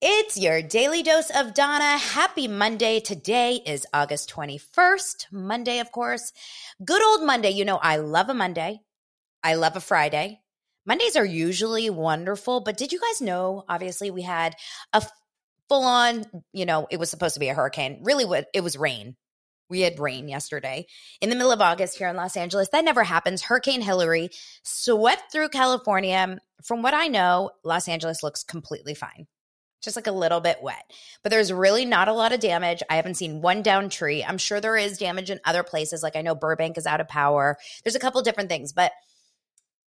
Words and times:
It's 0.00 0.38
your 0.38 0.62
daily 0.62 1.02
dose 1.02 1.28
of 1.30 1.54
Dana. 1.54 1.98
Happy 1.98 2.46
Monday. 2.46 3.00
Today 3.00 3.60
is 3.66 3.84
August 3.92 4.30
21st. 4.32 5.32
Monday, 5.32 5.80
of 5.80 5.90
course. 5.90 6.32
Good 6.84 7.02
old 7.02 7.26
Monday. 7.26 7.50
You 7.50 7.64
know, 7.64 7.78
I 7.78 7.96
love 7.96 8.28
a 8.28 8.34
Monday. 8.34 8.78
I 9.42 9.56
love 9.56 9.74
a 9.74 9.80
Friday. 9.80 10.40
Mondays 10.86 11.16
are 11.16 11.24
usually 11.24 11.90
wonderful, 11.90 12.60
but 12.60 12.76
did 12.76 12.92
you 12.92 13.00
guys 13.00 13.20
know? 13.20 13.64
Obviously, 13.68 14.12
we 14.12 14.22
had 14.22 14.54
a 14.92 15.02
full 15.68 15.82
on, 15.82 16.26
you 16.52 16.64
know, 16.64 16.86
it 16.92 17.00
was 17.00 17.10
supposed 17.10 17.34
to 17.34 17.40
be 17.40 17.48
a 17.48 17.54
hurricane. 17.54 17.98
Really, 18.04 18.24
what 18.24 18.46
it 18.54 18.62
was 18.62 18.78
rain. 18.78 19.16
We 19.68 19.80
had 19.80 19.98
rain 19.98 20.28
yesterday 20.28 20.86
in 21.20 21.28
the 21.28 21.34
middle 21.34 21.50
of 21.50 21.60
August 21.60 21.98
here 21.98 22.06
in 22.06 22.14
Los 22.14 22.36
Angeles. 22.36 22.68
That 22.68 22.84
never 22.84 23.02
happens. 23.02 23.42
Hurricane 23.42 23.82
Hillary 23.82 24.30
swept 24.62 25.32
through 25.32 25.48
California. 25.48 26.38
From 26.64 26.82
what 26.82 26.94
I 26.94 27.08
know, 27.08 27.50
Los 27.64 27.88
Angeles 27.88 28.22
looks 28.22 28.44
completely 28.44 28.94
fine 28.94 29.26
just 29.82 29.96
like 29.96 30.06
a 30.06 30.12
little 30.12 30.40
bit 30.40 30.58
wet. 30.62 30.90
But 31.22 31.30
there's 31.30 31.52
really 31.52 31.84
not 31.84 32.08
a 32.08 32.12
lot 32.12 32.32
of 32.32 32.40
damage. 32.40 32.82
I 32.90 32.96
haven't 32.96 33.16
seen 33.16 33.40
one 33.40 33.62
down 33.62 33.88
tree. 33.88 34.24
I'm 34.24 34.38
sure 34.38 34.60
there 34.60 34.76
is 34.76 34.98
damage 34.98 35.30
in 35.30 35.40
other 35.44 35.62
places. 35.62 36.02
Like 36.02 36.16
I 36.16 36.22
know 36.22 36.34
Burbank 36.34 36.78
is 36.78 36.86
out 36.86 37.00
of 37.00 37.08
power. 37.08 37.56
There's 37.84 37.96
a 37.96 38.00
couple 38.00 38.20
different 38.22 38.48
things, 38.48 38.72
but 38.72 38.92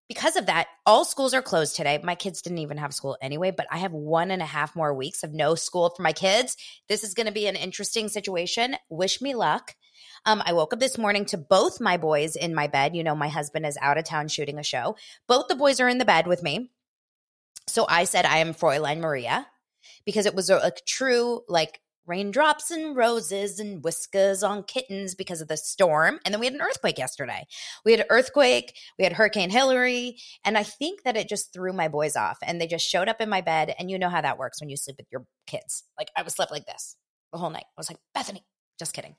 because 0.08 0.36
of 0.36 0.46
that, 0.46 0.68
all 0.84 1.04
schools 1.04 1.34
are 1.34 1.42
closed 1.42 1.74
today. 1.74 1.98
My 2.02 2.14
kids 2.14 2.42
didn't 2.42 2.58
even 2.58 2.76
have 2.78 2.94
school 2.94 3.16
anyway, 3.20 3.50
but 3.50 3.66
I 3.70 3.78
have 3.78 3.92
one 3.92 4.30
and 4.30 4.40
a 4.40 4.46
half 4.46 4.76
more 4.76 4.94
weeks 4.94 5.24
of 5.24 5.34
no 5.34 5.56
school 5.56 5.92
for 5.96 6.02
my 6.02 6.12
kids. 6.12 6.56
This 6.88 7.02
is 7.02 7.14
going 7.14 7.26
to 7.26 7.32
be 7.32 7.48
an 7.48 7.56
interesting 7.56 8.08
situation. 8.08 8.76
Wish 8.88 9.20
me 9.20 9.34
luck. 9.34 9.74
Um, 10.24 10.42
I 10.44 10.52
woke 10.52 10.72
up 10.72 10.80
this 10.80 10.98
morning 10.98 11.24
to 11.26 11.38
both 11.38 11.80
my 11.80 11.96
boys 11.96 12.36
in 12.36 12.54
my 12.54 12.68
bed. 12.68 12.94
You 12.94 13.02
know, 13.02 13.16
my 13.16 13.28
husband 13.28 13.66
is 13.66 13.78
out 13.80 13.98
of 13.98 14.04
town 14.04 14.28
shooting 14.28 14.58
a 14.58 14.62
show. 14.62 14.96
Both 15.26 15.48
the 15.48 15.56
boys 15.56 15.80
are 15.80 15.88
in 15.88 15.98
the 15.98 16.04
bed 16.04 16.26
with 16.26 16.42
me. 16.42 16.70
So 17.66 17.84
I 17.88 18.04
said, 18.04 18.26
I 18.26 18.38
am 18.38 18.54
Fräulein 18.54 19.00
Maria 19.00 19.46
because 20.04 20.26
it 20.26 20.34
was 20.34 20.50
a, 20.50 20.56
a 20.56 20.72
true 20.86 21.42
like 21.48 21.80
raindrops 22.06 22.70
and 22.70 22.96
roses 22.96 23.58
and 23.58 23.82
whiskers 23.82 24.42
on 24.42 24.62
kittens 24.62 25.14
because 25.14 25.40
of 25.40 25.48
the 25.48 25.56
storm. 25.56 26.20
And 26.24 26.32
then 26.32 26.40
we 26.40 26.46
had 26.46 26.54
an 26.54 26.60
earthquake 26.60 26.98
yesterday. 26.98 27.46
We 27.84 27.92
had 27.92 28.00
an 28.00 28.06
earthquake, 28.10 28.76
we 28.98 29.04
had 29.04 29.12
Hurricane 29.12 29.50
Hillary. 29.50 30.18
and 30.44 30.56
I 30.56 30.62
think 30.62 31.02
that 31.02 31.16
it 31.16 31.28
just 31.28 31.52
threw 31.52 31.72
my 31.72 31.88
boys 31.88 32.16
off 32.16 32.38
and 32.42 32.60
they 32.60 32.66
just 32.66 32.86
showed 32.86 33.08
up 33.08 33.20
in 33.20 33.28
my 33.28 33.40
bed. 33.40 33.74
And 33.78 33.90
you 33.90 33.98
know 33.98 34.08
how 34.08 34.20
that 34.20 34.38
works 34.38 34.60
when 34.60 34.70
you 34.70 34.76
sleep 34.76 34.96
with 34.98 35.08
your 35.10 35.26
kids. 35.46 35.84
Like 35.98 36.10
I 36.16 36.22
was 36.22 36.34
slept 36.34 36.52
like 36.52 36.66
this 36.66 36.96
the 37.32 37.38
whole 37.38 37.50
night. 37.50 37.64
I 37.66 37.80
was 37.80 37.90
like, 37.90 37.98
Bethenny. 38.16 38.42
Just 38.78 38.92
kidding. 38.92 39.16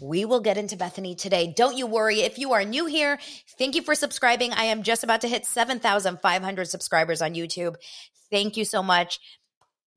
We 0.00 0.24
will 0.24 0.40
get 0.40 0.58
into 0.58 0.76
Bethenny 0.76 1.16
today. 1.16 1.52
Don't 1.56 1.76
you 1.76 1.86
worry. 1.86 2.22
If 2.22 2.38
you 2.38 2.54
are 2.54 2.64
new 2.64 2.86
here, 2.86 3.20
thank 3.56 3.76
you 3.76 3.82
for 3.82 3.94
subscribing. 3.94 4.52
I 4.52 4.64
am 4.64 4.82
just 4.82 5.04
about 5.04 5.20
to 5.20 5.28
hit 5.28 5.46
7,500 5.46 6.64
subscribers 6.64 7.22
on 7.22 7.34
YouTube. 7.34 7.76
Thank 8.32 8.56
you 8.56 8.64
so 8.64 8.82
much. 8.82 9.20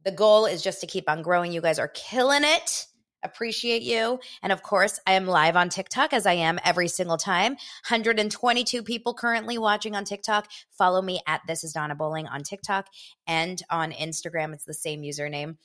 The 0.05 0.11
goal 0.11 0.45
is 0.45 0.63
just 0.63 0.81
to 0.81 0.87
keep 0.87 1.09
on 1.09 1.21
growing. 1.21 1.51
You 1.51 1.61
guys 1.61 1.79
are 1.79 1.89
killing 1.89 2.43
it. 2.43 2.87
Appreciate 3.21 3.81
you. 3.81 4.19
And 4.41 4.53
of 4.53 4.63
course, 4.63 4.99
I 5.05 5.13
am 5.13 5.27
live 5.27 5.57
on 5.57 5.67
TikTok 5.67 6.13
as 6.13 6.25
I 6.25 6.33
am 6.33 6.57
every 6.63 6.87
single 6.87 7.17
time. 7.17 7.53
122 7.87 8.81
people 8.83 9.13
currently 9.13 9.57
watching 9.57 9.95
on 9.95 10.05
TikTok. 10.05 10.49
Follow 10.77 11.01
me 11.01 11.19
at 11.27 11.41
This 11.45 11.65
is 11.65 11.73
Dana 11.73 11.95
Bowling 11.95 12.27
on 12.27 12.43
TikTok 12.43 12.87
and 13.27 13.61
on 13.69 13.91
Instagram. 13.91 14.53
It's 14.53 14.63
the 14.63 14.73
same 14.73 15.01
username. 15.01 15.57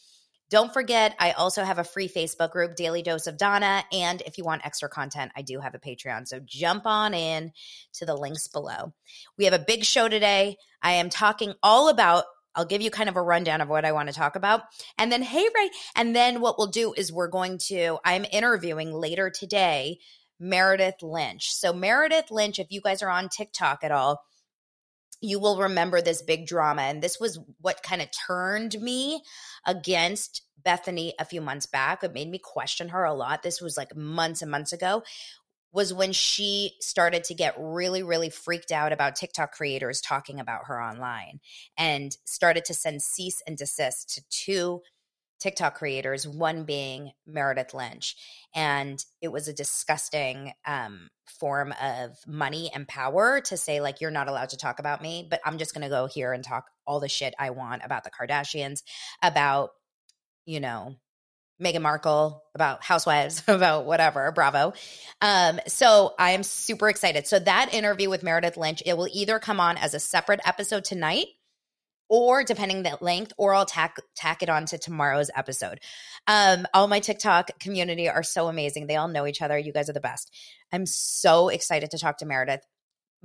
Don't 0.50 0.74
forget, 0.74 1.16
I 1.18 1.32
also 1.32 1.64
have 1.64 1.78
a 1.78 1.84
free 1.84 2.08
Facebook 2.08 2.50
group, 2.50 2.76
Daily 2.76 3.02
Dose 3.02 3.26
of 3.26 3.38
Dana. 3.38 3.84
And 3.92 4.20
if 4.22 4.36
you 4.36 4.44
want 4.44 4.66
extra 4.66 4.88
content, 4.88 5.32
I 5.36 5.42
do 5.42 5.60
have 5.60 5.74
a 5.74 5.78
Patreon. 5.78 6.28
So 6.28 6.40
jump 6.44 6.86
on 6.86 7.14
in 7.14 7.52
to 7.94 8.04
the 8.04 8.16
links 8.16 8.48
below. 8.48 8.92
We 9.38 9.44
have 9.44 9.54
a 9.54 9.58
big 9.58 9.84
show 9.84 10.08
today. 10.08 10.56
I 10.82 10.92
am 10.92 11.08
talking 11.08 11.54
all 11.62 11.88
about 11.88 12.24
I'll 12.54 12.64
give 12.64 12.82
you 12.82 12.90
kind 12.90 13.08
of 13.08 13.16
a 13.16 13.22
rundown 13.22 13.60
of 13.60 13.68
what 13.68 13.84
I 13.84 13.92
want 13.92 14.08
to 14.08 14.14
talk 14.14 14.36
about. 14.36 14.62
And 14.98 15.10
then, 15.10 15.22
hey, 15.22 15.46
Ray. 15.54 15.70
And 15.96 16.14
then 16.14 16.40
what 16.40 16.58
we'll 16.58 16.68
do 16.68 16.92
is 16.92 17.12
we're 17.12 17.28
going 17.28 17.58
to, 17.66 17.98
I'm 18.04 18.24
interviewing 18.30 18.92
later 18.92 19.30
today 19.30 19.98
Meredith 20.40 21.02
Lynch. 21.02 21.52
So, 21.52 21.72
Meredith 21.72 22.30
Lynch, 22.30 22.58
if 22.58 22.68
you 22.70 22.80
guys 22.80 23.02
are 23.02 23.10
on 23.10 23.28
TikTok 23.28 23.84
at 23.84 23.92
all, 23.92 24.22
you 25.20 25.38
will 25.38 25.58
remember 25.58 26.02
this 26.02 26.22
big 26.22 26.46
drama. 26.46 26.82
And 26.82 27.02
this 27.02 27.18
was 27.18 27.38
what 27.60 27.82
kind 27.82 28.02
of 28.02 28.08
turned 28.26 28.78
me 28.80 29.22
against 29.64 30.42
Bethenny 30.64 31.12
a 31.18 31.24
few 31.24 31.40
months 31.40 31.66
back. 31.66 32.04
It 32.04 32.12
made 32.12 32.28
me 32.28 32.38
question 32.38 32.90
her 32.90 33.04
a 33.04 33.14
lot. 33.14 33.42
This 33.42 33.60
was 33.60 33.76
like 33.76 33.96
months 33.96 34.42
and 34.42 34.50
months 34.50 34.72
ago 34.72 35.02
was 35.74 35.92
when 35.92 36.12
she 36.12 36.76
started 36.80 37.24
to 37.24 37.34
get 37.34 37.56
really, 37.58 38.02
really 38.04 38.30
freaked 38.30 38.70
out 38.70 38.92
about 38.92 39.16
TikTok 39.16 39.52
creators 39.52 40.00
talking 40.00 40.38
about 40.38 40.66
her 40.66 40.80
online 40.80 41.40
and 41.76 42.16
started 42.24 42.64
to 42.66 42.72
send 42.72 43.02
cease 43.02 43.42
and 43.44 43.58
desist 43.58 44.14
to 44.14 44.22
two 44.30 44.80
TikTok 45.40 45.74
creators, 45.74 46.28
one 46.28 46.62
being 46.64 47.10
Meredith 47.26 47.74
Lynch. 47.74 48.16
And 48.54 49.04
it 49.20 49.32
was 49.32 49.48
a 49.48 49.52
disgusting 49.52 50.52
um, 50.64 51.08
form 51.26 51.74
of 51.82 52.16
money 52.24 52.70
and 52.72 52.86
power 52.86 53.40
to 53.40 53.56
say, 53.56 53.80
like, 53.80 54.00
you're 54.00 54.12
not 54.12 54.28
allowed 54.28 54.50
to 54.50 54.56
talk 54.56 54.78
about 54.78 55.02
me, 55.02 55.26
but 55.28 55.40
I'm 55.44 55.58
just 55.58 55.74
going 55.74 55.82
to 55.82 55.88
go 55.88 56.06
here 56.06 56.32
and 56.32 56.44
talk 56.44 56.66
all 56.86 57.00
the 57.00 57.08
shit 57.08 57.34
I 57.36 57.50
want 57.50 57.82
about 57.84 58.04
the 58.04 58.10
Kardashians, 58.10 58.84
about, 59.22 59.70
you 60.46 60.60
know, 60.60 60.94
Meghan 61.62 61.82
Markle, 61.82 62.42
about 62.54 62.82
housewives, 62.82 63.42
about 63.48 63.86
whatever, 63.86 64.30
bravo. 64.32 64.72
Um, 65.20 65.60
so 65.66 66.14
I 66.18 66.32
am 66.32 66.42
super 66.42 66.88
excited. 66.88 67.26
So 67.26 67.38
that 67.38 67.72
interview 67.72 68.10
with 68.10 68.22
Meredith 68.22 68.56
Lynch, 68.56 68.82
it 68.84 68.96
will 68.96 69.08
either 69.12 69.38
come 69.38 69.60
on 69.60 69.76
as 69.76 69.94
a 69.94 70.00
separate 70.00 70.40
episode 70.44 70.84
tonight 70.84 71.26
or 72.08 72.44
depending 72.44 72.82
the 72.82 72.98
length, 73.00 73.32
or 73.38 73.54
I'll 73.54 73.64
tack 73.64 73.96
tack 74.14 74.42
it 74.42 74.48
on 74.48 74.66
to 74.66 74.78
tomorrow's 74.78 75.30
episode. 75.34 75.80
Um, 76.26 76.66
all 76.74 76.86
my 76.86 77.00
TikTok 77.00 77.58
community 77.58 78.08
are 78.08 78.22
so 78.22 78.48
amazing. 78.48 78.86
They 78.86 78.96
all 78.96 79.08
know 79.08 79.26
each 79.26 79.42
other. 79.42 79.58
You 79.58 79.72
guys 79.72 79.88
are 79.88 79.94
the 79.94 80.00
best. 80.00 80.30
I'm 80.72 80.86
so 80.86 81.48
excited 81.48 81.90
to 81.92 81.98
talk 81.98 82.18
to 82.18 82.26
Meredith 82.26 82.60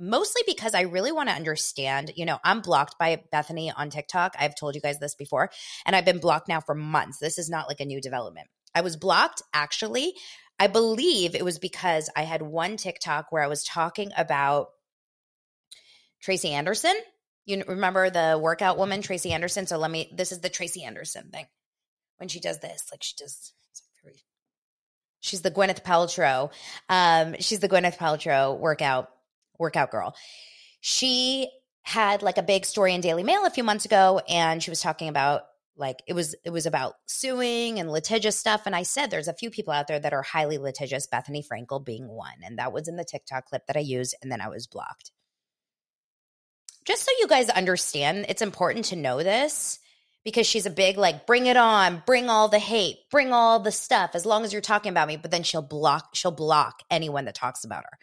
mostly 0.00 0.42
because 0.46 0.74
I 0.74 0.82
really 0.82 1.12
want 1.12 1.28
to 1.28 1.34
understand. 1.34 2.12
You 2.16 2.24
know, 2.24 2.38
I'm 2.42 2.60
blocked 2.60 2.98
by 2.98 3.22
Bethenny 3.32 3.70
on 3.74 3.90
TikTok. 3.90 4.34
I've 4.38 4.56
told 4.56 4.74
you 4.74 4.80
guys 4.80 4.98
this 4.98 5.14
before, 5.14 5.50
and 5.84 5.94
I've 5.94 6.04
been 6.04 6.18
blocked 6.18 6.48
now 6.48 6.60
for 6.60 6.74
months. 6.74 7.18
This 7.18 7.38
is 7.38 7.50
not 7.50 7.68
like 7.68 7.80
a 7.80 7.84
new 7.84 8.00
development. 8.00 8.48
I 8.74 8.80
was 8.80 8.96
blocked 8.96 9.42
actually. 9.52 10.14
I 10.58 10.66
believe 10.66 11.34
it 11.34 11.44
was 11.44 11.58
because 11.58 12.10
I 12.14 12.22
had 12.22 12.42
one 12.42 12.76
TikTok 12.76 13.30
where 13.30 13.42
I 13.42 13.48
was 13.48 13.64
talking 13.64 14.10
about 14.16 14.68
Tracy 16.20 16.50
Anderson. 16.50 16.94
You 17.46 17.64
remember 17.66 18.10
the 18.10 18.38
workout 18.40 18.76
woman, 18.76 19.00
Tracy 19.00 19.32
Anderson? 19.32 19.66
So 19.66 19.78
let 19.78 19.90
me, 19.90 20.12
this 20.14 20.32
is 20.32 20.40
the 20.40 20.50
Tracy 20.50 20.84
Anderson 20.84 21.30
thing. 21.30 21.46
When 22.18 22.28
she 22.28 22.40
does 22.40 22.58
this, 22.60 22.88
like 22.92 23.02
she 23.02 23.14
does, 23.16 23.54
she's 25.20 25.40
the 25.40 25.50
Gwyneth 25.50 25.82
Paltrow. 25.82 26.52
Um, 26.88 27.36
she's 27.40 27.60
the 27.60 27.68
Gwyneth 27.68 27.96
Paltrow 27.96 28.58
workout 28.58 29.08
workout 29.60 29.92
girl. 29.92 30.16
She 30.80 31.48
had 31.82 32.22
like 32.22 32.38
a 32.38 32.42
big 32.42 32.64
story 32.66 32.94
in 32.94 33.00
Daily 33.00 33.22
Mail 33.22 33.46
a 33.46 33.50
few 33.50 33.64
months 33.64 33.84
ago, 33.84 34.20
and 34.28 34.62
she 34.62 34.70
was 34.70 34.80
talking 34.80 35.08
about 35.08 35.42
like 35.80 36.02
it 36.06 36.12
was 36.12 36.36
it 36.44 36.50
was 36.50 36.66
about 36.66 36.94
suing 37.06 37.80
and 37.80 37.90
litigious 37.90 38.38
stuff 38.38 38.62
and 38.66 38.76
i 38.76 38.82
said 38.82 39.10
there's 39.10 39.28
a 39.28 39.34
few 39.34 39.50
people 39.50 39.72
out 39.72 39.88
there 39.88 39.98
that 39.98 40.12
are 40.12 40.22
highly 40.22 40.58
litigious 40.58 41.08
bethenny 41.12 41.42
frankel 41.44 41.84
being 41.84 42.06
one 42.06 42.36
and 42.44 42.58
that 42.58 42.72
was 42.72 42.86
in 42.86 42.96
the 42.96 43.04
tiktok 43.04 43.46
clip 43.46 43.66
that 43.66 43.76
i 43.76 43.80
used 43.80 44.14
and 44.22 44.30
then 44.30 44.40
i 44.40 44.48
was 44.48 44.66
blocked 44.66 45.10
just 46.84 47.02
so 47.02 47.10
you 47.18 47.26
guys 47.26 47.48
understand 47.48 48.26
it's 48.28 48.42
important 48.42 48.84
to 48.84 48.96
know 48.96 49.22
this 49.22 49.78
because 50.24 50.46
she's 50.46 50.66
a 50.66 50.70
big 50.70 50.98
like 50.98 51.26
bring 51.26 51.46
it 51.46 51.56
on 51.56 52.02
bring 52.06 52.28
all 52.28 52.48
the 52.48 52.58
hate 52.58 52.98
bring 53.10 53.32
all 53.32 53.58
the 53.58 53.72
stuff 53.72 54.10
as 54.14 54.26
long 54.26 54.44
as 54.44 54.52
you're 54.52 54.62
talking 54.62 54.90
about 54.90 55.08
me 55.08 55.16
but 55.16 55.30
then 55.30 55.42
she'll 55.42 55.62
block 55.62 56.10
she'll 56.14 56.30
block 56.30 56.82
anyone 56.90 57.24
that 57.24 57.34
talks 57.34 57.64
about 57.64 57.84
her 57.84 57.98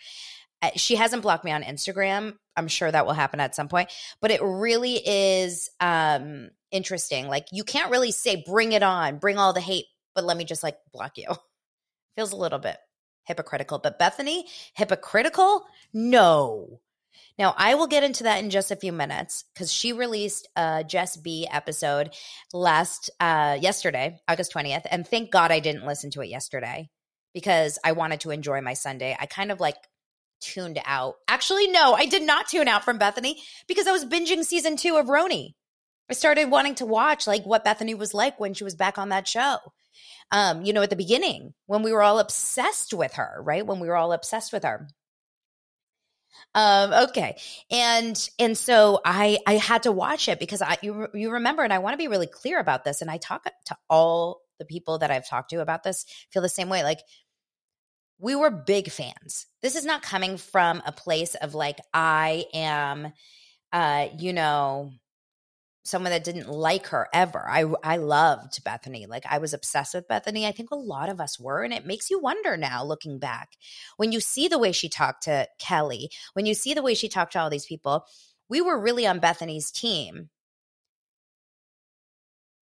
she 0.75 0.95
hasn't 0.95 1.21
blocked 1.21 1.45
me 1.45 1.51
on 1.51 1.63
Instagram. 1.63 2.35
I'm 2.55 2.67
sure 2.67 2.91
that 2.91 3.05
will 3.05 3.13
happen 3.13 3.39
at 3.39 3.55
some 3.55 3.67
point, 3.67 3.91
but 4.21 4.31
it 4.31 4.41
really 4.41 4.95
is 4.95 5.69
um 5.79 6.49
interesting. 6.71 7.27
Like 7.27 7.47
you 7.51 7.63
can't 7.63 7.91
really 7.91 8.11
say 8.11 8.43
bring 8.45 8.71
it 8.71 8.83
on, 8.83 9.19
bring 9.19 9.37
all 9.37 9.53
the 9.53 9.61
hate, 9.61 9.85
but 10.15 10.23
let 10.23 10.37
me 10.37 10.45
just 10.45 10.63
like 10.63 10.77
block 10.91 11.17
you. 11.17 11.27
Feels 12.15 12.33
a 12.33 12.37
little 12.37 12.59
bit 12.59 12.77
hypocritical, 13.25 13.79
but 13.79 13.99
Bethenny, 13.99 14.43
hypocritical? 14.73 15.65
No. 15.93 16.79
Now, 17.37 17.53
I 17.55 17.75
will 17.75 17.87
get 17.87 18.03
into 18.03 18.23
that 18.23 18.43
in 18.43 18.49
just 18.49 18.71
a 18.71 18.75
few 18.75 18.91
minutes 18.91 19.43
because 19.53 19.71
she 19.71 19.93
released 19.93 20.47
a 20.55 20.83
Just 20.83 21.23
B 21.23 21.47
episode 21.51 22.15
last 22.53 23.11
uh 23.19 23.57
yesterday, 23.61 24.19
August 24.27 24.53
20th. 24.53 24.87
And 24.89 25.07
thank 25.07 25.31
God 25.31 25.51
I 25.51 25.59
didn't 25.59 25.85
listen 25.85 26.09
to 26.11 26.21
it 26.21 26.29
yesterday 26.29 26.89
because 27.33 27.77
I 27.83 27.91
wanted 27.91 28.21
to 28.21 28.31
enjoy 28.31 28.61
my 28.61 28.73
Sunday. 28.73 29.15
I 29.19 29.27
kind 29.27 29.51
of 29.51 29.59
like 29.59 29.75
tuned 30.39 30.79
out. 30.85 31.15
Actually, 31.27 31.67
no, 31.67 31.93
I 31.93 32.05
did 32.05 32.23
not 32.23 32.47
tune 32.47 32.67
out 32.67 32.83
from 32.83 32.99
Bethenny 32.99 33.35
because 33.67 33.87
I 33.87 33.91
was 33.91 34.05
binging 34.05 34.43
season 34.43 34.77
two 34.77 34.97
of 34.97 35.07
RHONY. 35.07 35.53
I 36.09 36.13
started 36.13 36.49
wanting 36.49 36.75
to 36.75 36.85
watch 36.85 37.27
like 37.27 37.45
what 37.45 37.65
Bethenny 37.65 37.97
was 37.97 38.13
like 38.13 38.39
when 38.39 38.53
she 38.53 38.63
was 38.63 38.75
back 38.75 38.97
on 38.97 39.09
that 39.09 39.27
show. 39.27 39.57
Um, 40.31 40.63
you 40.63 40.73
know, 40.73 40.81
at 40.81 40.89
the 40.89 40.95
beginning 40.95 41.53
when 41.65 41.83
we 41.83 41.91
were 41.91 42.03
all 42.03 42.19
obsessed 42.19 42.93
with 42.93 43.13
her, 43.13 43.41
right? 43.43 43.65
When 43.65 43.79
we 43.79 43.87
were 43.87 43.95
all 43.95 44.13
obsessed 44.13 44.53
with 44.53 44.63
her. 44.63 44.87
Um, 46.53 46.93
okay. 47.09 47.37
And 47.71 48.29
and 48.39 48.57
so 48.57 49.01
I 49.05 49.39
I 49.45 49.55
had 49.55 49.83
to 49.83 49.91
watch 49.91 50.27
it 50.27 50.39
because 50.39 50.61
I 50.61 50.77
you 50.81 51.07
you 51.13 51.31
remember 51.31 51.63
and 51.63 51.73
I 51.73 51.79
want 51.79 51.93
to 51.93 51.97
be 51.97 52.07
really 52.07 52.27
clear 52.27 52.59
about 52.59 52.83
this 52.83 53.01
and 53.01 53.11
I 53.11 53.17
talk 53.17 53.43
to 53.65 53.77
all 53.89 54.41
the 54.59 54.65
people 54.65 54.99
that 54.99 55.11
I've 55.11 55.27
talked 55.27 55.51
to 55.51 55.61
about 55.61 55.83
this 55.83 56.05
feel 56.31 56.41
the 56.41 56.49
same 56.49 56.69
way 56.69 56.83
like 56.83 56.99
we 58.19 58.35
were 58.35 58.49
big 58.49 58.91
fans. 58.91 59.45
This 59.61 59.75
is 59.75 59.85
not 59.85 60.01
coming 60.01 60.37
from 60.37 60.81
a 60.85 60.91
place 60.91 61.35
of 61.35 61.53
like 61.53 61.79
I 61.93 62.45
am 62.53 63.13
uh 63.71 64.07
you 64.17 64.33
know 64.33 64.91
someone 65.83 66.11
that 66.11 66.23
didn't 66.23 66.49
like 66.49 66.87
her 66.87 67.07
ever. 67.13 67.47
I 67.47 67.65
I 67.83 67.97
loved 67.97 68.63
Bethenny. 68.63 69.07
Like 69.07 69.25
I 69.29 69.37
was 69.37 69.53
obsessed 69.53 69.93
with 69.93 70.07
Bethenny. 70.07 70.45
I 70.45 70.51
think 70.51 70.71
a 70.71 70.75
lot 70.75 71.09
of 71.09 71.21
us 71.21 71.39
were 71.39 71.63
and 71.63 71.73
it 71.73 71.85
makes 71.85 72.09
you 72.09 72.19
wonder 72.19 72.57
now 72.57 72.83
looking 72.83 73.19
back. 73.19 73.51
When 73.97 74.11
you 74.11 74.19
see 74.19 74.47
the 74.47 74.59
way 74.59 74.71
she 74.71 74.89
talked 74.89 75.23
to 75.23 75.47
Kelly, 75.59 76.09
when 76.33 76.45
you 76.45 76.53
see 76.53 76.73
the 76.73 76.83
way 76.83 76.93
she 76.93 77.09
talked 77.09 77.33
to 77.33 77.39
all 77.39 77.49
these 77.49 77.65
people, 77.65 78.05
we 78.49 78.61
were 78.61 78.79
really 78.79 79.07
on 79.07 79.21
Bethenny's 79.21 79.71
team. 79.71 80.29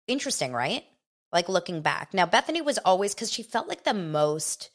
Interesting, 0.07 0.53
right? 0.53 0.85
Like 1.33 1.49
looking 1.49 1.83
back. 1.83 2.13
Now 2.15 2.27
Bethenny 2.27 2.65
was 2.65 2.79
always 2.79 3.15
cuz 3.15 3.33
she 3.33 3.43
felt 3.43 3.69
like 3.69 3.85
the 3.85 3.95
most 3.95 4.71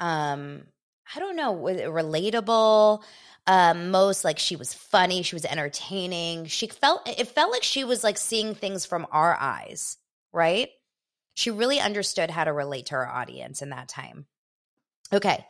um 0.00 0.64
I 1.14 1.18
don't 1.18 1.36
know, 1.36 1.54
relatable 1.54 3.02
um, 3.46 3.90
most 3.90 4.24
like 4.24 4.38
she 4.38 4.56
was 4.56 4.72
funny, 4.74 5.22
she 5.22 5.34
was 5.34 5.44
entertaining. 5.44 6.46
She 6.46 6.66
felt 6.68 7.08
it 7.08 7.28
felt 7.28 7.50
like 7.50 7.62
she 7.62 7.84
was 7.84 8.04
like 8.04 8.18
seeing 8.18 8.54
things 8.54 8.86
from 8.86 9.06
our 9.10 9.36
eyes, 9.38 9.96
right? 10.32 10.68
She 11.34 11.50
really 11.50 11.80
understood 11.80 12.30
how 12.30 12.44
to 12.44 12.52
relate 12.52 12.86
to 12.86 12.94
her 12.94 13.08
audience 13.08 13.62
in 13.62 13.70
that 13.70 13.88
time. 13.88 14.26
Okay. 15.12 15.44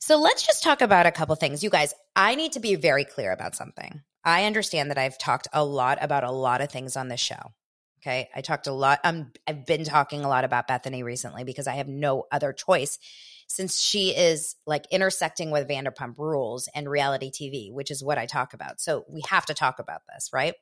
So 0.00 0.16
let's 0.16 0.46
just 0.46 0.62
talk 0.62 0.80
about 0.80 1.06
a 1.06 1.12
couple 1.12 1.34
things. 1.36 1.62
You 1.62 1.70
guys, 1.70 1.92
I 2.16 2.34
need 2.34 2.52
to 2.52 2.60
be 2.60 2.76
very 2.76 3.04
clear 3.04 3.30
about 3.32 3.54
something. 3.54 4.02
I 4.24 4.44
understand 4.44 4.90
that 4.90 4.98
I've 4.98 5.18
talked 5.18 5.48
a 5.52 5.64
lot 5.64 5.98
about 6.00 6.24
a 6.24 6.30
lot 6.30 6.60
of 6.60 6.70
things 6.70 6.96
on 6.96 7.08
this 7.08 7.20
show. 7.20 7.52
Okay. 8.00 8.28
I 8.34 8.40
talked 8.40 8.68
a 8.68 8.72
lot. 8.72 9.00
Um, 9.04 9.32
I've 9.46 9.66
been 9.66 9.84
talking 9.84 10.24
a 10.24 10.28
lot 10.28 10.44
about 10.44 10.68
Bethenny 10.68 11.04
recently 11.04 11.44
because 11.44 11.66
I 11.66 11.74
have 11.74 11.88
no 11.88 12.24
other 12.32 12.52
choice 12.52 12.98
since 13.48 13.80
she 13.80 14.10
is 14.10 14.54
like 14.66 14.86
intersecting 14.90 15.50
with 15.50 15.68
Vanderpump 15.68 16.18
Rules 16.18 16.68
and 16.74 16.88
reality 16.88 17.30
TV, 17.30 17.72
which 17.72 17.90
is 17.90 18.04
what 18.04 18.18
I 18.18 18.26
talk 18.26 18.54
about. 18.54 18.80
So 18.80 19.04
we 19.08 19.22
have 19.28 19.46
to 19.46 19.54
talk 19.54 19.78
about 19.78 20.02
this, 20.12 20.30
right? 20.32 20.54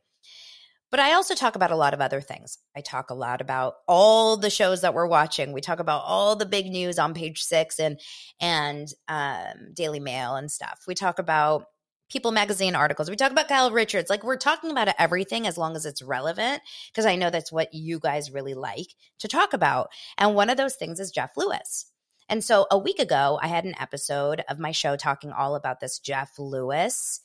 But 0.90 1.00
I 1.00 1.14
also 1.14 1.34
talk 1.34 1.56
about 1.56 1.72
a 1.72 1.76
lot 1.76 1.94
of 1.94 2.00
other 2.00 2.20
things. 2.20 2.58
I 2.76 2.80
talk 2.80 3.10
a 3.10 3.14
lot 3.14 3.40
about 3.40 3.74
all 3.88 4.36
the 4.36 4.50
shows 4.50 4.82
that 4.82 4.94
we're 4.94 5.08
watching. 5.08 5.52
We 5.52 5.60
talk 5.60 5.80
about 5.80 6.04
all 6.06 6.36
the 6.36 6.46
big 6.46 6.66
news 6.66 6.98
on 6.98 7.12
page 7.12 7.42
six 7.42 7.80
and 7.80 8.00
and 8.40 8.88
um, 9.08 9.72
Daily 9.74 10.00
Mail 10.00 10.36
and 10.36 10.50
stuff. 10.50 10.84
We 10.86 10.94
talk 10.94 11.18
about 11.18 11.66
People 12.08 12.30
magazine 12.30 12.76
articles. 12.76 13.10
We 13.10 13.16
talk 13.16 13.32
about 13.32 13.48
Kyle 13.48 13.72
Richards. 13.72 14.08
Like 14.08 14.22
we're 14.22 14.36
talking 14.36 14.70
about 14.70 14.94
everything 14.96 15.44
as 15.44 15.58
long 15.58 15.74
as 15.74 15.84
it's 15.84 16.02
relevant, 16.02 16.62
because 16.92 17.04
I 17.04 17.16
know 17.16 17.30
that's 17.30 17.50
what 17.50 17.74
you 17.74 17.98
guys 17.98 18.30
really 18.30 18.54
like 18.54 18.94
to 19.18 19.26
talk 19.26 19.52
about. 19.52 19.88
And 20.16 20.36
one 20.36 20.48
of 20.48 20.56
those 20.56 20.76
things 20.76 21.00
is 21.00 21.10
Jeff 21.10 21.30
Lewis. 21.36 21.90
And 22.28 22.42
so 22.42 22.66
a 22.70 22.78
week 22.78 22.98
ago, 22.98 23.38
I 23.40 23.46
had 23.46 23.64
an 23.64 23.74
episode 23.80 24.42
of 24.48 24.58
my 24.58 24.72
show 24.72 24.96
talking 24.96 25.32
all 25.32 25.54
about 25.54 25.80
this 25.80 25.98
Jeff 25.98 26.32
Lewis 26.38 27.20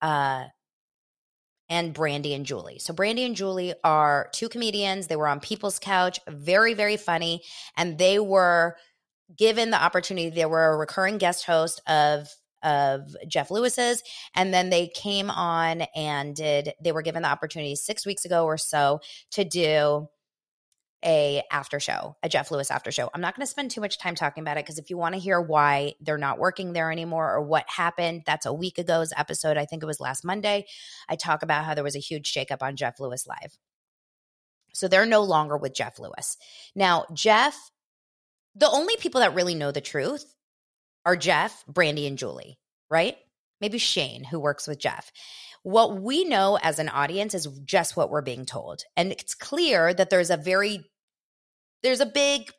uh, 0.00 0.44
and 1.68 1.94
Brandi 1.94 2.34
and 2.34 2.46
Julie. 2.46 2.78
So 2.78 2.94
Brandi 2.94 3.26
and 3.26 3.36
Julie 3.36 3.74
are 3.84 4.30
two 4.32 4.48
comedians. 4.48 5.06
They 5.06 5.16
were 5.16 5.28
on 5.28 5.40
People's 5.40 5.78
Couch, 5.78 6.18
very, 6.28 6.74
very 6.74 6.96
funny. 6.96 7.42
And 7.76 7.98
they 7.98 8.18
were 8.18 8.76
given 9.36 9.70
the 9.70 9.82
opportunity, 9.82 10.30
they 10.30 10.46
were 10.46 10.72
a 10.72 10.76
recurring 10.76 11.18
guest 11.18 11.44
host 11.44 11.82
of 11.86 12.28
of 12.62 13.14
Jeff 13.28 13.50
Lewis's. 13.50 14.02
And 14.34 14.52
then 14.52 14.70
they 14.70 14.88
came 14.88 15.30
on 15.30 15.82
and 15.94 16.34
did, 16.34 16.72
they 16.82 16.90
were 16.90 17.02
given 17.02 17.22
the 17.22 17.28
opportunity 17.28 17.76
six 17.76 18.04
weeks 18.04 18.24
ago 18.24 18.44
or 18.44 18.58
so 18.58 19.00
to 19.30 19.44
do 19.44 20.08
a 21.04 21.42
after 21.50 21.78
show, 21.78 22.16
a 22.22 22.28
Jeff 22.28 22.50
Lewis 22.50 22.70
after 22.70 22.90
show. 22.90 23.08
I'm 23.14 23.20
not 23.20 23.36
going 23.36 23.46
to 23.46 23.50
spend 23.50 23.70
too 23.70 23.80
much 23.80 23.98
time 23.98 24.14
talking 24.14 24.42
about 24.42 24.56
it 24.56 24.64
because 24.64 24.78
if 24.78 24.90
you 24.90 24.96
want 24.96 25.14
to 25.14 25.20
hear 25.20 25.40
why 25.40 25.94
they're 26.00 26.18
not 26.18 26.38
working 26.38 26.72
there 26.72 26.90
anymore 26.90 27.32
or 27.32 27.42
what 27.42 27.64
happened, 27.68 28.22
that's 28.26 28.46
a 28.46 28.52
week 28.52 28.78
ago's 28.78 29.12
episode. 29.16 29.56
I 29.56 29.64
think 29.64 29.82
it 29.82 29.86
was 29.86 30.00
last 30.00 30.24
Monday. 30.24 30.66
I 31.08 31.16
talk 31.16 31.42
about 31.42 31.64
how 31.64 31.74
there 31.74 31.84
was 31.84 31.96
a 31.96 32.00
huge 32.00 32.32
shakeup 32.32 32.62
on 32.62 32.76
Jeff 32.76 32.98
Lewis 32.98 33.26
Live. 33.26 33.56
So 34.74 34.88
they're 34.88 35.06
no 35.06 35.22
longer 35.22 35.56
with 35.56 35.74
Jeff 35.74 35.98
Lewis. 35.98 36.36
Now, 36.74 37.06
Jeff, 37.12 37.56
the 38.54 38.68
only 38.68 38.96
people 38.96 39.20
that 39.20 39.34
really 39.34 39.54
know 39.54 39.70
the 39.70 39.80
truth 39.80 40.34
are 41.04 41.16
Jeff, 41.16 41.64
Brandi, 41.70 42.06
and 42.06 42.18
Julie, 42.18 42.58
right? 42.90 43.16
Maybe 43.60 43.78
Shane, 43.78 44.24
who 44.24 44.38
works 44.38 44.68
with 44.68 44.78
Jeff. 44.78 45.10
What 45.68 46.00
we 46.00 46.24
know 46.24 46.58
as 46.62 46.78
an 46.78 46.88
audience 46.88 47.34
is 47.34 47.46
just 47.66 47.94
what 47.94 48.08
we're 48.08 48.22
being 48.22 48.46
told. 48.46 48.84
And 48.96 49.12
it's 49.12 49.34
clear 49.34 49.92
that 49.92 50.08
there's 50.08 50.30
a 50.30 50.38
very, 50.38 50.82
there's 51.82 52.00
a 52.00 52.06
big 52.06 52.50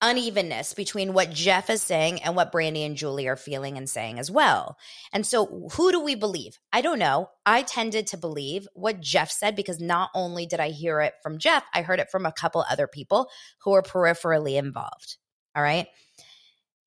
unevenness 0.00 0.72
between 0.72 1.14
what 1.14 1.32
Jeff 1.32 1.68
is 1.68 1.82
saying 1.82 2.22
and 2.22 2.36
what 2.36 2.52
Brandi 2.52 2.86
and 2.86 2.96
Julie 2.96 3.26
are 3.26 3.34
feeling 3.34 3.76
and 3.76 3.90
saying 3.90 4.20
as 4.20 4.30
well. 4.30 4.76
And 5.12 5.26
so, 5.26 5.68
who 5.72 5.90
do 5.90 5.98
we 6.00 6.14
believe? 6.14 6.60
I 6.72 6.80
don't 6.80 7.00
know. 7.00 7.28
I 7.44 7.62
tended 7.62 8.06
to 8.08 8.16
believe 8.16 8.68
what 8.74 9.00
Jeff 9.00 9.32
said 9.32 9.56
because 9.56 9.80
not 9.80 10.10
only 10.14 10.46
did 10.46 10.60
I 10.60 10.68
hear 10.68 11.00
it 11.00 11.14
from 11.24 11.38
Jeff, 11.38 11.64
I 11.74 11.82
heard 11.82 11.98
it 11.98 12.12
from 12.12 12.24
a 12.24 12.30
couple 12.30 12.64
other 12.70 12.86
people 12.86 13.30
who 13.62 13.72
were 13.72 13.82
peripherally 13.82 14.56
involved. 14.56 15.16
All 15.56 15.62
right. 15.64 15.88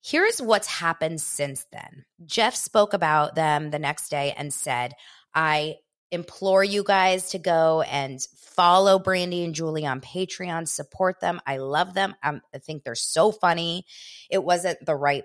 Here's 0.02 0.40
what's 0.40 0.68
happened 0.68 1.20
since 1.20 1.66
then. 1.72 2.04
Jeff 2.24 2.54
spoke 2.54 2.94
about 2.94 3.34
them 3.34 3.70
the 3.70 3.78
next 3.78 4.08
day 4.08 4.32
and 4.38 4.54
said, 4.54 4.92
I 5.36 5.76
implore 6.10 6.64
you 6.64 6.82
guys 6.82 7.30
to 7.30 7.38
go 7.38 7.82
and 7.82 8.20
follow 8.36 8.98
Brandy 8.98 9.44
and 9.44 9.54
Julie 9.54 9.86
on 9.86 10.00
Patreon, 10.00 10.66
support 10.66 11.20
them. 11.20 11.40
I 11.46 11.58
love 11.58 11.92
them. 11.92 12.16
Um, 12.22 12.40
I 12.54 12.58
think 12.58 12.82
they're 12.82 12.94
so 12.94 13.30
funny. 13.30 13.84
It 14.30 14.42
wasn't 14.42 14.84
the 14.84 14.96
right 14.96 15.24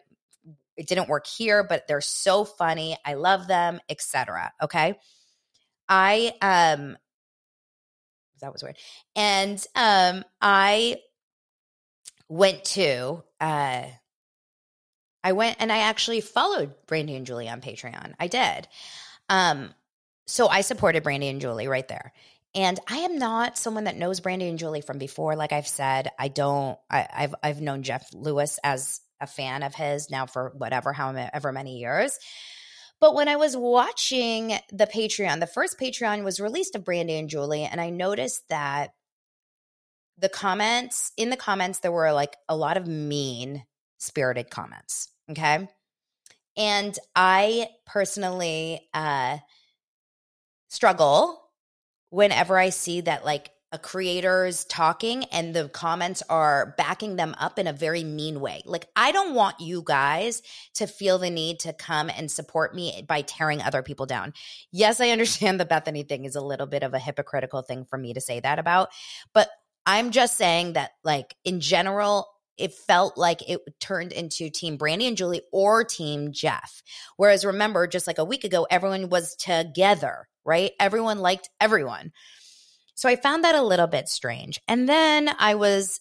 it 0.77 0.87
didn't 0.87 1.09
work 1.09 1.27
here, 1.27 1.63
but 1.63 1.87
they're 1.87 2.01
so 2.01 2.43
funny. 2.43 2.97
I 3.05 3.13
love 3.13 3.47
them, 3.47 3.79
etc. 3.89 4.51
Okay? 4.61 4.97
I 5.87 6.33
um 6.41 6.97
that 8.39 8.51
was 8.51 8.63
weird. 8.63 8.77
And 9.15 9.63
um 9.75 10.23
I 10.41 10.97
went 12.27 12.63
to 12.65 13.23
uh 13.39 13.83
I 15.23 15.31
went 15.33 15.57
and 15.59 15.71
I 15.71 15.79
actually 15.79 16.21
followed 16.21 16.73
Brandy 16.87 17.15
and 17.15 17.25
Julie 17.25 17.49
on 17.49 17.61
Patreon. 17.61 18.13
I 18.19 18.27
did. 18.27 18.67
Um, 19.29 19.73
so 20.27 20.47
I 20.47 20.61
supported 20.61 21.03
Brandy 21.03 21.27
and 21.27 21.41
Julie 21.41 21.67
right 21.67 21.87
there. 21.87 22.13
And 22.53 22.79
I 22.87 22.97
am 22.97 23.17
not 23.17 23.57
someone 23.57 23.85
that 23.85 23.95
knows 23.95 24.19
Brandy 24.19 24.47
and 24.47 24.59
Julie 24.59 24.81
from 24.81 24.97
before. 24.97 25.35
Like 25.35 25.53
I've 25.53 25.67
said, 25.67 26.09
I 26.19 26.27
don't. 26.27 26.77
I, 26.89 27.07
have 27.09 27.35
I've 27.41 27.61
known 27.61 27.83
Jeff 27.83 28.09
Lewis 28.13 28.59
as 28.63 28.99
a 29.21 29.27
fan 29.27 29.63
of 29.63 29.73
his 29.73 30.09
now 30.09 30.25
for 30.25 30.51
whatever, 30.57 30.91
however 30.91 31.51
many 31.53 31.77
years. 31.77 32.17
But 32.99 33.15
when 33.15 33.29
I 33.29 33.37
was 33.37 33.55
watching 33.55 34.53
the 34.71 34.85
Patreon, 34.85 35.39
the 35.39 35.47
first 35.47 35.79
Patreon 35.79 36.23
was 36.23 36.39
released 36.39 36.75
of 36.75 36.83
Brandy 36.83 37.17
and 37.17 37.29
Julie, 37.29 37.63
and 37.63 37.79
I 37.79 37.89
noticed 37.89 38.43
that 38.49 38.91
the 40.17 40.29
comments 40.29 41.11
in 41.17 41.29
the 41.29 41.37
comments 41.37 41.79
there 41.79 41.91
were 41.91 42.11
like 42.11 42.35
a 42.47 42.55
lot 42.55 42.77
of 42.77 42.87
mean 42.87 43.65
spirited 43.97 44.49
comments. 44.49 45.09
Okay. 45.31 45.67
And 46.57 46.99
I 47.15 47.69
personally 47.85 48.87
uh, 48.93 49.37
struggle 50.71 51.39
whenever 52.09 52.57
I 52.57 52.69
see 52.69 53.01
that, 53.01 53.25
like, 53.25 53.51
a 53.73 53.79
creator's 53.79 54.65
talking 54.65 55.23
and 55.25 55.53
the 55.53 55.69
comments 55.69 56.21
are 56.29 56.75
backing 56.77 57.15
them 57.15 57.33
up 57.39 57.57
in 57.57 57.67
a 57.67 57.73
very 57.73 58.03
mean 58.03 58.41
way. 58.41 58.61
Like, 58.65 58.85
I 58.95 59.13
don't 59.13 59.33
want 59.33 59.61
you 59.61 59.81
guys 59.85 60.41
to 60.75 60.87
feel 60.87 61.19
the 61.19 61.29
need 61.29 61.59
to 61.61 61.71
come 61.71 62.09
and 62.09 62.29
support 62.29 62.75
me 62.75 63.05
by 63.07 63.21
tearing 63.21 63.61
other 63.61 63.81
people 63.81 64.05
down. 64.05 64.33
Yes, 64.71 64.99
I 64.99 65.09
understand 65.09 65.57
the 65.57 65.65
Bethenny 65.65 66.07
thing 66.07 66.25
is 66.25 66.35
a 66.35 66.41
little 66.41 66.67
bit 66.67 66.83
of 66.83 66.93
a 66.93 66.99
hypocritical 66.99 67.61
thing 67.61 67.85
for 67.85 67.97
me 67.97 68.13
to 68.13 68.19
say 68.19 68.41
that 68.41 68.59
about, 68.59 68.89
but 69.33 69.49
I'm 69.85 70.11
just 70.11 70.37
saying 70.37 70.73
that, 70.73 70.91
like, 71.03 71.33
in 71.45 71.61
general, 71.61 72.27
it 72.57 72.73
felt 72.73 73.17
like 73.17 73.49
it 73.49 73.61
turned 73.79 74.11
into 74.11 74.49
Team 74.49 74.77
Brandy 74.77 75.07
and 75.07 75.17
Julie 75.17 75.41
or 75.51 75.83
Team 75.83 76.33
Jeff. 76.33 76.83
Whereas 77.15 77.45
remember, 77.45 77.87
just 77.87 78.05
like 78.05 78.19
a 78.19 78.25
week 78.25 78.43
ago, 78.43 78.67
everyone 78.69 79.09
was 79.09 79.35
together, 79.35 80.27
right? 80.45 80.71
Everyone 80.79 81.19
liked 81.19 81.49
everyone. 81.59 82.11
So 82.95 83.09
I 83.09 83.15
found 83.15 83.43
that 83.43 83.55
a 83.55 83.63
little 83.63 83.87
bit 83.87 84.07
strange. 84.07 84.59
And 84.67 84.87
then 84.87 85.29
I 85.39 85.55
was 85.55 85.99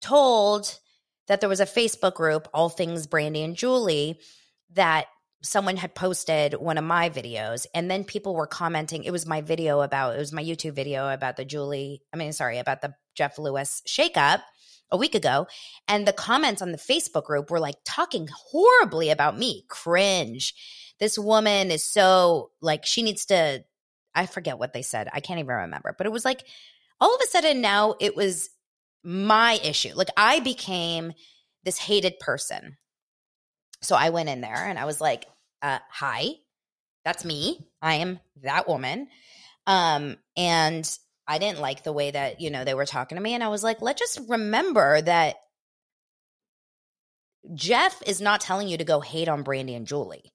told 0.00 0.78
that 1.28 1.40
there 1.40 1.48
was 1.48 1.60
a 1.60 1.66
Facebook 1.66 2.14
group, 2.14 2.48
All 2.52 2.68
Things 2.68 3.06
Brandy 3.06 3.42
and 3.42 3.56
Julie, 3.56 4.18
that 4.74 5.06
someone 5.44 5.76
had 5.76 5.94
posted 5.94 6.54
one 6.54 6.78
of 6.78 6.84
my 6.84 7.10
videos 7.10 7.66
and 7.74 7.90
then 7.90 8.02
people 8.02 8.34
were 8.34 8.46
commenting 8.46 9.04
it 9.04 9.10
was 9.10 9.26
my 9.26 9.42
video 9.42 9.82
about 9.82 10.14
it 10.14 10.18
was 10.18 10.32
my 10.32 10.42
youtube 10.42 10.72
video 10.72 11.06
about 11.10 11.36
the 11.36 11.44
julie 11.44 12.02
i 12.14 12.16
mean 12.16 12.32
sorry 12.32 12.58
about 12.58 12.80
the 12.80 12.94
jeff 13.14 13.38
lewis 13.38 13.82
shakeup 13.86 14.40
a 14.90 14.96
week 14.96 15.14
ago 15.14 15.46
and 15.88 16.06
the 16.06 16.12
comments 16.12 16.62
on 16.62 16.72
the 16.72 16.78
facebook 16.78 17.24
group 17.24 17.50
were 17.50 17.60
like 17.60 17.76
talking 17.84 18.28
horribly 18.50 19.10
about 19.10 19.38
me. 19.38 19.64
Cringe. 19.68 20.54
This 21.00 21.18
woman 21.18 21.70
is 21.70 21.84
so 21.84 22.50
like 22.60 22.86
she 22.86 23.02
needs 23.02 23.26
to 23.26 23.64
i 24.14 24.26
forget 24.26 24.58
what 24.58 24.72
they 24.72 24.82
said. 24.82 25.08
I 25.12 25.20
can't 25.20 25.40
even 25.40 25.54
remember. 25.54 25.94
But 25.96 26.06
it 26.06 26.12
was 26.12 26.24
like 26.24 26.44
all 27.00 27.14
of 27.14 27.20
a 27.22 27.26
sudden 27.26 27.60
now 27.60 27.94
it 28.00 28.16
was 28.16 28.50
my 29.02 29.58
issue. 29.62 29.92
Like 29.94 30.10
i 30.16 30.40
became 30.40 31.12
this 31.64 31.78
hated 31.78 32.18
person. 32.20 32.76
So 33.82 33.96
I 33.96 34.10
went 34.10 34.28
in 34.28 34.40
there 34.40 34.54
and 34.56 34.78
I 34.78 34.84
was 34.84 35.00
like, 35.00 35.26
uh, 35.60 35.78
hi, 35.90 36.28
that's 37.04 37.24
me. 37.24 37.66
I 37.82 37.96
am 37.96 38.20
that 38.42 38.68
woman. 38.68 39.08
Um, 39.66 40.16
and 40.36 40.98
I 41.26 41.38
didn't 41.38 41.60
like 41.60 41.82
the 41.82 41.92
way 41.92 42.10
that, 42.10 42.40
you 42.40 42.50
know, 42.50 42.64
they 42.64 42.74
were 42.74 42.86
talking 42.86 43.16
to 43.16 43.22
me. 43.22 43.34
And 43.34 43.42
I 43.42 43.48
was 43.48 43.62
like, 43.62 43.80
let's 43.80 44.00
just 44.00 44.20
remember 44.28 45.00
that 45.00 45.36
Jeff 47.54 48.02
is 48.06 48.20
not 48.20 48.40
telling 48.40 48.68
you 48.68 48.78
to 48.78 48.84
go 48.84 49.00
hate 49.00 49.28
on 49.28 49.44
Brandi 49.44 49.76
and 49.76 49.86
Julie. 49.86 50.32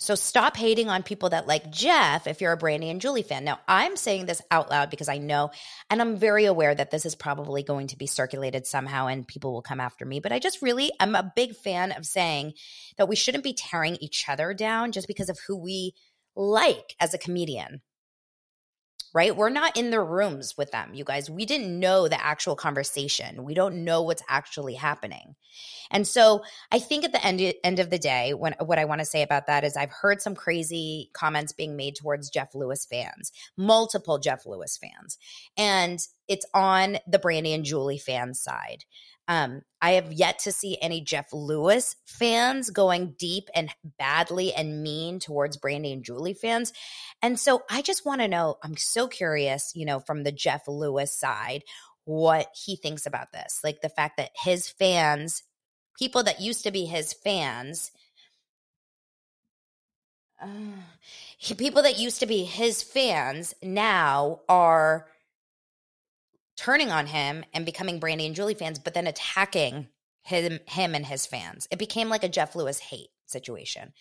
So 0.00 0.14
stop 0.14 0.56
hating 0.56 0.88
on 0.88 1.02
people 1.02 1.30
that 1.30 1.48
like 1.48 1.72
Jeff 1.72 2.28
if 2.28 2.40
you're 2.40 2.52
a 2.52 2.58
Brandi 2.58 2.88
and 2.88 3.00
Julie 3.00 3.24
fan. 3.24 3.42
Now, 3.42 3.58
I'm 3.66 3.96
saying 3.96 4.26
this 4.26 4.40
out 4.48 4.70
loud 4.70 4.90
because 4.90 5.08
I 5.08 5.18
know 5.18 5.50
and 5.90 6.00
I'm 6.00 6.16
very 6.16 6.44
aware 6.44 6.72
that 6.72 6.92
this 6.92 7.04
is 7.04 7.16
probably 7.16 7.64
going 7.64 7.88
to 7.88 7.98
be 7.98 8.06
circulated 8.06 8.64
somehow 8.64 9.08
and 9.08 9.26
people 9.26 9.52
will 9.52 9.62
come 9.62 9.80
after 9.80 10.04
me, 10.06 10.20
but 10.20 10.30
I 10.30 10.38
just 10.38 10.62
really 10.62 10.92
I'm 11.00 11.16
a 11.16 11.32
big 11.34 11.56
fan 11.56 11.90
of 11.92 12.06
saying 12.06 12.52
that 12.96 13.08
we 13.08 13.16
shouldn't 13.16 13.42
be 13.42 13.54
tearing 13.54 13.96
each 14.00 14.28
other 14.28 14.54
down 14.54 14.92
just 14.92 15.08
because 15.08 15.28
of 15.28 15.40
who 15.48 15.56
we 15.56 15.94
like 16.36 16.94
as 17.00 17.12
a 17.12 17.18
comedian 17.18 17.80
right? 19.18 19.34
We're 19.34 19.48
not 19.48 19.76
in 19.76 19.90
the 19.90 20.00
rooms 20.00 20.56
with 20.56 20.70
them, 20.70 20.94
you 20.94 21.02
guys. 21.02 21.28
We 21.28 21.44
didn't 21.44 21.80
know 21.80 22.06
the 22.06 22.24
actual 22.24 22.54
conversation. 22.54 23.42
We 23.42 23.52
don't 23.52 23.82
know 23.82 24.00
what's 24.00 24.22
actually 24.28 24.74
happening. 24.74 25.34
And 25.90 26.06
so 26.06 26.44
I 26.70 26.78
think 26.78 27.04
at 27.04 27.10
the 27.10 27.26
end, 27.26 27.52
end 27.64 27.80
of 27.80 27.90
the 27.90 27.98
day, 27.98 28.32
when 28.32 28.54
what 28.64 28.78
I 28.78 28.84
want 28.84 29.00
to 29.00 29.04
say 29.04 29.22
about 29.22 29.48
that 29.48 29.64
is 29.64 29.76
I've 29.76 29.90
heard 29.90 30.22
some 30.22 30.36
crazy 30.36 31.10
comments 31.14 31.52
being 31.52 31.74
made 31.74 31.96
towards 31.96 32.30
Jeff 32.30 32.54
Lewis 32.54 32.86
fans, 32.86 33.32
multiple 33.56 34.20
Jeff 34.20 34.46
Lewis 34.46 34.78
fans. 34.78 35.18
And 35.56 35.98
it's 36.28 36.46
on 36.54 36.98
the 37.06 37.18
Brandy 37.18 37.52
and 37.52 37.64
Julie 37.64 37.98
fan 37.98 38.34
side. 38.34 38.84
Um, 39.28 39.60
I 39.82 39.92
have 39.92 40.10
yet 40.10 40.38
to 40.40 40.52
see 40.52 40.78
any 40.80 41.02
Jeff 41.02 41.26
Lewis 41.34 41.96
fans 42.06 42.70
going 42.70 43.14
deep 43.18 43.48
and 43.54 43.70
badly 43.98 44.54
and 44.54 44.82
mean 44.82 45.20
towards 45.20 45.58
Brandy 45.58 45.92
and 45.92 46.02
Julie 46.02 46.32
fans. 46.32 46.72
And 47.20 47.38
so 47.38 47.62
I 47.70 47.82
just 47.82 48.06
want 48.06 48.22
to 48.22 48.28
know, 48.28 48.56
I'm 48.62 48.76
so 48.78 49.06
curious, 49.06 49.72
you 49.74 49.84
know, 49.84 50.00
from 50.00 50.22
the 50.22 50.32
Jeff 50.32 50.66
Lewis 50.66 51.14
side, 51.14 51.62
what 52.06 52.48
he 52.54 52.76
thinks 52.76 53.04
about 53.04 53.32
this. 53.32 53.60
Like 53.62 53.82
the 53.82 53.90
fact 53.90 54.16
that 54.16 54.30
his 54.34 54.66
fans, 54.66 55.42
people 55.98 56.22
that 56.22 56.40
used 56.40 56.64
to 56.64 56.70
be 56.70 56.86
his 56.86 57.12
fans, 57.12 57.90
uh, 60.42 60.48
people 61.58 61.82
that 61.82 61.98
used 61.98 62.20
to 62.20 62.26
be 62.26 62.44
his 62.44 62.82
fans 62.82 63.54
now 63.62 64.40
are 64.48 65.06
turning 66.58 66.90
on 66.90 67.06
him 67.06 67.44
and 67.54 67.64
becoming 67.64 68.00
Brandy 68.00 68.26
and 68.26 68.34
Julie 68.34 68.54
fans, 68.54 68.78
but 68.78 68.92
then 68.92 69.06
attacking 69.06 69.88
him, 70.22 70.58
him 70.66 70.94
and 70.94 71.06
his 71.06 71.24
fans. 71.24 71.68
It 71.70 71.78
became 71.78 72.08
like 72.08 72.24
a 72.24 72.28
Jeff 72.28 72.54
Lewis 72.54 72.78
hate 72.78 73.08
situation. 73.26 73.92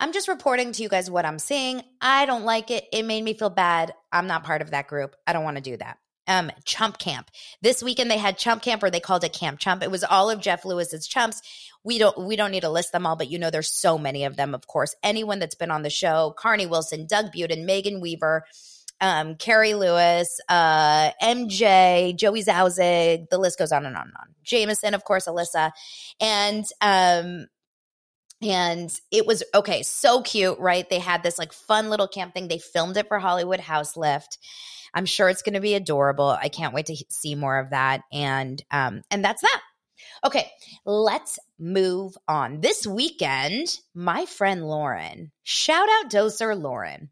I'm 0.00 0.12
just 0.12 0.26
reporting 0.26 0.72
to 0.72 0.82
you 0.82 0.88
guys 0.88 1.10
what 1.10 1.26
I'm 1.26 1.38
seeing. 1.38 1.82
I 2.00 2.26
don't 2.26 2.44
like 2.44 2.70
it. 2.70 2.86
It 2.92 3.04
made 3.04 3.22
me 3.22 3.34
feel 3.34 3.50
bad. 3.50 3.94
I'm 4.10 4.26
not 4.26 4.42
part 4.42 4.62
of 4.62 4.70
that 4.70 4.88
group. 4.88 5.14
I 5.26 5.32
don't 5.32 5.44
want 5.44 5.58
to 5.58 5.62
do 5.62 5.76
that. 5.76 5.98
Um, 6.26 6.50
Chump 6.64 6.98
Camp. 6.98 7.30
This 7.60 7.82
weekend 7.82 8.10
they 8.10 8.16
had 8.16 8.38
Chump 8.38 8.62
Camp, 8.62 8.82
or 8.82 8.90
they 8.90 9.00
called 9.00 9.24
it 9.24 9.32
Camp 9.32 9.58
Chump. 9.58 9.82
It 9.82 9.90
was 9.90 10.04
all 10.04 10.30
of 10.30 10.40
Jeff 10.40 10.64
Lewis's 10.64 11.06
chumps. 11.06 11.42
We 11.84 11.98
don't 11.98 12.16
we 12.26 12.36
don't 12.36 12.52
need 12.52 12.60
to 12.60 12.70
list 12.70 12.92
them 12.92 13.06
all, 13.06 13.16
but 13.16 13.28
you 13.28 13.38
know 13.38 13.50
there's 13.50 13.70
so 13.70 13.98
many 13.98 14.24
of 14.24 14.36
them. 14.36 14.54
Of 14.54 14.66
course, 14.68 14.94
anyone 15.02 15.40
that's 15.40 15.56
been 15.56 15.72
on 15.72 15.82
the 15.82 15.90
show: 15.90 16.32
Carnie 16.38 16.66
Wilson, 16.68 17.06
Doug 17.06 17.32
Buten, 17.32 17.66
Megan 17.66 18.00
Weaver, 18.00 18.44
um, 19.02 19.34
Carrie 19.34 19.74
Lewis, 19.74 20.40
uh, 20.48 21.10
MJ, 21.20 22.16
Joey 22.16 22.42
Zauzig, 22.44 23.28
the 23.30 23.38
list 23.38 23.58
goes 23.58 23.72
on 23.72 23.84
and 23.84 23.96
on 23.96 24.04
and 24.04 24.14
on. 24.18 24.28
Jameson, 24.44 24.94
of 24.94 25.04
course, 25.04 25.26
Alyssa. 25.26 25.72
And 26.20 26.64
um, 26.80 27.46
and 28.40 28.92
it 29.10 29.26
was 29.26 29.42
okay, 29.54 29.82
so 29.82 30.22
cute, 30.22 30.58
right? 30.58 30.88
They 30.88 31.00
had 31.00 31.22
this 31.22 31.38
like 31.38 31.52
fun 31.52 31.90
little 31.90 32.08
camp 32.08 32.32
thing. 32.32 32.46
They 32.46 32.58
filmed 32.58 32.96
it 32.96 33.08
for 33.08 33.18
Hollywood 33.18 33.60
House 33.60 33.96
Lift. 33.96 34.38
I'm 34.94 35.06
sure 35.06 35.28
it's 35.28 35.42
going 35.42 35.54
to 35.54 35.60
be 35.60 35.74
adorable. 35.74 36.28
I 36.28 36.48
can't 36.48 36.74
wait 36.74 36.86
to 36.86 36.96
see 37.08 37.34
more 37.34 37.58
of 37.58 37.70
that. 37.70 38.02
And 38.12 38.62
um, 38.70 39.02
and 39.10 39.24
that's 39.24 39.42
that. 39.42 39.60
Okay, 40.24 40.48
let's 40.84 41.40
move 41.58 42.16
on. 42.28 42.60
This 42.60 42.86
weekend, 42.86 43.78
my 43.94 44.26
friend 44.26 44.64
Lauren, 44.64 45.32
shout 45.42 45.88
out 45.88 46.10
Doser 46.10 46.60
Lauren. 46.60 47.10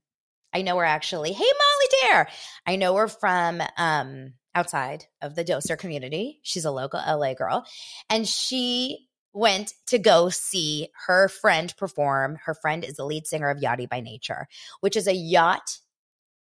I 0.52 0.62
know 0.62 0.76
her 0.78 0.84
actually. 0.84 1.32
Hey, 1.32 1.44
Molly 1.44 1.86
Dare. 2.02 2.28
I 2.66 2.76
know 2.76 2.96
her 2.96 3.08
from 3.08 3.62
um, 3.76 4.34
outside 4.54 5.06
of 5.22 5.34
the 5.34 5.44
Doser 5.44 5.78
community. 5.78 6.40
She's 6.42 6.64
a 6.64 6.70
local 6.70 7.00
LA 7.00 7.34
girl. 7.34 7.66
And 8.08 8.26
she 8.26 9.08
went 9.32 9.74
to 9.86 9.98
go 9.98 10.28
see 10.28 10.88
her 11.06 11.28
friend 11.28 11.72
perform. 11.76 12.38
Her 12.44 12.54
friend 12.54 12.84
is 12.84 12.96
the 12.96 13.04
lead 13.04 13.26
singer 13.26 13.48
of 13.48 13.58
Yachty 13.58 13.88
by 13.88 14.00
Nature, 14.00 14.48
which 14.80 14.96
is 14.96 15.06
a 15.06 15.14
yacht 15.14 15.78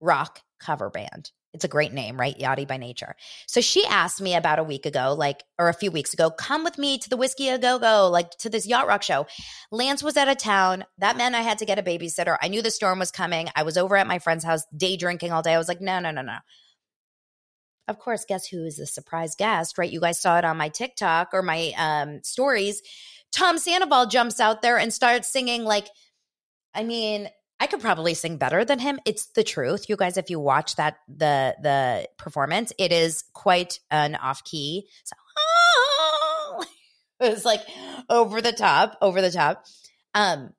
rock 0.00 0.40
cover 0.60 0.90
band. 0.90 1.32
It's 1.58 1.64
a 1.64 1.68
great 1.68 1.92
name, 1.92 2.20
right? 2.20 2.38
Yachty 2.38 2.68
by 2.68 2.76
Nature. 2.76 3.16
So 3.48 3.60
she 3.60 3.84
asked 3.84 4.20
me 4.20 4.36
about 4.36 4.60
a 4.60 4.62
week 4.62 4.86
ago, 4.86 5.12
like, 5.18 5.42
or 5.58 5.68
a 5.68 5.74
few 5.74 5.90
weeks 5.90 6.14
ago, 6.14 6.30
come 6.30 6.62
with 6.62 6.78
me 6.78 6.98
to 6.98 7.10
the 7.10 7.16
Whisky 7.16 7.48
a 7.48 7.58
Go 7.58 7.80
Go, 7.80 8.08
like 8.08 8.30
to 8.38 8.48
this 8.48 8.64
yacht 8.64 8.86
rock 8.86 9.02
show. 9.02 9.26
Lance 9.72 10.00
was 10.00 10.16
out 10.16 10.28
of 10.28 10.38
town. 10.38 10.84
That 10.98 11.16
meant 11.16 11.34
I 11.34 11.40
had 11.40 11.58
to 11.58 11.66
get 11.66 11.76
a 11.76 11.82
babysitter. 11.82 12.36
I 12.40 12.46
knew 12.46 12.62
the 12.62 12.70
storm 12.70 13.00
was 13.00 13.10
coming. 13.10 13.48
I 13.56 13.64
was 13.64 13.76
over 13.76 13.96
at 13.96 14.06
my 14.06 14.20
friend's 14.20 14.44
house, 14.44 14.62
day 14.76 14.96
drinking 14.96 15.32
all 15.32 15.42
day. 15.42 15.52
I 15.52 15.58
was 15.58 15.66
like, 15.66 15.80
no, 15.80 15.98
no, 15.98 16.12
no, 16.12 16.22
no. 16.22 16.36
Of 17.88 17.98
course, 17.98 18.24
guess 18.24 18.46
who 18.46 18.64
is 18.64 18.76
the 18.76 18.86
surprise 18.86 19.34
guest, 19.34 19.78
right? 19.78 19.90
You 19.90 19.98
guys 19.98 20.20
saw 20.20 20.38
it 20.38 20.44
on 20.44 20.58
my 20.58 20.68
TikTok 20.68 21.30
or 21.32 21.42
my 21.42 21.72
um, 21.76 22.20
stories. 22.22 22.82
Tom 23.32 23.58
Sandoval 23.58 24.06
jumps 24.06 24.38
out 24.38 24.62
there 24.62 24.78
and 24.78 24.92
starts 24.92 25.26
singing 25.26 25.64
like, 25.64 25.88
I 26.72 26.84
mean, 26.84 27.28
I 27.60 27.66
could 27.66 27.80
probably 27.80 28.14
sing 28.14 28.36
better 28.36 28.64
than 28.64 28.78
him. 28.78 29.00
It's 29.04 29.26
the 29.26 29.42
truth. 29.42 29.88
You 29.88 29.96
guys, 29.96 30.16
if 30.16 30.30
you 30.30 30.38
watch 30.38 30.76
that 30.76 30.98
the 31.08 31.56
the 31.60 32.08
performance, 32.16 32.72
it 32.78 32.92
is 32.92 33.24
quite 33.32 33.80
an 33.90 34.14
off 34.14 34.44
key. 34.44 34.88
So 35.04 35.16
oh, 35.38 36.64
it 37.20 37.30
was 37.30 37.44
like 37.44 37.60
over 38.08 38.40
the 38.40 38.52
top, 38.52 38.96
over 39.02 39.20
the 39.20 39.32
top. 39.32 39.64
Um 40.14 40.52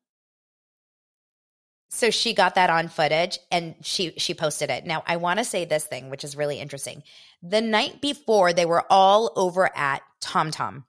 so 1.91 2.11
she 2.11 2.33
got 2.33 2.55
that 2.55 2.69
on 2.69 2.87
footage 2.87 3.39
and 3.51 3.75
she 3.81 4.13
she 4.17 4.33
posted 4.33 4.69
it. 4.69 4.85
Now 4.85 5.03
I 5.07 5.17
want 5.17 5.39
to 5.39 5.45
say 5.45 5.65
this 5.65 5.85
thing 5.85 6.09
which 6.09 6.23
is 6.23 6.35
really 6.35 6.59
interesting. 6.59 7.03
The 7.41 7.61
night 7.61 8.01
before 8.01 8.51
they 8.51 8.65
were 8.65 8.85
all 8.89 9.31
over 9.35 9.69
at 9.75 10.01
Tom 10.19 10.51
Tom 10.51 10.85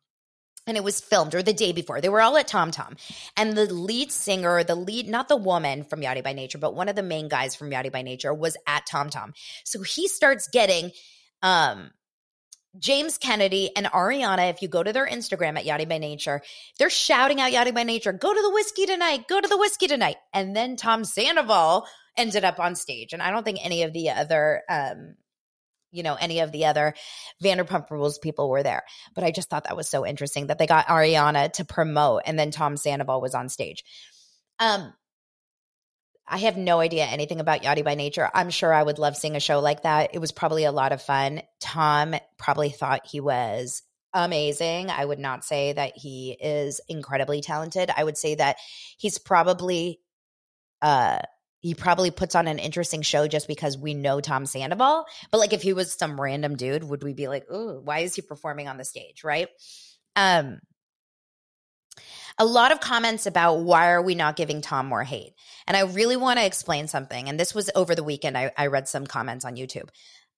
and 0.70 0.78
it 0.78 0.84
was 0.84 1.00
filmed 1.00 1.34
or 1.34 1.42
the 1.42 1.52
day 1.52 1.72
before. 1.72 2.00
They 2.00 2.08
were 2.08 2.22
all 2.22 2.38
at 2.38 2.48
Tom 2.48 2.70
Tom. 2.70 2.96
And 3.36 3.56
the 3.56 3.72
lead 3.72 4.10
singer, 4.10 4.64
the 4.64 4.74
lead, 4.74 5.08
not 5.08 5.28
the 5.28 5.36
woman 5.36 5.84
from 5.84 6.00
Yachty 6.00 6.24
by 6.24 6.32
Nature, 6.32 6.58
but 6.58 6.74
one 6.74 6.88
of 6.88 6.96
the 6.96 7.02
main 7.02 7.28
guys 7.28 7.54
from 7.54 7.70
Yachty 7.70 7.92
by 7.92 8.02
Nature 8.02 8.32
was 8.32 8.56
at 8.66 8.86
Tom 8.86 9.10
Tom. 9.10 9.34
So 9.64 9.82
he 9.82 10.08
starts 10.08 10.48
getting 10.48 10.92
um 11.42 11.90
James 12.78 13.18
Kennedy 13.18 13.70
and 13.76 13.86
Ariana, 13.86 14.48
if 14.50 14.62
you 14.62 14.68
go 14.68 14.82
to 14.82 14.92
their 14.92 15.06
Instagram 15.06 15.58
at 15.58 15.64
Yachty 15.64 15.88
by 15.88 15.98
Nature, 15.98 16.40
they're 16.78 16.88
shouting 16.88 17.40
out 17.40 17.52
Yachty 17.52 17.74
by 17.74 17.82
Nature, 17.82 18.12
go 18.12 18.32
to 18.32 18.40
the 18.40 18.50
whiskey 18.50 18.86
tonight, 18.86 19.26
go 19.28 19.40
to 19.40 19.48
the 19.48 19.58
whiskey 19.58 19.88
tonight. 19.88 20.16
And 20.32 20.54
then 20.54 20.76
Tom 20.76 21.04
Sandoval 21.04 21.86
ended 22.16 22.44
up 22.44 22.60
on 22.60 22.76
stage. 22.76 23.12
And 23.12 23.22
I 23.22 23.30
don't 23.32 23.44
think 23.44 23.58
any 23.64 23.82
of 23.82 23.92
the 23.92 24.10
other 24.10 24.62
um 24.68 25.16
you 25.90 26.02
know, 26.02 26.14
any 26.14 26.40
of 26.40 26.52
the 26.52 26.66
other 26.66 26.94
Vanderpump 27.42 27.90
Rules 27.90 28.18
people 28.18 28.48
were 28.48 28.62
there. 28.62 28.82
But 29.14 29.24
I 29.24 29.30
just 29.30 29.50
thought 29.50 29.64
that 29.64 29.76
was 29.76 29.88
so 29.88 30.06
interesting 30.06 30.48
that 30.48 30.58
they 30.58 30.66
got 30.66 30.86
Ariana 30.86 31.52
to 31.54 31.64
promote 31.64 32.22
and 32.26 32.38
then 32.38 32.50
Tom 32.50 32.76
Sandoval 32.76 33.20
was 33.20 33.34
on 33.34 33.48
stage. 33.48 33.84
Um, 34.58 34.92
I 36.30 36.38
have 36.38 36.56
no 36.56 36.78
idea 36.78 37.06
anything 37.06 37.40
about 37.40 37.62
Yachty 37.62 37.84
by 37.84 37.96
Nature. 37.96 38.30
I'm 38.32 38.50
sure 38.50 38.72
I 38.72 38.82
would 38.82 39.00
love 39.00 39.16
seeing 39.16 39.34
a 39.34 39.40
show 39.40 39.58
like 39.58 39.82
that. 39.82 40.10
It 40.14 40.20
was 40.20 40.30
probably 40.30 40.64
a 40.64 40.72
lot 40.72 40.92
of 40.92 41.02
fun. 41.02 41.42
Tom 41.58 42.14
probably 42.38 42.70
thought 42.70 43.04
he 43.04 43.20
was 43.20 43.82
amazing. 44.14 44.90
I 44.90 45.04
would 45.04 45.18
not 45.18 45.44
say 45.44 45.72
that 45.72 45.96
he 45.96 46.36
is 46.40 46.80
incredibly 46.88 47.40
talented. 47.40 47.90
I 47.94 48.04
would 48.04 48.16
say 48.16 48.36
that 48.36 48.56
he's 48.96 49.18
probably 49.18 50.00
uh 50.82 51.18
he 51.60 51.74
probably 51.74 52.10
puts 52.10 52.34
on 52.34 52.48
an 52.48 52.58
interesting 52.58 53.02
show 53.02 53.28
just 53.28 53.46
because 53.46 53.78
we 53.78 53.94
know 53.94 54.20
Tom 54.20 54.46
Sandoval. 54.46 55.06
But 55.30 55.38
like 55.38 55.52
if 55.52 55.62
he 55.62 55.72
was 55.72 55.92
some 55.92 56.20
random 56.20 56.56
dude, 56.56 56.84
would 56.84 57.02
we 57.02 57.12
be 57.12 57.28
like, 57.28 57.46
"Oh, 57.50 57.80
why 57.84 58.00
is 58.00 58.14
he 58.14 58.22
performing 58.22 58.68
on 58.68 58.78
the 58.78 58.84
stage?" 58.84 59.22
right? 59.24 59.48
Um 60.16 60.60
a 62.38 62.44
lot 62.44 62.72
of 62.72 62.80
comments 62.80 63.26
about 63.26 63.60
why 63.60 63.90
are 63.90 64.00
we 64.00 64.14
not 64.14 64.34
giving 64.34 64.62
Tom 64.62 64.86
more 64.86 65.04
hate. 65.04 65.34
And 65.66 65.76
I 65.76 65.82
really 65.82 66.16
want 66.16 66.38
to 66.38 66.46
explain 66.46 66.88
something. 66.88 67.28
And 67.28 67.38
this 67.38 67.54
was 67.54 67.70
over 67.74 67.94
the 67.94 68.02
weekend. 68.02 68.38
I, 68.38 68.50
I 68.56 68.68
read 68.68 68.88
some 68.88 69.06
comments 69.06 69.44
on 69.44 69.56
YouTube. 69.56 69.90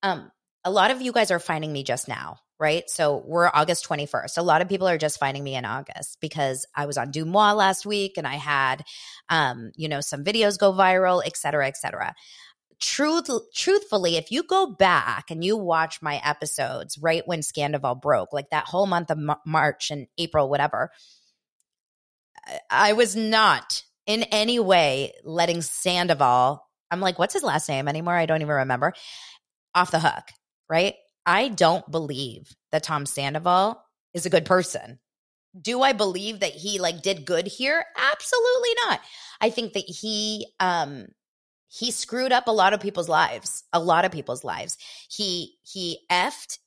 Um, 0.02 0.32
a 0.64 0.70
lot 0.70 0.90
of 0.90 1.00
you 1.00 1.12
guys 1.12 1.30
are 1.30 1.38
finding 1.38 1.72
me 1.72 1.84
just 1.84 2.08
now, 2.08 2.38
right? 2.62 2.88
So 2.88 3.24
we're 3.26 3.50
August 3.52 3.88
21st. 3.88 4.38
A 4.38 4.42
lot 4.42 4.62
of 4.62 4.68
people 4.68 4.86
are 4.86 4.96
just 4.96 5.18
finding 5.18 5.42
me 5.42 5.56
in 5.56 5.64
August 5.64 6.18
because 6.20 6.64
I 6.76 6.86
was 6.86 6.96
on 6.96 7.10
DeuxMoi 7.10 7.56
last 7.56 7.84
week 7.84 8.12
and 8.18 8.24
I 8.24 8.36
had, 8.36 8.84
um, 9.28 9.72
you 9.74 9.88
know, 9.88 10.00
some 10.00 10.22
videos 10.22 10.60
go 10.60 10.72
viral, 10.72 11.22
et 11.26 11.36
cetera, 11.36 11.66
et 11.66 11.76
cetera. 11.76 12.14
Truth, 12.80 13.30
truthfully, 13.52 14.16
if 14.16 14.30
you 14.30 14.44
go 14.44 14.68
back 14.68 15.32
and 15.32 15.42
you 15.44 15.56
watch 15.56 16.00
my 16.02 16.20
episodes 16.24 16.96
right 16.98 17.26
when 17.26 17.40
Scandoval 17.40 18.00
broke, 18.00 18.32
like 18.32 18.50
that 18.50 18.66
whole 18.66 18.86
month 18.86 19.10
of 19.10 19.18
March 19.44 19.90
and 19.90 20.06
April, 20.16 20.48
whatever, 20.48 20.92
I 22.70 22.92
was 22.92 23.16
not 23.16 23.82
in 24.06 24.22
any 24.24 24.60
way 24.60 25.14
letting 25.24 25.62
Sandoval, 25.62 26.64
I'm 26.92 27.00
like, 27.00 27.18
what's 27.18 27.34
his 27.34 27.42
last 27.42 27.68
name 27.68 27.88
anymore? 27.88 28.14
I 28.14 28.26
don't 28.26 28.40
even 28.40 28.54
remember, 28.54 28.92
off 29.74 29.90
the 29.90 29.98
hook, 29.98 30.24
right? 30.68 30.94
I 31.26 31.48
don't 31.48 31.88
believe 31.90 32.54
that 32.72 32.82
Tom 32.82 33.06
Sandoval 33.06 33.82
is 34.14 34.26
a 34.26 34.30
good 34.30 34.44
person. 34.44 34.98
Do 35.60 35.82
I 35.82 35.92
believe 35.92 36.40
that 36.40 36.52
he 36.52 36.78
like 36.78 37.02
did 37.02 37.26
good 37.26 37.46
here? 37.46 37.84
Absolutely 37.96 38.70
not. 38.86 39.00
I 39.40 39.50
think 39.50 39.74
that 39.74 39.84
he 39.86 40.46
um 40.60 41.06
he 41.68 41.90
screwed 41.90 42.32
up 42.32 42.48
a 42.48 42.52
lot 42.52 42.74
of 42.74 42.80
people's 42.80 43.08
lives, 43.08 43.64
a 43.72 43.80
lot 43.80 44.04
of 44.04 44.12
people's 44.12 44.44
lives. 44.44 44.78
He 45.10 45.54
he 45.62 46.00
effed 46.10 46.58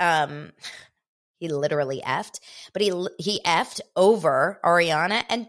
um 0.00 0.52
he 1.38 1.48
literally 1.48 2.02
effed, 2.06 2.40
but 2.72 2.82
he 2.82 2.92
he 3.18 3.40
effed 3.44 3.80
over 3.94 4.60
Ariana 4.64 5.24
and 5.28 5.46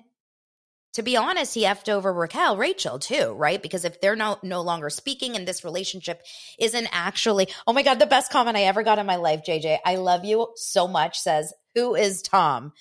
to 0.96 1.04
be 1.04 1.18
honest, 1.18 1.54
he 1.54 1.64
effed 1.64 1.90
over 1.90 2.12
Raquel, 2.12 2.56
Rachel 2.56 3.00
too, 3.00 3.34
right? 3.34 3.62
Because 3.62 3.84
if 3.84 4.00
they're 4.00 4.16
no 4.16 4.40
no 4.42 4.62
longer 4.62 4.90
speaking 4.90 5.36
and 5.36 5.46
this 5.46 5.66
relationship 5.66 6.22
isn't 6.58 6.88
actually, 6.92 7.50
oh 7.68 7.74
my 7.74 7.84
God, 7.84 8.00
the 8.00 8.06
best 8.06 8.32
comment 8.32 8.56
I 8.56 8.64
ever 8.64 8.82
got 8.82 8.98
in 8.98 9.06
my 9.06 9.18
life, 9.18 9.42
JJ. 9.46 9.80
I 9.86 9.98
love 9.98 10.24
you 10.24 10.48
so 10.56 10.88
much, 10.88 11.20
says, 11.20 11.54
Who 11.76 11.96
is 11.96 12.22
Tom? 12.22 12.72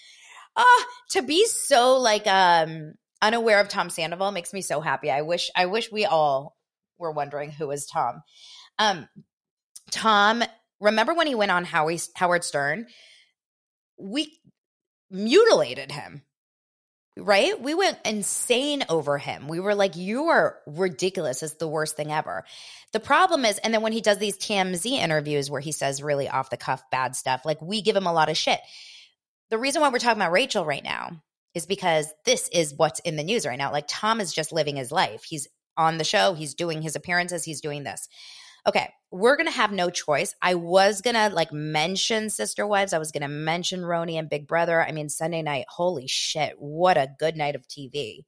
Ah, 0.56 0.86
to 1.10 1.22
be 1.22 1.44
so 1.46 1.96
like 1.96 2.28
um 2.28 2.94
unaware 3.20 3.58
of 3.58 3.68
Tom 3.68 3.90
Sandoval 3.90 4.30
makes 4.30 4.52
me 4.52 4.60
so 4.60 4.80
happy. 4.80 5.10
I 5.10 5.22
wish 5.22 5.50
I 5.56 5.66
wish 5.66 5.90
we 5.90 6.04
all 6.04 6.56
were 6.98 7.10
wondering 7.10 7.50
who 7.50 7.72
is 7.72 7.84
Tom. 7.84 8.22
Um 8.78 9.08
Tom 9.90 10.44
remember 10.80 11.14
when 11.14 11.26
he 11.26 11.34
went 11.34 11.50
on 11.50 11.64
Howie, 11.64 11.98
Howard 12.14 12.44
Stern? 12.44 12.86
We 13.98 14.38
mutilated 15.10 15.90
him, 15.90 16.22
right? 17.16 17.60
We 17.60 17.74
went 17.74 17.98
insane 18.04 18.84
over 18.88 19.18
him. 19.18 19.46
We 19.46 19.60
were 19.60 19.74
like, 19.74 19.96
you 19.96 20.26
are 20.26 20.58
ridiculous. 20.66 21.42
It's 21.42 21.54
the 21.54 21.68
worst 21.68 21.96
thing 21.96 22.10
ever. 22.10 22.44
The 22.92 23.00
problem 23.00 23.44
is, 23.44 23.58
and 23.58 23.72
then 23.72 23.82
when 23.82 23.92
he 23.92 24.00
does 24.00 24.18
these 24.18 24.36
TMZ 24.36 24.86
interviews 24.86 25.50
where 25.50 25.60
he 25.60 25.72
says 25.72 26.02
really 26.02 26.28
off 26.28 26.50
the 26.50 26.56
cuff 26.56 26.82
bad 26.90 27.14
stuff, 27.14 27.42
like 27.44 27.62
we 27.62 27.82
give 27.82 27.96
him 27.96 28.06
a 28.06 28.12
lot 28.12 28.30
of 28.30 28.36
shit. 28.36 28.60
The 29.50 29.58
reason 29.58 29.80
why 29.80 29.90
we're 29.90 29.98
talking 29.98 30.20
about 30.20 30.32
Rachel 30.32 30.64
right 30.64 30.82
now 30.82 31.22
is 31.54 31.66
because 31.66 32.12
this 32.24 32.48
is 32.52 32.74
what's 32.74 33.00
in 33.00 33.16
the 33.16 33.22
news 33.22 33.46
right 33.46 33.58
now. 33.58 33.70
Like 33.70 33.86
Tom 33.86 34.20
is 34.20 34.32
just 34.32 34.52
living 34.52 34.76
his 34.76 34.90
life. 34.90 35.22
He's 35.24 35.46
on 35.76 35.98
the 35.98 36.04
show, 36.04 36.34
he's 36.34 36.54
doing 36.54 36.82
his 36.82 36.96
appearances, 36.96 37.44
he's 37.44 37.60
doing 37.60 37.82
this 37.84 38.08
okay, 38.66 38.88
we're 39.10 39.36
going 39.36 39.46
to 39.46 39.52
have 39.52 39.72
no 39.72 39.90
choice. 39.90 40.34
I 40.42 40.54
was 40.54 41.00
going 41.00 41.14
to 41.14 41.28
like 41.28 41.52
mention 41.52 42.30
Sister 42.30 42.66
Wives. 42.66 42.92
I 42.92 42.98
was 42.98 43.12
going 43.12 43.22
to 43.22 43.28
mention 43.28 43.80
RHONY 43.80 44.18
and 44.18 44.28
Big 44.28 44.48
Brother. 44.48 44.82
I 44.82 44.92
mean, 44.92 45.08
Sunday 45.08 45.42
night, 45.42 45.66
holy 45.68 46.06
shit, 46.06 46.54
what 46.58 46.96
a 46.96 47.10
good 47.18 47.36
night 47.36 47.54
of 47.54 47.68
TV. 47.68 48.24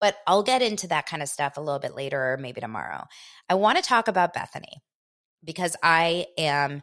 But 0.00 0.16
I'll 0.26 0.42
get 0.42 0.60
into 0.60 0.88
that 0.88 1.06
kind 1.06 1.22
of 1.22 1.28
stuff 1.28 1.56
a 1.56 1.60
little 1.60 1.80
bit 1.80 1.94
later 1.94 2.32
or 2.32 2.36
maybe 2.36 2.60
tomorrow. 2.60 3.04
I 3.48 3.54
want 3.54 3.78
to 3.78 3.82
talk 3.82 4.08
about 4.08 4.34
Bethenny 4.34 4.80
because 5.42 5.74
I 5.82 6.26
am 6.36 6.82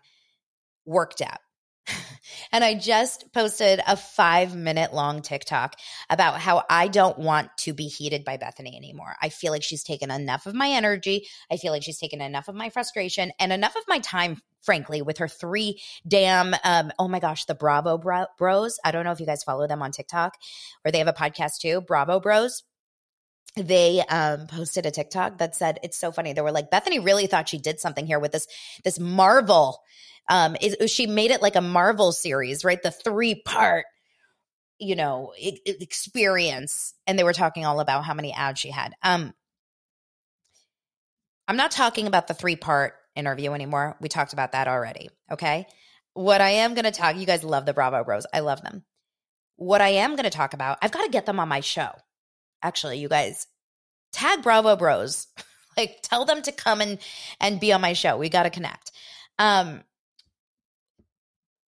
worked 0.86 1.21
up. 1.21 1.39
And 2.52 2.63
I 2.63 2.74
just 2.76 3.32
posted 3.34 3.82
a 3.86 3.96
five 3.96 4.56
minute 4.56 4.93
long 4.93 5.22
TikTok 5.22 5.76
about 6.10 6.39
how 6.39 6.63
I 6.69 6.88
don't 6.88 7.17
want 7.17 7.50
to 7.60 7.74
be 7.74 7.88
heated 7.88 8.26
by 8.26 8.38
Bethenny 8.38 8.76
anymore. 8.76 9.15
I 9.22 9.30
feel 9.30 9.52
like 9.52 9.63
she's 9.63 9.84
taken 9.84 10.12
enough 10.12 10.46
of 10.46 10.54
my 10.54 10.69
energy. 10.69 11.28
I 11.52 11.58
feel 11.58 11.72
like 11.72 11.84
she's 11.84 12.00
taken 12.00 12.22
enough 12.22 12.48
of 12.48 12.56
my 12.56 12.69
frustration 12.69 13.32
and 13.39 13.52
enough 13.52 13.76
of 13.76 13.84
my 13.88 14.00
time, 14.00 14.41
frankly, 14.62 15.02
with 15.02 15.17
her 15.19 15.28
three 15.28 15.82
damn, 16.08 16.56
um, 16.63 16.91
oh 17.00 17.08
my 17.08 17.19
gosh, 17.19 17.46
the 17.46 17.56
Bravo 17.56 17.98
bro- 17.98 18.28
Bros. 18.38 18.80
I 18.84 18.91
don't 18.91 19.06
know 19.06 19.12
if 19.12 19.19
you 19.19 19.26
guys 19.26 19.43
follow 19.43 19.67
them 19.67 19.82
on 19.82 19.91
TikTok 19.91 20.38
or 20.86 20.91
they 20.91 21.00
have 21.00 21.08
a 21.08 21.13
podcast 21.13 21.60
too, 21.60 21.82
Bravo 21.82 22.19
Bros 22.19 22.63
they 23.56 24.02
um, 24.10 24.48
posted 24.48 24.86
a 24.86 24.91
TikTok 24.91 25.38
that 25.38 25.56
said 25.56 25.80
it's 25.84 25.98
so 25.98 26.12
funny. 26.12 26.34
They 26.34 26.41
were 26.41 26.52
like, 26.52 26.72
"Bethenny 26.72 27.04
really 27.04 27.28
thought 27.28 27.50
she 27.50 27.60
did 27.60 27.80
something 27.80 28.08
here 28.08 28.19
with 28.19 28.32
this 28.32 28.48
this 28.84 29.00
Marvel 29.00 29.80
um, 30.30 30.56
is, 30.62 30.92
she 30.92 31.08
made 31.08 31.32
it 31.32 31.42
like 31.42 31.56
a 31.56 31.62
Marvel 31.62 32.12
series, 32.12 32.64
right? 32.64 32.82
The 32.82 32.92
three 32.92 33.36
part, 33.36 33.86
you 34.80 34.96
know, 34.96 35.34
experience. 35.38 36.94
And 37.08 37.18
they 37.18 37.24
were 37.24 37.34
talking 37.34 37.66
all 37.66 37.80
about 37.80 38.06
how 38.06 38.14
many 38.14 38.34
ads 38.34 38.60
she 38.60 38.70
had. 38.72 38.94
Um, 39.04 39.34
I'm 41.48 41.58
not 41.58 41.72
talking 41.72 42.08
about 42.08 42.28
the 42.28 42.34
three 42.34 42.56
part 42.56 42.94
interview 43.16 43.52
anymore. 43.52 43.98
We 44.00 44.10
talked 44.10 44.34
about 44.34 44.54
that 44.54 44.68
already. 44.68 45.10
Okay. 45.32 45.68
What 46.14 46.42
I 46.42 46.50
am 46.50 46.74
going 46.74 46.86
to 46.86 46.92
talk, 46.92 47.18
you 47.18 47.26
guys 47.26 47.44
love 47.44 47.66
the 47.66 47.74
Bravo 47.74 48.04
Bros. 48.04 48.26
I 48.34 48.42
love 48.42 48.62
them. 48.62 48.84
What 49.56 49.82
I 49.82 49.90
am 49.90 50.12
going 50.12 50.24
to 50.24 50.30
talk 50.30 50.54
about, 50.54 50.78
I've 50.82 50.92
got 50.92 51.04
to 51.04 51.12
get 51.12 51.26
them 51.26 51.40
on 51.40 51.48
my 51.48 51.60
show. 51.60 51.90
Actually, 52.62 53.00
you 53.00 53.10
guys 53.10 53.48
tag 54.14 54.42
Bravo 54.42 54.76
Bros. 54.76 55.28
like 55.78 56.00
tell 56.04 56.26
them 56.26 56.42
to 56.44 56.52
come 56.52 56.82
and 56.82 57.00
and 57.40 57.60
be 57.60 57.74
on 57.74 57.82
my 57.82 57.94
show. 57.94 58.18
We 58.18 58.30
got 58.30 58.44
to 58.44 58.50
connect. 58.50 58.92
Um 59.40 59.84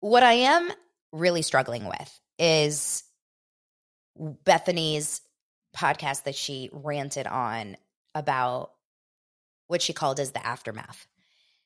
what 0.05 0.21
I 0.21 0.33
am 0.33 0.71
really 1.11 1.41
struggling 1.41 1.85
with 1.85 2.19
is 2.37 3.03
Bethenny's 4.15 5.19
podcast 5.75 6.25
that 6.25 6.35
she 6.35 6.69
ranted 6.71 7.25
on 7.25 7.75
about 8.13 8.69
what 9.65 9.81
she 9.81 9.93
called 9.93 10.19
as 10.19 10.31
the 10.31 10.45
aftermath. 10.45 11.07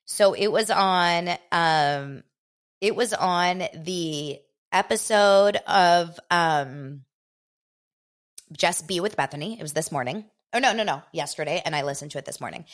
So 0.06 0.32
it 0.32 0.50
was 0.50 0.70
on 0.70 1.28
um 1.52 2.22
it 2.80 2.96
was 2.96 3.12
on 3.12 3.62
the 3.74 4.38
episode 4.72 5.56
of 5.66 6.18
um 6.30 7.04
Just 8.56 8.88
B 8.88 9.00
with 9.00 9.18
Bethenny. 9.18 9.58
It 9.58 9.62
was 9.62 9.74
this 9.74 9.92
morning. 9.92 10.24
Oh 10.54 10.60
no, 10.60 10.72
no, 10.72 10.82
no, 10.82 11.02
yesterday 11.12 11.60
and 11.62 11.76
I 11.76 11.82
listened 11.82 12.12
to 12.12 12.18
it 12.18 12.24
this 12.24 12.40
morning. 12.40 12.64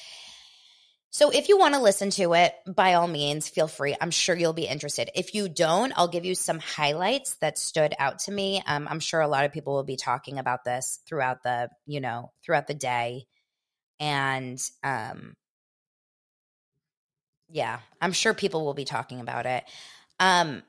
So 1.16 1.30
if 1.30 1.48
you 1.48 1.56
want 1.56 1.72
to 1.72 1.80
listen 1.80 2.10
to 2.10 2.34
it, 2.34 2.54
by 2.66 2.92
all 2.92 3.08
means, 3.08 3.48
feel 3.48 3.68
free. 3.68 3.96
I'm 3.98 4.10
sure 4.10 4.36
you'll 4.36 4.52
be 4.52 4.66
interested. 4.66 5.08
If 5.14 5.34
you 5.34 5.48
don't, 5.48 5.94
I'll 5.96 6.08
give 6.08 6.26
you 6.26 6.34
some 6.34 6.58
highlights 6.58 7.36
that 7.36 7.56
stood 7.56 7.94
out 7.98 8.18
to 8.24 8.30
me. 8.30 8.62
Um, 8.66 8.86
I'm 8.86 9.00
sure 9.00 9.22
a 9.22 9.26
lot 9.26 9.46
of 9.46 9.52
people 9.54 9.72
will 9.72 9.82
be 9.82 9.96
talking 9.96 10.38
about 10.38 10.62
this 10.62 11.00
throughout 11.06 11.42
the, 11.42 11.70
you 11.86 12.02
know, 12.02 12.32
throughout 12.44 12.66
the 12.66 12.74
day. 12.74 13.24
And 13.98 14.60
um, 14.84 15.36
yeah, 17.48 17.78
I'm 17.98 18.12
sure 18.12 18.34
people 18.34 18.66
will 18.66 18.74
be 18.74 18.84
talking 18.84 19.20
about 19.20 19.46
it. 19.46 19.64
Um, 20.20 20.62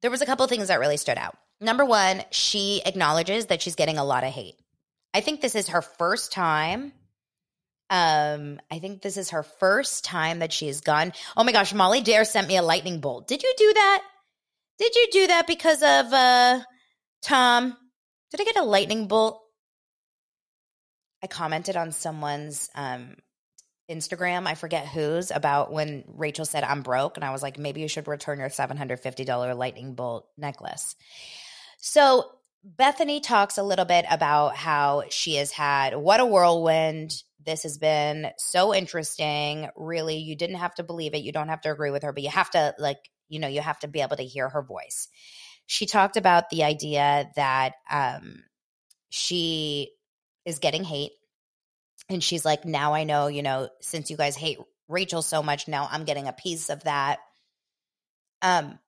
there 0.00 0.10
was 0.10 0.22
a 0.22 0.26
couple 0.26 0.44
things 0.48 0.66
that 0.66 0.80
really 0.80 0.96
stood 0.96 1.16
out. 1.16 1.38
Number 1.60 1.84
one, 1.84 2.24
she 2.32 2.82
acknowledges 2.84 3.46
that 3.46 3.62
she's 3.62 3.76
getting 3.76 3.98
a 3.98 4.04
lot 4.04 4.24
of 4.24 4.32
hate. 4.32 4.56
I 5.14 5.20
think 5.20 5.40
this 5.40 5.54
is 5.54 5.68
her 5.68 5.80
first 5.80 6.32
time 6.32 6.92
um, 7.92 8.58
I 8.70 8.78
think 8.78 9.02
this 9.02 9.18
is 9.18 9.30
her 9.30 9.42
first 9.42 10.02
time 10.02 10.38
that 10.38 10.50
she's 10.50 10.80
gone. 10.80 11.12
Oh 11.36 11.44
my 11.44 11.52
gosh, 11.52 11.74
Molly 11.74 12.00
Dare 12.00 12.24
sent 12.24 12.48
me 12.48 12.56
a 12.56 12.62
lightning 12.62 13.00
bolt. 13.00 13.28
Did 13.28 13.42
you 13.42 13.52
do 13.58 13.70
that? 13.74 14.02
Did 14.78 14.94
you 14.94 15.08
do 15.12 15.26
that 15.26 15.46
because 15.46 15.82
of 15.82 16.10
uh 16.10 16.60
Tom? 17.20 17.76
Did 18.30 18.40
I 18.40 18.44
get 18.44 18.56
a 18.56 18.62
lightning 18.62 19.08
bolt? 19.08 19.42
I 21.22 21.26
commented 21.26 21.76
on 21.76 21.92
someone's 21.92 22.70
um 22.74 23.16
Instagram, 23.90 24.46
I 24.46 24.54
forget 24.54 24.86
whose, 24.88 25.30
about 25.30 25.70
when 25.70 26.04
Rachel 26.08 26.46
said 26.46 26.64
I'm 26.64 26.80
broke 26.80 27.18
and 27.18 27.24
I 27.24 27.30
was 27.30 27.42
like 27.42 27.58
maybe 27.58 27.82
you 27.82 27.88
should 27.88 28.08
return 28.08 28.38
your 28.38 28.48
$750 28.48 29.54
lightning 29.54 29.94
bolt 29.94 30.26
necklace. 30.38 30.96
So, 31.76 32.30
Bethenny 32.64 33.20
talks 33.22 33.58
a 33.58 33.62
little 33.62 33.84
bit 33.84 34.04
about 34.08 34.54
how 34.54 35.04
she 35.10 35.36
has 35.36 35.50
had 35.50 35.96
what 35.96 36.20
a 36.20 36.26
whirlwind. 36.26 37.22
This 37.44 37.64
has 37.64 37.76
been 37.76 38.30
so 38.38 38.72
interesting. 38.72 39.68
Really, 39.74 40.18
you 40.18 40.36
didn't 40.36 40.56
have 40.56 40.74
to 40.76 40.84
believe 40.84 41.14
it. 41.14 41.24
You 41.24 41.32
don't 41.32 41.48
have 41.48 41.62
to 41.62 41.72
agree 41.72 41.90
with 41.90 42.04
her, 42.04 42.12
but 42.12 42.22
you 42.22 42.30
have 42.30 42.50
to, 42.50 42.74
like, 42.78 42.98
you 43.28 43.40
know, 43.40 43.48
you 43.48 43.60
have 43.60 43.80
to 43.80 43.88
be 43.88 44.00
able 44.00 44.16
to 44.16 44.22
hear 44.22 44.48
her 44.48 44.62
voice. 44.62 45.08
She 45.66 45.86
talked 45.86 46.16
about 46.16 46.50
the 46.50 46.62
idea 46.62 47.30
that 47.34 47.72
um, 47.90 48.44
she 49.10 49.90
is 50.44 50.60
getting 50.60 50.84
hate. 50.84 51.12
And 52.08 52.22
she's 52.22 52.44
like, 52.44 52.64
now 52.64 52.94
I 52.94 53.04
know, 53.04 53.26
you 53.26 53.42
know, 53.42 53.70
since 53.80 54.10
you 54.10 54.16
guys 54.16 54.36
hate 54.36 54.58
Rachel 54.88 55.22
so 55.22 55.42
much, 55.42 55.66
now 55.66 55.88
I'm 55.90 56.04
getting 56.04 56.28
a 56.28 56.32
piece 56.32 56.68
of 56.68 56.84
that. 56.84 57.18
Um, 58.40 58.78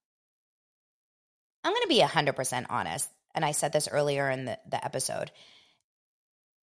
I'm 1.65 1.73
going 1.73 1.83
to 1.83 1.89
be 1.89 2.01
100% 2.01 2.67
honest. 2.71 3.09
And 3.35 3.45
I 3.45 3.53
said 3.53 3.73
this 3.73 3.89
earlier 3.89 4.31
in 4.31 4.45
the, 4.45 4.59
the 4.69 4.85
episode. 4.85 5.31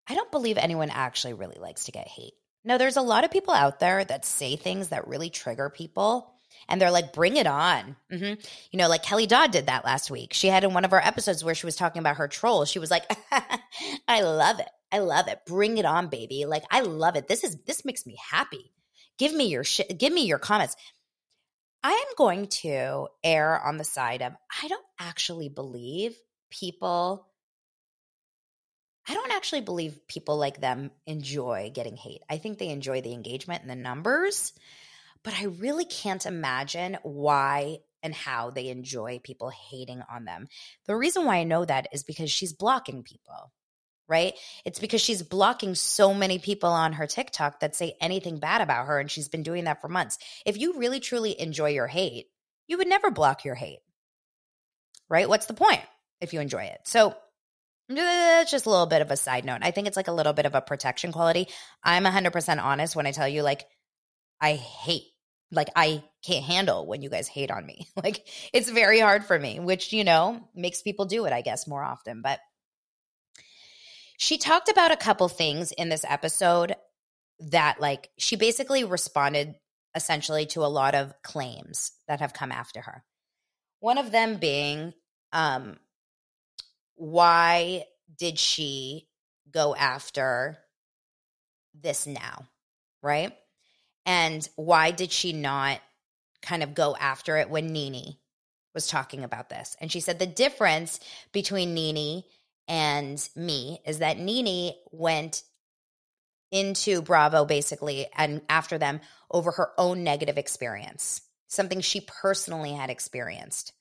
I 0.07 0.15
don't 0.15 0.31
believe 0.31 0.57
anyone 0.57 0.89
actually 0.89 1.33
really 1.33 1.57
likes 1.59 1.85
to 1.85 1.91
get 1.91 2.07
hate. 2.07 2.33
No, 2.65 2.77
there's 2.77 2.97
a 2.97 3.01
lot 3.01 3.23
of 3.23 3.31
people 3.31 3.53
out 3.53 3.79
there 3.79 4.03
that 4.03 4.25
say 4.25 4.55
things 4.55 4.89
that 4.89 5.07
really 5.07 5.29
trigger 5.29 5.69
people. 5.69 6.33
And 6.69 6.79
they're 6.79 6.91
like, 6.91 7.13
bring 7.13 7.35
it 7.35 7.47
on. 7.47 7.95
Mm-hmm. 8.11 8.39
You 8.71 8.77
know, 8.77 8.87
like 8.87 9.03
Kelly 9.03 9.27
Dodd 9.27 9.51
did 9.51 9.65
that 9.65 9.85
last 9.85 10.11
week. 10.11 10.33
She 10.33 10.47
had 10.47 10.63
in 10.63 10.73
one 10.73 10.85
of 10.85 10.93
our 10.93 11.01
episodes 11.05 11.43
where 11.43 11.55
she 11.55 11.65
was 11.65 11.75
talking 11.75 11.99
about 11.99 12.17
her 12.17 12.27
troll. 12.27 12.65
She 12.65 12.79
was 12.79 12.91
like, 12.91 13.03
I 14.07 14.21
love 14.21 14.59
it. 14.59 14.69
I 14.91 14.99
love 14.99 15.27
it. 15.27 15.39
Bring 15.45 15.77
it 15.77 15.85
on, 15.85 16.07
baby. 16.07 16.45
Like, 16.45 16.63
I 16.69 16.81
love 16.81 17.15
it. 17.15 17.27
This 17.27 17.43
is, 17.43 17.57
this 17.65 17.83
makes 17.83 18.05
me 18.05 18.15
happy. 18.29 18.71
Give 19.17 19.33
me 19.33 19.47
your 19.47 19.63
shit. 19.63 19.97
Give 19.99 20.13
me 20.13 20.25
your 20.25 20.39
comments. 20.39 20.75
I 21.83 21.91
am 21.91 22.15
going 22.17 22.47
to 22.47 23.07
err 23.23 23.59
on 23.59 23.77
the 23.77 23.83
side 23.83 24.21
of 24.21 24.33
I 24.63 24.67
don't 24.67 24.85
actually 24.99 25.49
believe 25.49 26.15
people 26.59 27.27
I 29.07 29.15
don't 29.15 29.33
actually 29.33 29.61
believe 29.61 30.07
people 30.07 30.37
like 30.37 30.61
them 30.61 30.89
enjoy 31.05 31.71
getting 31.73 31.97
hate. 31.97 32.21
I 32.29 32.37
think 32.37 32.57
they 32.57 32.69
enjoy 32.69 33.01
the 33.01 33.11
engagement 33.11 33.61
and 33.61 33.69
the 33.69 33.75
numbers, 33.75 34.53
but 35.23 35.33
I 35.33 35.45
really 35.45 35.83
can't 35.83 36.25
imagine 36.25 36.97
why 37.03 37.79
and 38.01 38.13
how 38.13 38.49
they 38.51 38.69
enjoy 38.69 39.19
people 39.21 39.49
hating 39.49 40.01
on 40.09 40.23
them. 40.23 40.47
The 40.85 40.95
reason 40.95 41.25
why 41.25 41.37
I 41.37 41.43
know 41.43 41.65
that 41.65 41.87
is 41.91 42.03
because 42.03 42.31
she's 42.31 42.53
blocking 42.53 43.03
people 43.03 43.51
right? 44.07 44.33
It's 44.65 44.79
because 44.79 45.01
she's 45.01 45.23
blocking 45.23 45.75
so 45.75 46.13
many 46.13 46.37
people 46.37 46.69
on 46.69 46.93
her 46.93 47.07
TikTok 47.07 47.61
that 47.61 47.73
say 47.73 47.95
anything 48.01 48.37
bad 48.37 48.61
about 48.61 48.87
her. 48.87 48.99
And 48.99 49.09
she's 49.09 49.29
been 49.29 49.43
doing 49.43 49.63
that 49.63 49.81
for 49.81 49.87
months. 49.87 50.17
If 50.45 50.57
you 50.57 50.77
really 50.77 50.99
truly 50.99 51.39
enjoy 51.39 51.69
your 51.69 51.87
hate, 51.87 52.27
you 52.67 52.77
would 52.77 52.87
never 52.87 53.11
block 53.11 53.45
your 53.45 53.55
hate, 53.55 53.79
right? 55.09 55.27
What's 55.29 55.45
the 55.45 55.53
point 55.53 55.81
if 56.23 56.33
you 56.33 56.39
enjoy 56.39 56.63
it? 56.63 56.79
So, 56.85 57.15
that's 57.89 58.51
just 58.51 58.65
a 58.65 58.69
little 58.69 58.85
bit 58.85 59.01
of 59.01 59.11
a 59.11 59.17
side 59.17 59.45
note. 59.45 59.59
I 59.61 59.71
think 59.71 59.87
it's 59.87 59.97
like 59.97 60.07
a 60.07 60.13
little 60.13 60.33
bit 60.33 60.45
of 60.45 60.55
a 60.55 60.61
protection 60.61 61.11
quality. 61.11 61.47
I'm 61.83 62.05
100% 62.05 62.63
honest 62.63 62.95
when 62.95 63.05
I 63.05 63.11
tell 63.11 63.27
you, 63.27 63.43
like, 63.43 63.65
I 64.39 64.53
hate, 64.53 65.03
like, 65.51 65.69
I 65.75 66.03
can't 66.25 66.45
handle 66.45 66.87
when 66.87 67.01
you 67.01 67.09
guys 67.09 67.27
hate 67.27 67.51
on 67.51 67.65
me. 67.65 67.87
Like, 68.03 68.27
it's 68.53 68.69
very 68.69 68.99
hard 68.99 69.25
for 69.25 69.37
me, 69.37 69.59
which, 69.59 69.93
you 69.93 70.03
know, 70.03 70.47
makes 70.55 70.81
people 70.81 71.05
do 71.05 71.25
it, 71.25 71.33
I 71.33 71.41
guess, 71.41 71.67
more 71.67 71.83
often. 71.83 72.21
But 72.21 72.39
she 74.17 74.37
talked 74.37 74.69
about 74.69 74.91
a 74.91 74.97
couple 74.97 75.27
things 75.27 75.71
in 75.71 75.89
this 75.89 76.05
episode 76.07 76.75
that, 77.39 77.79
like, 77.79 78.09
she 78.17 78.35
basically 78.35 78.83
responded 78.83 79.55
essentially 79.95 80.45
to 80.47 80.65
a 80.65 80.67
lot 80.67 80.95
of 80.95 81.13
claims 81.23 81.91
that 82.07 82.19
have 82.19 82.33
come 82.33 82.51
after 82.51 82.81
her. 82.81 83.03
One 83.79 83.97
of 83.97 84.11
them 84.11 84.37
being, 84.37 84.93
um, 85.33 85.77
why 86.95 87.85
did 88.17 88.39
she 88.39 89.07
go 89.51 89.75
after 89.75 90.57
this 91.73 92.07
now? 92.07 92.47
Right. 93.01 93.35
And 94.05 94.47
why 94.55 94.91
did 94.91 95.11
she 95.11 95.33
not 95.33 95.79
kind 96.41 96.63
of 96.63 96.73
go 96.73 96.95
after 96.95 97.37
it 97.37 97.49
when 97.49 97.67
Nene 97.67 98.17
was 98.73 98.87
talking 98.87 99.23
about 99.23 99.49
this? 99.49 99.77
And 99.79 99.91
she 99.91 99.99
said 99.99 100.19
the 100.19 100.25
difference 100.25 100.99
between 101.31 101.73
Nene 101.73 102.23
and 102.67 103.29
me 103.35 103.79
is 103.85 103.99
that 103.99 104.19
Nene 104.19 104.73
went 104.91 105.43
into 106.51 107.01
Bravo 107.01 107.45
basically 107.45 108.07
and 108.15 108.41
after 108.47 108.77
them 108.77 109.01
over 109.31 109.51
her 109.51 109.71
own 109.77 110.03
negative 110.03 110.37
experience, 110.37 111.21
something 111.47 111.81
she 111.81 112.01
personally 112.01 112.73
had 112.73 112.89
experienced. 112.89 113.73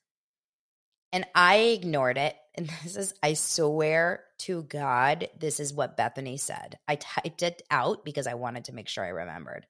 And 1.11 1.25
I 1.35 1.57
ignored 1.57 2.17
it. 2.17 2.35
And 2.55 2.69
this 2.83 2.95
is, 2.95 3.13
I 3.23 3.33
swear 3.33 4.23
to 4.39 4.63
God, 4.63 5.29
this 5.39 5.59
is 5.59 5.73
what 5.73 5.97
Bethenny 5.97 6.39
said. 6.39 6.77
I 6.87 6.95
typed 6.95 7.41
it 7.41 7.61
out 7.71 8.05
because 8.05 8.27
I 8.27 8.35
wanted 8.35 8.65
to 8.65 8.75
make 8.75 8.87
sure 8.87 9.03
I 9.03 9.09
remembered. 9.09 9.65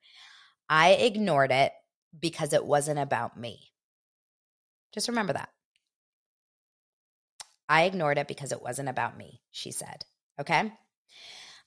I 0.68 0.90
ignored 0.92 1.50
it 1.50 1.72
because 2.18 2.52
it 2.52 2.64
wasn't 2.64 2.98
about 2.98 3.38
me. 3.38 3.58
Just 4.92 5.08
remember 5.08 5.32
that. 5.32 5.48
I 7.68 7.84
ignored 7.84 8.18
it 8.18 8.28
because 8.28 8.52
it 8.52 8.62
wasn't 8.62 8.90
about 8.90 9.16
me, 9.16 9.40
she 9.50 9.70
said. 9.72 10.04
Okay. 10.38 10.70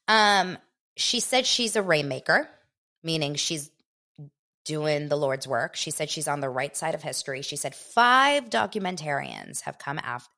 Um, 0.07 0.57
she 0.95 1.19
said 1.19 1.45
she's 1.45 1.75
a 1.75 1.81
rainmaker, 1.81 2.47
meaning 3.03 3.35
she's 3.35 3.71
doing 4.65 5.07
the 5.07 5.15
Lord's 5.15 5.47
work. 5.47 5.75
She 5.75 5.91
said 5.91 6.09
she's 6.09 6.27
on 6.27 6.41
the 6.41 6.49
right 6.49 6.75
side 6.75 6.93
of 6.93 7.01
history. 7.01 7.41
She 7.41 7.55
said 7.55 7.73
five 7.73 8.49
documentarians 8.49 9.61
have 9.61 9.79
come 9.79 9.99
after, 9.99 10.29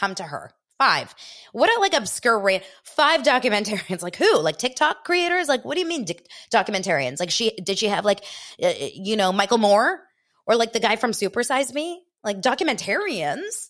come 0.00 0.14
to 0.16 0.24
her. 0.24 0.52
Five. 0.78 1.14
What 1.52 1.68
a 1.68 1.78
like 1.78 1.92
obscure 1.92 2.38
rate. 2.38 2.62
Five 2.84 3.22
documentarians. 3.22 4.02
Like 4.02 4.16
who? 4.16 4.38
Like 4.40 4.56
TikTok 4.56 5.04
creators? 5.04 5.46
Like 5.46 5.62
what 5.64 5.74
do 5.74 5.80
you 5.80 5.86
mean 5.86 6.06
documentarians? 6.52 7.20
Like 7.20 7.30
she 7.30 7.50
did 7.50 7.78
she 7.78 7.88
have 7.88 8.06
like 8.06 8.24
uh, 8.62 8.68
uh, 8.68 8.88
you 8.94 9.16
know 9.16 9.30
Michael 9.30 9.58
Moore 9.58 10.00
or 10.46 10.56
like 10.56 10.72
the 10.72 10.80
guy 10.80 10.96
from 10.96 11.12
Supersize 11.12 11.74
Me? 11.74 12.02
Like 12.24 12.40
documentarians? 12.40 13.68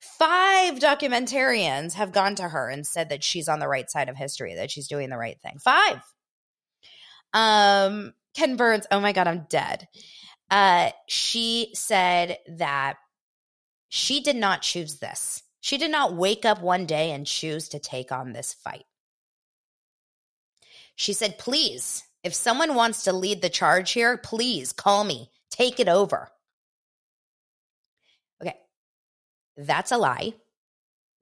Five 0.00 0.78
documentarians 0.78 1.94
have 1.94 2.12
gone 2.12 2.36
to 2.36 2.48
her 2.48 2.70
and 2.70 2.86
said 2.86 3.08
that 3.08 3.24
she's 3.24 3.48
on 3.48 3.58
the 3.58 3.66
right 3.66 3.90
side 3.90 4.08
of 4.08 4.16
history, 4.16 4.54
that 4.54 4.70
she's 4.70 4.86
doing 4.86 5.10
the 5.10 5.18
right 5.18 5.40
thing. 5.40 5.58
Five. 5.58 6.00
Um, 7.32 8.14
Ken 8.34 8.56
Burns, 8.56 8.86
oh 8.92 9.00
my 9.00 9.12
God, 9.12 9.26
I'm 9.26 9.46
dead. 9.48 9.88
Uh, 10.50 10.90
she 11.08 11.72
said 11.74 12.38
that 12.58 12.94
she 13.88 14.20
did 14.20 14.36
not 14.36 14.62
choose 14.62 14.98
this. 14.98 15.42
She 15.60 15.78
did 15.78 15.90
not 15.90 16.14
wake 16.14 16.44
up 16.44 16.60
one 16.60 16.86
day 16.86 17.10
and 17.10 17.26
choose 17.26 17.68
to 17.70 17.78
take 17.78 18.12
on 18.12 18.32
this 18.32 18.54
fight. 18.54 18.84
She 20.94 21.12
said, 21.12 21.38
please, 21.38 22.04
if 22.24 22.34
someone 22.34 22.74
wants 22.74 23.04
to 23.04 23.12
lead 23.12 23.42
the 23.42 23.48
charge 23.48 23.92
here, 23.92 24.16
please 24.16 24.72
call 24.72 25.04
me, 25.04 25.30
take 25.50 25.78
it 25.80 25.88
over. 25.88 26.30
Okay, 28.40 28.56
that's 29.56 29.92
a 29.92 29.98
lie 29.98 30.34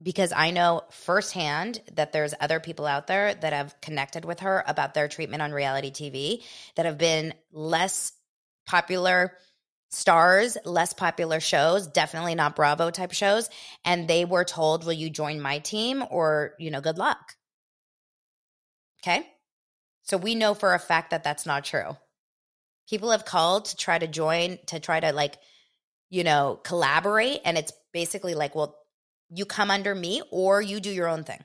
because 0.01 0.31
I 0.31 0.51
know 0.51 0.83
firsthand 0.91 1.81
that 1.93 2.11
there's 2.11 2.33
other 2.39 2.59
people 2.59 2.85
out 2.85 3.07
there 3.07 3.33
that 3.33 3.53
have 3.53 3.79
connected 3.81 4.25
with 4.25 4.41
her 4.41 4.63
about 4.67 4.93
their 4.93 5.07
treatment 5.07 5.41
on 5.41 5.51
reality 5.51 5.91
TV 5.91 6.43
that 6.75 6.85
have 6.85 6.97
been 6.97 7.33
less 7.51 8.13
popular 8.65 9.33
stars, 9.89 10.57
less 10.65 10.93
popular 10.93 11.39
shows, 11.39 11.87
definitely 11.87 12.35
not 12.35 12.55
Bravo 12.55 12.89
type 12.91 13.13
shows, 13.13 13.49
and 13.85 14.07
they 14.07 14.25
were 14.25 14.43
told, 14.43 14.85
"Will 14.85 14.93
you 14.93 15.09
join 15.09 15.39
my 15.41 15.59
team 15.59 16.03
or, 16.09 16.53
you 16.59 16.71
know, 16.71 16.81
good 16.81 16.97
luck." 16.97 17.35
Okay? 19.01 19.27
So 20.03 20.17
we 20.17 20.35
know 20.35 20.53
for 20.53 20.73
a 20.73 20.79
fact 20.79 21.11
that 21.11 21.23
that's 21.23 21.45
not 21.45 21.65
true. 21.65 21.97
People 22.89 23.11
have 23.11 23.25
called 23.25 23.65
to 23.65 23.75
try 23.75 23.97
to 23.99 24.07
join 24.07 24.59
to 24.67 24.79
try 24.79 24.99
to 24.99 25.11
like 25.11 25.37
you 26.09 26.23
know, 26.23 26.59
collaborate 26.63 27.41
and 27.43 27.57
it's 27.57 27.73
basically 27.93 28.33
like, 28.33 28.55
well, 28.55 28.77
you 29.29 29.45
come 29.45 29.69
under 29.69 29.93
me 29.93 30.21
or 30.31 30.61
you 30.61 30.79
do 30.79 30.89
your 30.89 31.07
own 31.07 31.23
thing. 31.23 31.43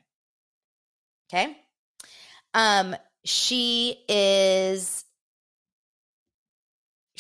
Okay? 1.33 1.57
Um 2.55 2.95
she 3.25 3.97
is 4.09 5.05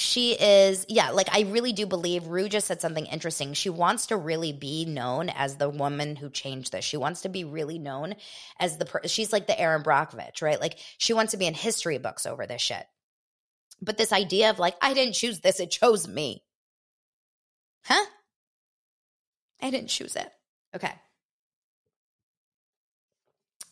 she 0.02 0.32
is 0.32 0.84
yeah 0.88 1.10
like 1.10 1.28
i 1.32 1.42
really 1.42 1.72
do 1.72 1.86
believe 1.86 2.26
rue 2.26 2.48
just 2.48 2.66
said 2.66 2.80
something 2.80 3.06
interesting. 3.06 3.54
She 3.54 3.70
wants 3.70 4.06
to 4.06 4.16
really 4.16 4.52
be 4.52 4.84
known 4.84 5.28
as 5.28 5.56
the 5.56 5.70
woman 5.70 6.16
who 6.16 6.28
changed 6.28 6.72
this. 6.72 6.84
She 6.84 6.96
wants 6.96 7.22
to 7.22 7.28
be 7.28 7.44
really 7.44 7.78
known 7.78 8.16
as 8.58 8.78
the 8.78 8.84
per- 8.84 9.06
she's 9.06 9.32
like 9.32 9.46
the 9.46 9.58
erin 9.58 9.82
brockovich 9.82 10.42
right? 10.42 10.60
Like 10.60 10.78
she 10.98 11.14
wants 11.14 11.30
to 11.32 11.38
be 11.38 11.46
in 11.46 11.54
history 11.54 11.98
books 11.98 12.26
over 12.26 12.46
this 12.46 12.60
shit. 12.60 12.84
But 13.80 13.96
this 13.96 14.12
idea 14.12 14.50
of 14.50 14.58
like 14.58 14.76
i 14.82 14.92
didn't 14.92 15.14
choose 15.14 15.40
this 15.40 15.60
it 15.60 15.70
chose 15.70 16.08
me. 16.08 16.42
Huh? 17.84 18.04
I 19.60 19.70
didn't 19.70 19.88
choose 19.90 20.16
it. 20.16 20.30
Okay. 20.74 20.92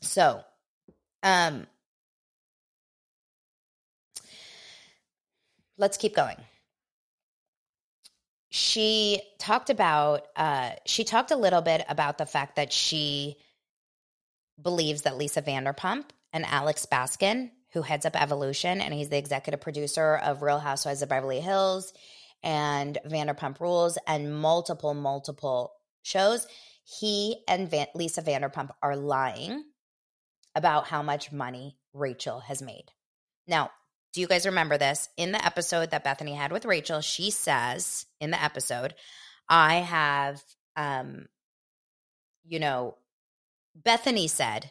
So, 0.02 0.40
um, 1.22 1.66
let's 5.80 5.96
keep 5.96 6.14
going. 6.14 6.36
she 8.50 9.20
talked 9.38 9.70
about 9.70 10.26
uh, 10.36 10.70
she 10.86 11.04
talked 11.04 11.30
a 11.30 11.36
little 11.36 11.62
bit 11.62 11.82
about 11.88 12.18
the 12.18 12.26
fact 12.26 12.56
that 12.56 12.72
she 12.72 13.36
believes 14.60 15.02
that 15.02 15.16
Lisa 15.16 15.40
Vanderpump 15.40 16.04
and 16.32 16.44
Alex 16.44 16.86
Baskin, 16.90 17.50
who 17.72 17.82
heads 17.82 18.04
up 18.04 18.20
Evolution, 18.20 18.80
and 18.80 18.92
he's 18.92 19.08
the 19.08 19.18
executive 19.18 19.60
producer 19.60 20.16
of 20.16 20.42
Real 20.42 20.58
Housewives 20.58 21.02
of 21.02 21.08
Beverly 21.08 21.40
Hills 21.40 21.92
and 22.42 22.98
Vanderpump 23.06 23.60
Rules 23.60 23.98
and 24.06 24.34
multiple, 24.34 24.94
multiple 24.94 25.72
shows, 26.02 26.46
he 26.84 27.42
and 27.48 27.70
Van- 27.70 27.86
Lisa 27.94 28.22
Vanderpump 28.22 28.70
are 28.82 28.96
lying 28.96 29.64
about 30.54 30.86
how 30.88 31.02
much 31.02 31.32
money 31.32 31.76
Rachel 31.92 32.40
has 32.40 32.62
made. 32.62 32.86
Now, 33.46 33.70
do 34.12 34.20
you 34.20 34.26
guys 34.26 34.46
remember 34.46 34.76
this? 34.76 35.08
In 35.16 35.32
the 35.32 35.44
episode 35.44 35.90
that 35.90 36.04
Bethenny 36.04 36.36
had 36.36 36.52
with 36.52 36.64
Rachel, 36.64 37.00
she 37.00 37.30
says 37.30 38.06
in 38.20 38.30
the 38.30 38.42
episode, 38.42 38.94
I 39.48 39.76
have, 39.76 40.42
um, 40.76 41.26
you 42.44 42.58
know, 42.58 42.96
Bethenny 43.80 44.28
said, 44.28 44.70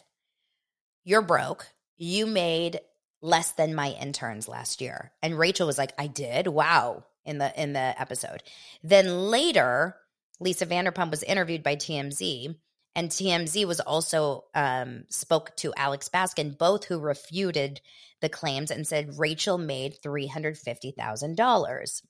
You're 1.03 1.21
broke. 1.21 1.67
You 1.97 2.25
made 2.25 2.79
less 3.21 3.51
than 3.51 3.75
my 3.75 3.89
interns 3.91 4.47
last 4.47 4.81
year. 4.81 5.11
And 5.21 5.37
Rachel 5.37 5.67
was 5.67 5.77
like, 5.77 5.93
I 5.97 6.07
did. 6.07 6.47
Wow. 6.47 7.05
In 7.25 7.37
the 7.37 7.61
in 7.61 7.73
the 7.73 7.93
episode. 8.01 8.41
Then 8.81 9.29
later, 9.29 9.95
Lisa 10.39 10.65
Vanderpump 10.65 11.11
was 11.11 11.21
interviewed 11.21 11.61
by 11.61 11.75
TMZ, 11.75 12.55
and 12.95 13.09
TMZ 13.09 13.65
was 13.65 13.79
also 13.79 14.45
um, 14.55 15.05
spoke 15.09 15.55
to 15.57 15.73
Alex 15.77 16.09
Baskin, 16.09 16.57
both 16.57 16.85
who 16.85 16.99
refuted 16.99 17.81
the 18.21 18.29
claims 18.29 18.71
and 18.71 18.85
said 18.85 19.17
Rachel 19.17 19.57
made 19.57 19.97
three 20.01 20.27
hundred 20.27 20.57
fifty 20.57 20.91
thousand 20.91 21.37
dollars. 21.37 22.01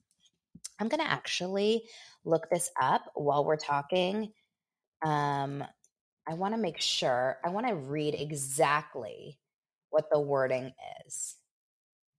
I'm 0.80 0.88
going 0.88 1.02
to 1.04 1.12
actually 1.12 1.84
look 2.24 2.50
this 2.50 2.72
up 2.82 3.04
while 3.14 3.46
we're 3.46 3.58
talking. 3.58 4.32
Um, 5.04 5.64
I 6.28 6.34
want 6.36 6.54
to 6.54 6.60
make 6.60 6.80
sure. 6.80 7.38
I 7.44 7.50
want 7.50 7.68
to 7.68 7.76
read 7.76 8.16
exactly 8.16 9.40
what 9.90 10.06
the 10.12 10.20
wording 10.20 10.72
is. 11.06 11.36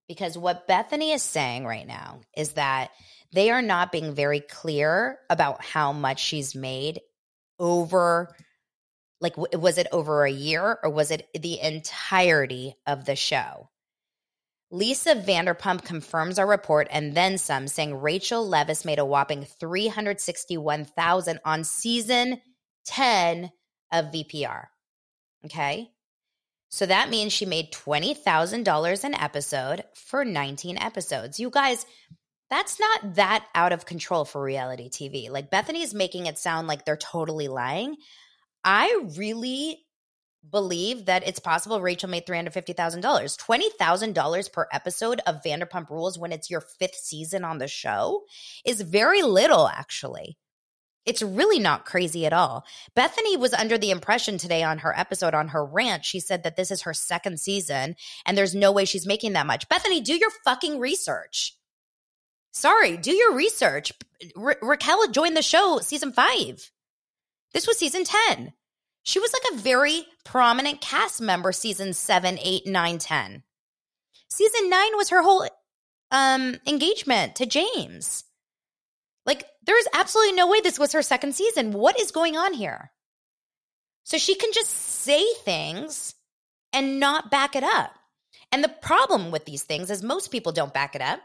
Because 0.09 0.37
what 0.37 0.67
Bethenny 0.67 1.15
is 1.15 1.23
saying 1.23 1.65
right 1.65 1.87
now 1.87 2.21
is 2.37 2.53
that 2.53 2.91
they 3.33 3.51
are 3.51 3.63
not 3.63 3.93
being 3.93 4.15
very 4.15 4.41
clear 4.41 5.19
about 5.31 5.65
how 5.65 5.93
much 5.93 6.21
she's 6.21 6.55
made 6.55 7.01
over 7.61 8.35
like 9.21 9.37
was 9.37 9.79
it 9.79 9.87
over 9.93 10.25
a 10.25 10.31
year 10.31 10.79
or 10.83 10.91
was 10.91 11.11
it 11.11 11.29
the 11.39 11.61
entirety 11.61 12.75
of 12.87 13.05
the 13.05 13.17
show 13.17 13.69
lisa 14.71 15.15
vanderpump 15.15 15.85
confirms 15.85 16.39
our 16.39 16.47
report 16.47 16.89
and 16.91 17.15
then 17.15 17.39
some 17.39 17.69
saying 17.69 17.95
rachel 17.95 18.49
leviss 18.49 18.85
made 18.85 18.99
a 18.99 19.05
whopping 19.05 19.45
361000 19.45 21.41
on 21.45 21.65
season 21.65 22.41
10 22.87 23.51
of 23.93 24.07
vpr 24.07 24.67
okay 25.45 25.91
so 26.71 26.87
that 26.87 27.11
means 27.11 27.33
she 27.33 27.47
made 27.47 27.73
$20,000 27.73 29.05
an 29.05 29.15
episode 29.15 29.85
for 29.95 30.25
19 30.25 30.79
episodes. 30.79 31.41
You 31.41 31.51
guys, 31.51 31.85
that's 32.49 32.79
not 32.79 33.17
that 33.17 33.45
out 33.55 33.73
of 33.73 33.87
control 33.87 34.25
for 34.25 34.41
reality 34.41 34.89
TV. 34.89 35.31
Like 35.31 35.51
Bethenny's 35.51 35.95
making 35.95 36.27
it 36.27 36.39
sound 36.39 36.69
like 36.69 36.85
they're 36.85 36.97
totally 36.97 37.49
lying. 37.49 37.97
I 38.65 39.05
really 39.17 39.85
believe 40.49 41.07
that 41.07 41.27
it's 41.27 41.39
possible 41.39 41.81
Rachel 41.81 42.09
made 42.09 42.27
$350,000. 42.27 43.03
$20,000 43.03 44.53
per 44.53 44.67
episode 44.73 45.21
of 45.27 45.43
Vanderpump 45.45 45.91
Rules 45.91 46.19
when 46.19 46.33
it's 46.33 46.51
your 46.51 46.61
fifth 46.61 46.95
season 46.95 47.45
on 47.45 47.59
the 47.59 47.69
show 47.69 48.23
is 48.65 48.81
very 48.81 49.23
little, 49.23 49.69
actually. 49.69 50.39
It's 51.07 51.23
really 51.23 51.59
not 51.59 51.87
crazy 51.87 52.27
at 52.27 52.33
all. 52.33 52.65
Bethenny 52.97 53.39
was 53.39 53.55
under 53.55 53.79
the 53.79 53.91
impression 53.91 54.39
today 54.39 54.63
on 54.63 54.79
her 54.79 54.97
episode 54.99 55.35
on 55.35 55.49
her 55.49 55.65
rant. 55.65 56.05
She 56.05 56.21
said 56.21 56.43
that 56.43 56.57
this 56.57 56.71
is 56.71 56.83
her 56.83 56.95
second 56.95 57.41
season 57.41 57.97
and 58.27 58.37
there's 58.37 58.55
no 58.55 58.71
way 58.71 58.85
she's 58.85 59.07
making 59.07 59.33
that 59.33 59.47
much. 59.47 59.69
Bethenny, 59.69 60.05
do 60.05 60.15
your 60.15 60.31
fucking 60.45 60.79
research. 60.79 61.57
Sorry, 62.53 62.97
do 62.97 63.13
your 63.13 63.35
research. 63.35 63.93
Ra- 64.37 64.55
Raquel 64.61 65.09
joined 65.11 65.37
the 65.37 65.43
show 65.43 65.79
season 65.81 66.13
five. 66.13 66.71
This 67.53 67.67
was 67.67 67.79
season 67.79 68.05
10. 68.05 68.53
She 69.03 69.19
was 69.19 69.33
like 69.33 69.53
a 69.53 69.63
very 69.63 70.05
prominent 70.25 70.81
cast 70.81 71.21
member 71.21 71.53
season 71.53 71.93
seven, 71.93 72.39
eight, 72.41 72.67
nine, 72.67 72.99
10. 72.99 73.43
Season 74.29 74.71
nine 74.71 74.97
was 74.97 75.09
her 75.11 75.23
whole 75.23 75.47
um, 76.11 76.57
engagement 76.67 77.37
to 77.37 77.47
James. 77.47 78.25
Like, 79.27 79.45
there's 79.65 79.87
absolutely 79.93 80.35
no 80.35 80.49
way 80.49 80.61
this 80.61 80.79
was 80.79 80.93
her 80.93 81.03
second 81.03 81.35
season. 81.35 81.73
What 81.73 81.99
is 82.01 82.11
going 82.11 82.37
on 82.37 82.53
here? 82.53 82.91
So 84.05 84.19
she 84.19 84.35
can 84.35 84.53
just 84.53 84.71
say 84.71 85.25
things 85.45 86.15
and 86.73 87.01
not 87.01 87.31
back 87.31 87.55
it 87.57 87.65
up. 87.65 87.93
And 88.53 88.65
the 88.65 88.69
problem 88.69 89.31
with 89.31 89.45
these 89.45 89.63
things 89.63 89.91
is 89.91 90.03
most 90.03 90.31
people 90.31 90.53
don't 90.53 90.75
back 90.75 90.95
it 90.95 91.03
up. 91.03 91.21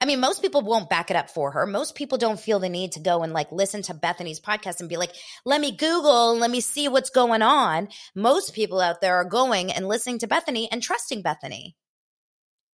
I 0.00 0.06
mean, 0.06 0.20
most 0.20 0.40
people 0.40 0.62
won't 0.62 0.88
back 0.88 1.10
it 1.10 1.16
up 1.16 1.30
for 1.30 1.50
her. 1.52 1.66
Most 1.66 1.94
people 1.94 2.16
don't 2.16 2.40
feel 2.40 2.58
the 2.58 2.68
need 2.68 2.92
to 2.92 3.00
go 3.00 3.22
and 3.22 3.32
like 3.32 3.52
listen 3.52 3.82
to 3.82 3.94
Bethenny's 3.94 4.40
podcast 4.40 4.80
and 4.80 4.88
be 4.88 4.96
like, 4.96 5.14
let 5.44 5.60
me 5.60 5.72
Google 5.76 6.36
let 6.38 6.50
me 6.50 6.60
see 6.60 6.88
what's 6.88 7.10
going 7.10 7.42
on. 7.42 7.88
Most 8.14 8.54
people 8.54 8.80
out 8.80 9.00
there 9.00 9.16
are 9.16 9.24
going 9.24 9.70
and 9.70 9.86
listening 9.86 10.18
to 10.20 10.28
Bethenny 10.28 10.68
and 10.70 10.82
trusting 10.82 11.22
Bethenny, 11.22 11.74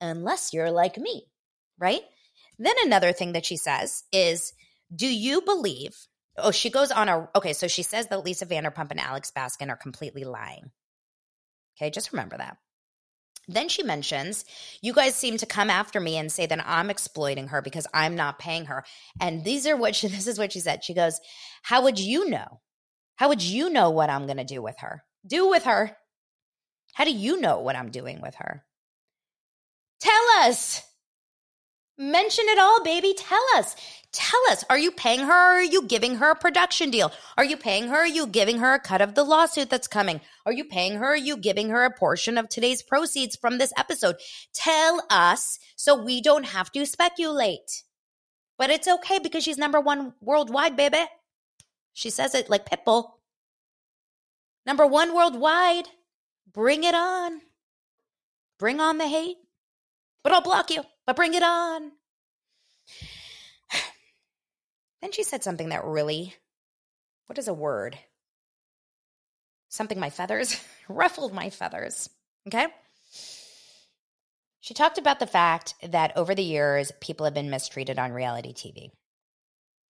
Unless 0.00 0.52
you're 0.52 0.70
like 0.70 0.98
me, 0.98 1.24
right? 1.78 2.02
Then 2.58 2.74
another 2.84 3.12
thing 3.12 3.32
that 3.32 3.46
she 3.46 3.56
says 3.56 4.04
is, 4.12 4.52
Do 4.94 5.06
you 5.06 5.42
believe? 5.42 5.96
Oh, 6.38 6.50
she 6.50 6.70
goes 6.70 6.90
on 6.90 7.08
a. 7.08 7.28
Okay, 7.34 7.54
so 7.54 7.66
she 7.66 7.82
says 7.82 8.08
that 8.08 8.24
Lisa 8.24 8.46
Vanderpump 8.46 8.90
and 8.90 9.00
Alex 9.00 9.32
Baskin 9.36 9.70
are 9.70 9.76
completely 9.76 10.24
lying. 10.24 10.70
Okay, 11.76 11.90
just 11.90 12.12
remember 12.12 12.36
that. 12.36 12.58
Then 13.48 13.68
she 13.68 13.82
mentions, 13.82 14.44
You 14.82 14.92
guys 14.92 15.14
seem 15.14 15.36
to 15.38 15.46
come 15.46 15.70
after 15.70 16.00
me 16.00 16.16
and 16.16 16.30
say 16.30 16.46
that 16.46 16.66
I'm 16.66 16.90
exploiting 16.90 17.48
her 17.48 17.62
because 17.62 17.86
I'm 17.94 18.16
not 18.16 18.38
paying 18.38 18.66
her. 18.66 18.84
And 19.20 19.44
these 19.44 19.66
are 19.66 19.76
what 19.76 19.94
she, 19.94 20.08
this 20.08 20.26
is 20.26 20.38
what 20.38 20.52
she 20.52 20.60
said. 20.60 20.84
She 20.84 20.94
goes, 20.94 21.20
How 21.62 21.82
would 21.82 21.98
you 21.98 22.28
know? 22.28 22.60
How 23.16 23.28
would 23.28 23.42
you 23.42 23.70
know 23.70 23.90
what 23.90 24.10
I'm 24.10 24.26
going 24.26 24.36
to 24.36 24.44
do 24.44 24.60
with 24.60 24.78
her? 24.80 25.02
Do 25.26 25.48
with 25.48 25.64
her? 25.64 25.96
How 26.94 27.04
do 27.04 27.12
you 27.12 27.40
know 27.40 27.60
what 27.60 27.76
I'm 27.76 27.90
doing 27.90 28.20
with 28.20 28.34
her? 28.36 28.64
Tell 30.00 30.28
us. 30.40 30.82
Mention 31.98 32.44
it 32.48 32.58
all, 32.58 32.82
baby. 32.82 33.14
Tell 33.16 33.42
us. 33.56 33.74
Tell 34.12 34.40
us. 34.50 34.64
Are 34.68 34.78
you 34.78 34.90
paying 34.90 35.20
her 35.20 35.32
or 35.32 35.58
are 35.58 35.62
you 35.62 35.82
giving 35.82 36.16
her 36.16 36.30
a 36.30 36.36
production 36.36 36.90
deal? 36.90 37.10
Are 37.38 37.44
you 37.44 37.56
paying 37.56 37.88
her? 37.88 37.96
Or 37.96 38.00
are 38.00 38.06
you 38.06 38.26
giving 38.26 38.58
her 38.58 38.74
a 38.74 38.80
cut 38.80 39.00
of 39.00 39.14
the 39.14 39.24
lawsuit 39.24 39.70
that's 39.70 39.88
coming? 39.88 40.20
Are 40.44 40.52
you 40.52 40.64
paying 40.64 40.96
her? 40.96 41.06
Or 41.06 41.12
are 41.12 41.16
you 41.16 41.38
giving 41.38 41.70
her 41.70 41.84
a 41.84 41.90
portion 41.90 42.36
of 42.36 42.48
today's 42.48 42.82
proceeds 42.82 43.36
from 43.36 43.56
this 43.56 43.72
episode? 43.78 44.16
Tell 44.52 45.06
us 45.08 45.58
so 45.76 45.94
we 46.02 46.20
don't 46.20 46.44
have 46.44 46.70
to 46.72 46.84
speculate. 46.84 47.82
But 48.58 48.70
it's 48.70 48.88
okay 48.88 49.18
because 49.18 49.44
she's 49.44 49.58
number 49.58 49.80
one 49.80 50.12
worldwide, 50.20 50.76
baby. 50.76 51.04
She 51.94 52.10
says 52.10 52.34
it 52.34 52.50
like 52.50 52.68
Pitbull. 52.68 53.12
Number 54.66 54.86
one 54.86 55.14
worldwide. 55.14 55.88
Bring 56.52 56.84
it 56.84 56.94
on. 56.94 57.40
Bring 58.58 58.80
on 58.80 58.98
the 58.98 59.08
hate. 59.08 59.36
But 60.22 60.32
I'll 60.32 60.42
block 60.42 60.70
you 60.70 60.82
but 61.06 61.16
bring 61.16 61.34
it 61.34 61.42
on. 61.42 61.92
Then 65.02 65.12
she 65.12 65.22
said 65.22 65.44
something 65.44 65.68
that 65.68 65.84
really, 65.84 66.34
what 67.26 67.38
is 67.38 67.48
a 67.48 67.54
word? 67.54 67.98
Something 69.68 70.00
my 70.00 70.10
feathers, 70.10 70.58
ruffled 70.88 71.32
my 71.32 71.50
feathers. 71.50 72.08
Okay. 72.48 72.66
She 74.60 74.74
talked 74.74 74.98
about 74.98 75.20
the 75.20 75.26
fact 75.26 75.74
that 75.82 76.16
over 76.16 76.34
the 76.34 76.42
years, 76.42 76.90
people 77.00 77.24
have 77.24 77.34
been 77.34 77.50
mistreated 77.50 77.98
on 77.98 78.12
reality 78.12 78.52
TV. 78.52 78.90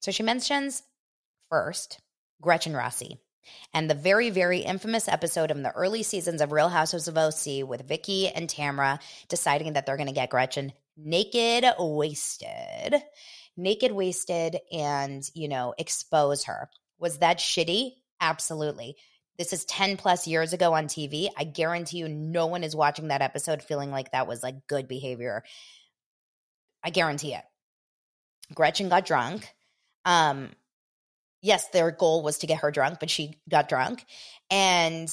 So 0.00 0.10
she 0.10 0.22
mentions 0.22 0.82
first 1.48 2.00
Gretchen 2.42 2.74
Rossi 2.74 3.18
and 3.72 3.88
the 3.88 3.94
very, 3.94 4.30
very 4.30 4.58
infamous 4.58 5.08
episode 5.08 5.50
in 5.50 5.62
the 5.62 5.72
early 5.72 6.02
seasons 6.02 6.40
of 6.40 6.52
Real 6.52 6.68
Housewives 6.68 7.08
of 7.08 7.16
OC 7.16 7.66
with 7.66 7.88
Vicki 7.88 8.28
and 8.28 8.48
Tamra 8.48 8.98
deciding 9.28 9.74
that 9.74 9.86
they're 9.86 9.96
going 9.96 10.08
to 10.08 10.12
get 10.12 10.30
Gretchen 10.30 10.72
naked, 10.96 11.64
wasted, 11.78 13.02
naked, 13.56 13.92
wasted, 13.92 14.58
and, 14.72 15.28
you 15.34 15.48
know, 15.48 15.74
expose 15.78 16.44
her. 16.44 16.68
Was 16.98 17.18
that 17.18 17.38
shitty? 17.38 17.92
Absolutely. 18.20 18.96
This 19.38 19.52
is 19.52 19.66
10 19.66 19.98
plus 19.98 20.26
years 20.26 20.52
ago 20.52 20.72
on 20.72 20.86
TV. 20.86 21.28
I 21.36 21.44
guarantee 21.44 21.98
you, 21.98 22.08
no 22.08 22.46
one 22.46 22.64
is 22.64 22.74
watching 22.74 23.08
that 23.08 23.20
episode 23.20 23.62
feeling 23.62 23.90
like 23.90 24.12
that 24.12 24.26
was 24.26 24.42
like 24.42 24.66
good 24.66 24.88
behavior. 24.88 25.44
I 26.82 26.90
guarantee 26.90 27.34
it. 27.34 27.44
Gretchen 28.54 28.88
got 28.88 29.04
drunk. 29.04 29.52
Um, 30.04 30.50
yes, 31.42 31.68
their 31.68 31.90
goal 31.90 32.22
was 32.22 32.38
to 32.38 32.46
get 32.46 32.60
her 32.60 32.70
drunk, 32.70 33.00
but 33.00 33.10
she 33.10 33.38
got 33.48 33.68
drunk. 33.68 34.06
And 34.50 35.12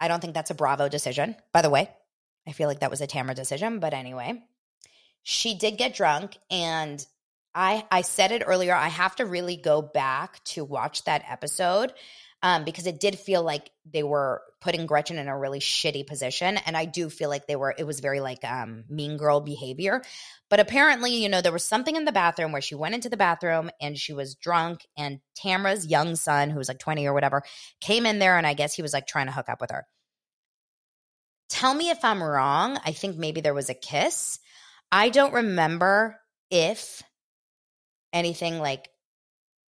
I 0.00 0.06
don't 0.06 0.20
think 0.20 0.34
that's 0.34 0.50
a 0.50 0.54
Bravo 0.54 0.88
decision, 0.88 1.34
by 1.52 1.62
the 1.62 1.70
way. 1.70 1.90
I 2.46 2.52
feel 2.52 2.68
like 2.68 2.80
that 2.80 2.90
was 2.90 3.00
a 3.00 3.06
Tamra 3.06 3.34
decision, 3.34 3.80
but 3.80 3.92
anyway 3.92 4.40
she 5.22 5.56
did 5.56 5.78
get 5.78 5.94
drunk 5.94 6.36
and 6.50 7.04
I 7.54 7.86
I 7.90 8.02
said 8.02 8.32
it 8.32 8.44
earlier. 8.46 8.74
I 8.74 8.88
have 8.88 9.16
to 9.16 9.26
really 9.26 9.56
go 9.56 9.82
back 9.82 10.42
to 10.44 10.64
watch 10.64 11.04
that 11.04 11.24
episode 11.28 11.92
um, 12.42 12.64
because 12.64 12.86
it 12.86 13.00
did 13.00 13.18
feel 13.18 13.42
like 13.42 13.70
they 13.90 14.02
were 14.02 14.42
putting 14.60 14.86
Gretchen 14.86 15.18
in 15.18 15.28
a 15.28 15.38
really 15.38 15.58
shitty 15.58 16.06
position, 16.06 16.56
and 16.56 16.76
I 16.76 16.84
do 16.84 17.10
feel 17.10 17.28
like 17.28 17.46
they 17.46 17.56
were. 17.56 17.74
It 17.76 17.84
was 17.84 18.00
very 18.00 18.20
like 18.20 18.44
um, 18.44 18.84
mean 18.88 19.16
girl 19.16 19.40
behavior. 19.40 20.02
But 20.48 20.60
apparently, 20.60 21.16
you 21.16 21.28
know, 21.28 21.40
there 21.40 21.52
was 21.52 21.64
something 21.64 21.96
in 21.96 22.04
the 22.04 22.12
bathroom 22.12 22.52
where 22.52 22.62
she 22.62 22.74
went 22.74 22.94
into 22.94 23.08
the 23.08 23.16
bathroom 23.16 23.70
and 23.80 23.98
she 23.98 24.12
was 24.12 24.36
drunk, 24.36 24.86
and 24.96 25.20
Tamra's 25.36 25.86
young 25.86 26.14
son, 26.14 26.50
who 26.50 26.58
was 26.58 26.68
like 26.68 26.78
twenty 26.78 27.06
or 27.06 27.14
whatever, 27.14 27.42
came 27.80 28.06
in 28.06 28.20
there, 28.20 28.38
and 28.38 28.46
I 28.46 28.54
guess 28.54 28.74
he 28.74 28.82
was 28.82 28.92
like 28.92 29.06
trying 29.06 29.26
to 29.26 29.32
hook 29.32 29.48
up 29.48 29.60
with 29.60 29.72
her. 29.72 29.86
Tell 31.48 31.74
me 31.74 31.90
if 31.90 32.04
I'm 32.04 32.22
wrong. 32.22 32.78
I 32.84 32.92
think 32.92 33.16
maybe 33.16 33.40
there 33.40 33.54
was 33.54 33.70
a 33.70 33.74
kiss. 33.74 34.38
I 34.90 35.10
don't 35.10 35.34
remember 35.34 36.18
if 36.50 37.02
anything 38.12 38.58
like 38.58 38.88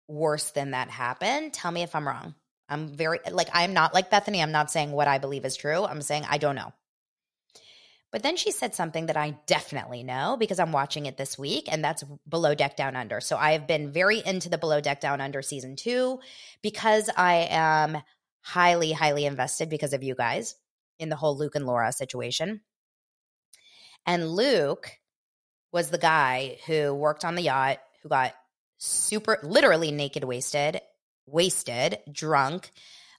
worse 0.07 0.51
than 0.51 0.71
that 0.71 0.89
happened. 0.89 1.53
Tell 1.53 1.71
me 1.71 1.83
if 1.83 1.95
I'm 1.95 2.07
wrong. 2.07 2.35
I'm 2.67 2.89
very 2.89 3.19
like 3.31 3.49
I'm 3.53 3.73
not 3.73 3.93
like 3.93 4.09
Bethenny. 4.09 4.41
I'm 4.41 4.51
not 4.51 4.71
saying 4.71 4.91
what 4.91 5.07
I 5.07 5.19
believe 5.19 5.45
is 5.45 5.55
true. 5.55 5.85
I'm 5.85 6.01
saying 6.01 6.25
I 6.27 6.37
don't 6.37 6.55
know. 6.55 6.73
But 8.11 8.23
then 8.23 8.37
she 8.37 8.51
said 8.51 8.73
something 8.73 9.07
that 9.07 9.17
I 9.17 9.37
definitely 9.45 10.01
know 10.01 10.37
because 10.39 10.59
I'm 10.59 10.71
watching 10.71 11.05
it 11.05 11.17
this 11.17 11.37
week, 11.37 11.67
and 11.69 11.83
that's 11.83 12.03
Below 12.29 12.55
Deck 12.55 12.77
Down 12.77 12.95
Under. 12.95 13.19
So 13.19 13.35
I 13.35 13.51
have 13.51 13.67
been 13.67 13.91
very 13.91 14.19
into 14.25 14.47
the 14.47 14.57
Below 14.57 14.79
Deck 14.79 15.01
Down 15.01 15.19
Under 15.19 15.41
season 15.41 15.75
two 15.75 16.19
because 16.61 17.09
I 17.17 17.47
am 17.49 17.97
highly, 18.41 18.93
highly 18.93 19.25
invested 19.25 19.69
because 19.69 19.91
of 19.91 20.01
you 20.01 20.15
guys 20.15 20.55
in 20.97 21.09
the 21.09 21.15
whole 21.15 21.37
Luke 21.37 21.55
and 21.55 21.65
Laura 21.65 21.91
situation. 21.91 22.61
And 24.05 24.29
Luke 24.29 24.91
was 25.75 25.89
the 25.89 25.97
guy 25.97 26.57
who 26.67 26.93
worked 26.93 27.25
on 27.25 27.35
the 27.35 27.41
yacht, 27.41 27.79
who 28.01 28.07
got 28.07 28.33
super, 28.77 29.37
literally 29.43 29.91
naked, 29.91 30.23
wasted, 30.23 30.79
wasted, 31.25 31.97
drunk, 32.09 32.71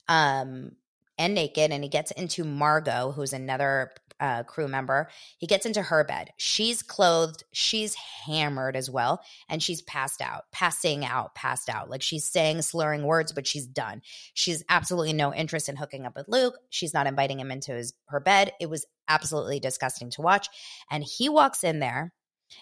um, 0.09 0.73
and 1.19 1.35
naked. 1.35 1.71
And 1.71 1.85
he 1.85 1.90
gets 1.90 2.12
into 2.12 2.45
Margot, 2.45 3.12
who's 3.14 3.35
another 3.35 3.90
uh, 4.19 4.45
crew 4.45 4.69
member. 4.69 5.11
He 5.37 5.47
gets 5.47 5.66
into 5.66 5.83
her 5.83 6.03
bed. 6.05 6.31
She's 6.38 6.83
clothed. 6.83 7.45
She's 7.53 7.95
hammered 7.95 8.75
as 8.75 8.88
well. 8.88 9.23
And 9.51 9.62
she's 9.62 9.83
passed 9.83 10.23
out, 10.23 10.45
passing 10.51 11.05
out, 11.05 11.35
passed 11.35 11.69
out. 11.69 11.90
Like 11.90 12.01
she's 12.01 12.25
saying 12.25 12.62
slurring 12.62 13.03
words, 13.03 13.33
but 13.33 13.47
she's 13.47 13.66
done. 13.66 14.01
She's 14.33 14.64
absolutely 14.71 15.12
no 15.12 15.35
interest 15.35 15.69
in 15.69 15.77
hooking 15.77 16.07
up 16.07 16.16
with 16.16 16.27
Luke. 16.27 16.55
She's 16.71 16.95
not 16.95 17.07
inviting 17.07 17.38
him 17.38 17.51
into 17.51 17.73
his 17.73 17.92
her 18.07 18.21
bed. 18.21 18.53
It 18.62 18.71
was 18.71 18.87
absolutely 19.09 19.61
disgusting 19.61 20.09
to 20.12 20.23
watch. 20.23 20.49
And 20.90 21.05
he 21.05 21.29
walks 21.29 21.62
in 21.62 21.81
there, 21.81 22.14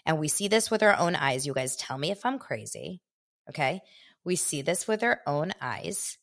and 0.06 0.18
we 0.18 0.28
see 0.28 0.48
this 0.48 0.70
with 0.70 0.82
our 0.82 0.96
own 0.96 1.14
eyes. 1.14 1.46
You 1.46 1.54
guys 1.54 1.76
tell 1.76 1.98
me 1.98 2.10
if 2.10 2.24
I'm 2.24 2.38
crazy. 2.38 3.00
Okay. 3.48 3.80
We 4.24 4.36
see 4.36 4.62
this 4.62 4.88
with 4.88 5.02
our 5.02 5.20
own 5.26 5.52
eyes. 5.60 6.18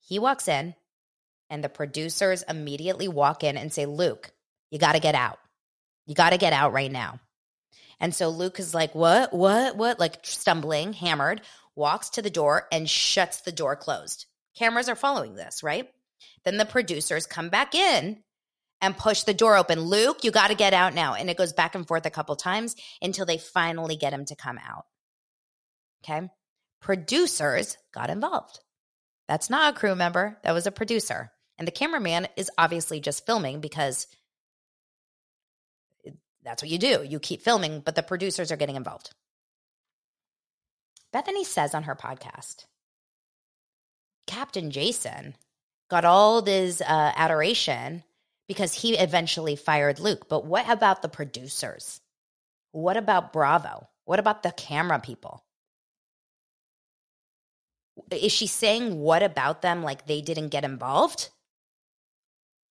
He 0.00 0.18
walks 0.18 0.48
in 0.48 0.74
and 1.50 1.62
the 1.62 1.68
producers 1.68 2.44
immediately 2.48 3.08
walk 3.08 3.44
in 3.44 3.56
and 3.56 3.72
say, 3.72 3.86
Luke, 3.86 4.32
you 4.70 4.78
got 4.78 4.92
to 4.92 5.00
get 5.00 5.14
out. 5.14 5.38
You 6.06 6.14
got 6.14 6.30
to 6.30 6.38
get 6.38 6.52
out 6.52 6.72
right 6.72 6.90
now. 6.90 7.20
And 8.00 8.14
so 8.14 8.28
Luke 8.28 8.58
is 8.58 8.74
like, 8.74 8.94
What? 8.94 9.32
What? 9.32 9.76
What? 9.76 10.00
Like 10.00 10.20
stumbling, 10.22 10.92
hammered, 10.92 11.42
walks 11.76 12.10
to 12.10 12.22
the 12.22 12.30
door 12.30 12.66
and 12.72 12.88
shuts 12.88 13.40
the 13.40 13.52
door 13.52 13.76
closed. 13.76 14.26
Cameras 14.56 14.88
are 14.88 14.96
following 14.96 15.34
this, 15.34 15.62
right? 15.62 15.88
Then 16.44 16.56
the 16.56 16.64
producers 16.64 17.26
come 17.26 17.48
back 17.48 17.74
in 17.74 18.22
and 18.82 18.98
push 18.98 19.22
the 19.22 19.32
door 19.32 19.56
open. 19.56 19.80
Luke, 19.80 20.24
you 20.24 20.32
got 20.32 20.48
to 20.48 20.56
get 20.56 20.74
out 20.74 20.92
now. 20.92 21.14
And 21.14 21.30
it 21.30 21.38
goes 21.38 21.52
back 21.52 21.74
and 21.76 21.86
forth 21.86 22.04
a 22.04 22.10
couple 22.10 22.34
times 22.36 22.74
until 23.00 23.24
they 23.24 23.38
finally 23.38 23.96
get 23.96 24.12
him 24.12 24.24
to 24.26 24.36
come 24.36 24.58
out. 24.58 24.84
Okay. 26.04 26.28
Producers 26.80 27.78
got 27.94 28.10
involved. 28.10 28.58
That's 29.28 29.48
not 29.48 29.72
a 29.72 29.78
crew 29.78 29.94
member, 29.94 30.38
that 30.42 30.52
was 30.52 30.66
a 30.66 30.72
producer. 30.72 31.30
And 31.56 31.66
the 31.66 31.72
cameraman 31.72 32.26
is 32.36 32.50
obviously 32.58 32.98
just 33.00 33.24
filming 33.24 33.60
because 33.60 34.08
that's 36.42 36.60
what 36.60 36.70
you 36.70 36.78
do. 36.78 37.04
You 37.08 37.20
keep 37.20 37.42
filming, 37.42 37.80
but 37.80 37.94
the 37.94 38.02
producers 38.02 38.50
are 38.50 38.56
getting 38.56 38.74
involved. 38.74 39.10
Bethenny 41.14 41.44
says 41.44 41.72
on 41.72 41.84
her 41.84 41.94
podcast, 41.94 42.64
Captain 44.26 44.72
Jason 44.72 45.36
got 45.88 46.04
all 46.04 46.42
this 46.42 46.80
uh, 46.80 47.12
adoration 47.14 48.02
because 48.52 48.74
he 48.74 48.98
eventually 48.98 49.56
fired 49.56 49.98
Luke. 49.98 50.28
But 50.28 50.44
what 50.44 50.68
about 50.68 51.00
the 51.00 51.08
producers? 51.08 52.02
What 52.72 52.98
about 52.98 53.32
Bravo? 53.32 53.88
What 54.04 54.18
about 54.18 54.42
the 54.42 54.52
camera 54.52 54.98
people? 54.98 55.42
Is 58.10 58.30
she 58.30 58.46
saying 58.46 58.98
what 58.98 59.22
about 59.22 59.62
them 59.62 59.82
like 59.82 60.06
they 60.06 60.20
didn't 60.20 60.50
get 60.50 60.64
involved? 60.64 61.30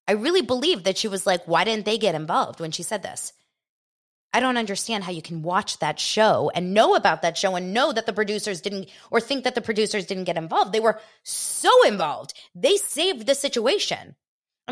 I 0.07 0.11
really 0.13 0.43
believe 0.43 0.83
that 0.83 0.99
she 0.99 1.07
was 1.07 1.25
like, 1.25 1.45
why 1.45 1.63
didn't 1.63 1.85
they 1.85 1.97
get 1.97 2.13
involved 2.13 2.59
when 2.59 2.71
she 2.71 2.83
said 2.83 3.01
this? 3.01 3.33
I 4.33 4.39
don't 4.39 4.57
understand 4.57 5.03
how 5.03 5.11
you 5.11 5.23
can 5.23 5.41
watch 5.41 5.79
that 5.79 5.99
show 5.99 6.51
and 6.53 6.75
know 6.75 6.93
about 6.93 7.23
that 7.23 7.37
show 7.37 7.55
and 7.55 7.73
know 7.73 7.91
that 7.91 8.05
the 8.05 8.13
producers 8.13 8.61
didn't 8.61 8.87
or 9.09 9.19
think 9.19 9.43
that 9.45 9.55
the 9.55 9.61
producers 9.61 10.05
didn't 10.05 10.25
get 10.25 10.37
involved. 10.37 10.73
They 10.73 10.79
were 10.79 11.01
so 11.23 11.71
involved. 11.85 12.33
They 12.53 12.77
saved 12.77 13.25
the 13.25 13.35
situation. 13.35 14.15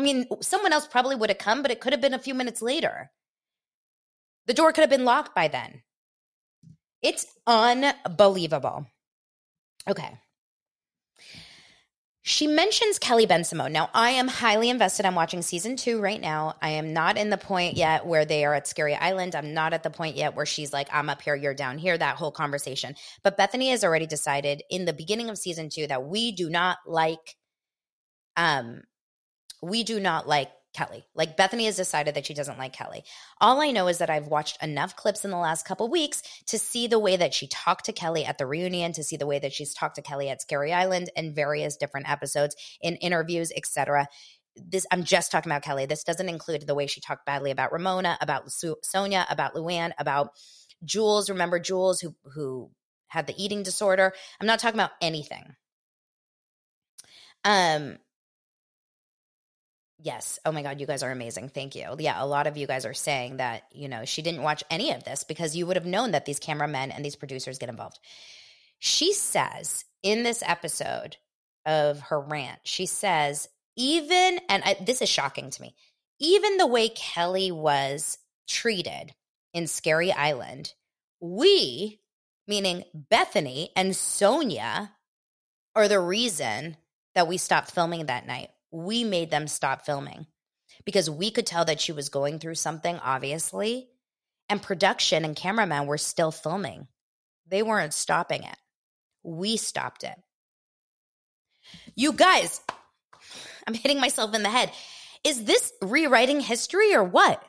I 0.00 0.02
mean, 0.02 0.24
someone 0.40 0.72
else 0.72 0.86
probably 0.86 1.14
would 1.14 1.28
have 1.28 1.36
come, 1.36 1.60
but 1.60 1.70
it 1.70 1.78
could 1.78 1.92
have 1.92 2.00
been 2.00 2.14
a 2.14 2.18
few 2.18 2.32
minutes 2.32 2.62
later. 2.62 3.10
The 4.46 4.54
door 4.54 4.72
could 4.72 4.80
have 4.80 4.88
been 4.88 5.04
locked 5.04 5.34
by 5.34 5.48
then. 5.48 5.82
It's 7.02 7.26
unbelievable. 7.46 8.86
Okay. 9.86 10.16
She 12.22 12.46
mentions 12.46 12.98
Kelly 12.98 13.26
Bensimon. 13.26 13.72
Now, 13.72 13.90
I 13.92 14.10
am 14.10 14.26
highly 14.28 14.70
invested. 14.70 15.04
I'm 15.04 15.14
watching 15.14 15.42
season 15.42 15.76
two 15.76 16.00
right 16.00 16.20
now. 16.20 16.54
I 16.62 16.70
am 16.70 16.94
not 16.94 17.18
in 17.18 17.28
the 17.28 17.36
point 17.36 17.76
yet 17.76 18.06
where 18.06 18.24
they 18.24 18.46
are 18.46 18.54
at 18.54 18.66
Scary 18.66 18.94
Island. 18.94 19.34
I'm 19.34 19.52
not 19.52 19.74
at 19.74 19.82
the 19.82 19.90
point 19.90 20.16
yet 20.16 20.34
where 20.34 20.46
she's 20.46 20.72
like, 20.72 20.88
I'm 20.90 21.10
up 21.10 21.20
here, 21.20 21.36
you're 21.36 21.52
down 21.52 21.76
here, 21.76 21.98
that 21.98 22.16
whole 22.16 22.32
conversation. 22.32 22.94
But 23.22 23.36
Bethenny 23.36 23.68
has 23.70 23.84
already 23.84 24.06
decided 24.06 24.62
in 24.70 24.86
the 24.86 24.94
beginning 24.94 25.28
of 25.28 25.36
season 25.36 25.68
two 25.68 25.86
that 25.88 26.06
we 26.06 26.32
do 26.32 26.48
not 26.48 26.78
like, 26.86 27.36
um, 28.38 28.80
we 29.62 29.84
do 29.84 30.00
not 30.00 30.26
like 30.26 30.50
Kelly. 30.72 31.04
Like 31.14 31.36
Bethenny 31.36 31.64
has 31.64 31.76
decided 31.76 32.14
that 32.14 32.26
she 32.26 32.34
doesn't 32.34 32.58
like 32.58 32.72
Kelly. 32.72 33.02
All 33.40 33.60
I 33.60 33.72
know 33.72 33.88
is 33.88 33.98
that 33.98 34.10
I've 34.10 34.28
watched 34.28 34.62
enough 34.62 34.94
clips 34.94 35.24
in 35.24 35.30
the 35.30 35.36
last 35.36 35.66
couple 35.66 35.88
weeks 35.88 36.22
to 36.46 36.58
see 36.58 36.86
the 36.86 36.98
way 36.98 37.16
that 37.16 37.34
she 37.34 37.48
talked 37.48 37.86
to 37.86 37.92
Kelly 37.92 38.24
at 38.24 38.38
the 38.38 38.46
reunion, 38.46 38.92
to 38.92 39.02
see 39.02 39.16
the 39.16 39.26
way 39.26 39.38
that 39.40 39.52
she's 39.52 39.74
talked 39.74 39.96
to 39.96 40.02
Kelly 40.02 40.28
at 40.28 40.40
Scary 40.40 40.72
Island 40.72 41.10
and 41.16 41.34
various 41.34 41.76
different 41.76 42.08
episodes 42.08 42.54
in 42.80 42.96
interviews, 42.96 43.50
etc. 43.56 44.06
This 44.56 44.86
I'm 44.92 45.02
just 45.02 45.32
talking 45.32 45.50
about 45.50 45.62
Kelly. 45.62 45.86
This 45.86 46.04
doesn't 46.04 46.28
include 46.28 46.66
the 46.66 46.74
way 46.74 46.86
she 46.86 47.00
talked 47.00 47.26
badly 47.26 47.50
about 47.50 47.72
Ramona, 47.72 48.16
about 48.20 48.52
Su- 48.52 48.76
Sonja, 48.84 49.26
about 49.30 49.54
Luann, 49.54 49.92
about 49.98 50.30
Jules. 50.84 51.30
Remember 51.30 51.58
Jules 51.58 52.00
who 52.00 52.14
who 52.34 52.70
had 53.08 53.26
the 53.26 53.42
eating 53.42 53.64
disorder. 53.64 54.12
I'm 54.40 54.46
not 54.46 54.60
talking 54.60 54.78
about 54.78 54.92
anything. 55.02 55.56
Um 57.44 57.98
Yes. 60.02 60.38
Oh 60.46 60.52
my 60.52 60.62
God, 60.62 60.80
you 60.80 60.86
guys 60.86 61.02
are 61.02 61.10
amazing. 61.10 61.50
Thank 61.50 61.74
you. 61.74 61.94
Yeah, 61.98 62.22
a 62.22 62.26
lot 62.26 62.46
of 62.46 62.56
you 62.56 62.66
guys 62.66 62.86
are 62.86 62.94
saying 62.94 63.36
that, 63.36 63.64
you 63.72 63.88
know, 63.88 64.04
she 64.04 64.22
didn't 64.22 64.42
watch 64.42 64.64
any 64.70 64.92
of 64.92 65.04
this 65.04 65.24
because 65.24 65.54
you 65.54 65.66
would 65.66 65.76
have 65.76 65.86
known 65.86 66.12
that 66.12 66.24
these 66.24 66.38
cameramen 66.38 66.90
and 66.90 67.04
these 67.04 67.16
producers 67.16 67.58
get 67.58 67.68
involved. 67.68 67.98
She 68.78 69.12
says 69.12 69.84
in 70.02 70.22
this 70.22 70.42
episode 70.46 71.16
of 71.66 72.00
her 72.00 72.18
rant, 72.18 72.60
she 72.64 72.86
says, 72.86 73.48
even, 73.76 74.40
and 74.48 74.62
I, 74.64 74.76
this 74.80 75.02
is 75.02 75.08
shocking 75.08 75.50
to 75.50 75.62
me, 75.62 75.74
even 76.18 76.56
the 76.56 76.66
way 76.66 76.88
Kelly 76.88 77.52
was 77.52 78.18
treated 78.48 79.14
in 79.52 79.66
Scary 79.66 80.12
Island, 80.12 80.72
we, 81.20 82.00
meaning 82.48 82.84
Bethenny 83.12 83.68
and 83.76 83.90
Sonja, 83.92 84.90
are 85.74 85.88
the 85.88 86.00
reason 86.00 86.76
that 87.14 87.28
we 87.28 87.36
stopped 87.36 87.70
filming 87.70 88.06
that 88.06 88.26
night 88.26 88.50
we 88.70 89.04
made 89.04 89.30
them 89.30 89.46
stop 89.46 89.84
filming 89.84 90.26
because 90.84 91.10
we 91.10 91.30
could 91.30 91.46
tell 91.46 91.64
that 91.64 91.80
she 91.80 91.92
was 91.92 92.08
going 92.08 92.38
through 92.38 92.54
something, 92.54 92.98
obviously. 92.98 93.88
And 94.48 94.62
production 94.62 95.24
and 95.24 95.36
cameraman 95.36 95.86
were 95.86 95.98
still 95.98 96.32
filming. 96.32 96.88
They 97.46 97.62
weren't 97.62 97.94
stopping 97.94 98.42
it. 98.42 98.56
We 99.22 99.56
stopped 99.56 100.04
it. 100.04 100.16
You 101.94 102.12
guys, 102.12 102.60
I'm 103.66 103.74
hitting 103.74 104.00
myself 104.00 104.34
in 104.34 104.42
the 104.42 104.50
head. 104.50 104.72
Is 105.22 105.44
this 105.44 105.72
rewriting 105.82 106.40
history 106.40 106.94
or 106.94 107.04
what? 107.04 107.42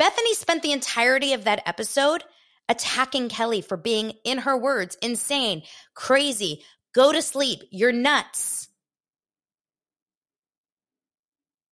Bethenny 0.00 0.32
spent 0.32 0.62
the 0.62 0.72
entirety 0.72 1.32
of 1.32 1.44
that 1.44 1.62
episode 1.66 2.24
attacking 2.68 3.28
Kelly 3.28 3.60
for 3.60 3.76
being, 3.76 4.14
in 4.24 4.38
her 4.38 4.56
words, 4.56 4.96
insane, 5.02 5.62
crazy, 5.94 6.62
go 6.94 7.12
to 7.12 7.22
sleep, 7.22 7.62
you're 7.70 7.92
nuts. 7.92 8.68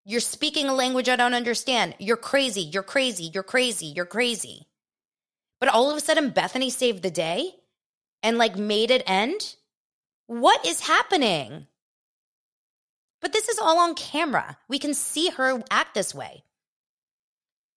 You're 0.05 0.20
speaking 0.20 0.68
a 0.68 0.74
language 0.74 1.09
I 1.09 1.16
don't 1.16 1.34
understand. 1.34 1.94
You're 1.98 2.16
crazy. 2.16 2.62
You're 2.62 2.82
crazy. 2.82 3.30
You're 3.32 3.42
crazy. 3.42 3.86
You're 3.86 4.07
crazy. 4.07 4.66
But 5.61 5.68
all 5.68 5.90
of 5.90 5.96
a 5.96 6.01
sudden, 6.01 6.32
Bethenny 6.32 6.70
saved 6.70 7.03
the 7.03 7.11
day 7.11 7.55
and 8.22 8.38
like 8.38 8.57
made 8.57 8.90
it 8.90 9.03
end? 9.07 9.57
What 10.26 10.64
is 10.66 10.86
happening? 10.86 11.66
But 13.20 13.32
this 13.32 13.48
is 13.48 13.59
all 13.59 13.78
on 13.78 13.94
camera. 13.94 14.57
We 14.68 14.78
can 14.78 14.94
see 14.94 15.30
her 15.30 15.62
act 15.70 15.94
this 15.94 16.14
way. 16.14 16.44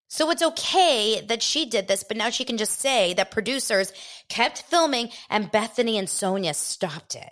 So 0.07 0.30
it's 0.30 0.43
okay 0.43 1.21
that 1.21 1.41
she 1.41 1.65
did 1.65 1.88
this, 1.88 2.03
but 2.03 2.17
now 2.17 2.30
she 2.30 2.45
can 2.45 2.57
just 2.57 2.80
say 2.80 3.15
that 3.15 3.32
producers 3.32 3.91
kept 4.30 4.61
filming 4.61 5.09
and 5.30 5.51
Bethenny 5.51 5.97
and 5.97 6.07
Sonja 6.07 6.53
stopped 6.53 7.15
it. 7.15 7.32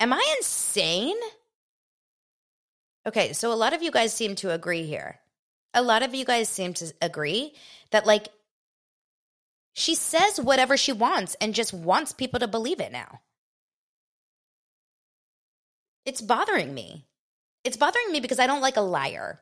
Am 0.00 0.12
I 0.12 0.34
insane? 0.38 1.16
Okay, 3.06 3.32
so 3.32 3.52
a 3.52 3.54
lot 3.54 3.72
of 3.72 3.82
you 3.82 3.90
guys 3.90 4.12
seem 4.12 4.34
to 4.36 4.52
agree 4.52 4.84
here. 4.84 5.18
A 5.74 5.82
lot 5.82 6.02
of 6.02 6.14
you 6.14 6.24
guys 6.24 6.48
seem 6.48 6.74
to 6.74 6.92
agree 7.00 7.54
that, 7.90 8.06
like, 8.06 8.28
she 9.74 9.94
says 9.94 10.38
whatever 10.38 10.76
she 10.76 10.92
wants 10.92 11.34
and 11.40 11.54
just 11.54 11.72
wants 11.72 12.12
people 12.12 12.38
to 12.40 12.46
believe 12.46 12.80
it 12.80 12.92
now. 12.92 13.20
It's 16.04 16.20
bothering 16.20 16.74
me. 16.74 17.06
It's 17.64 17.76
bothering 17.76 18.12
me 18.12 18.20
because 18.20 18.38
I 18.38 18.46
don't 18.46 18.60
like 18.60 18.76
a 18.76 18.82
liar. 18.82 19.40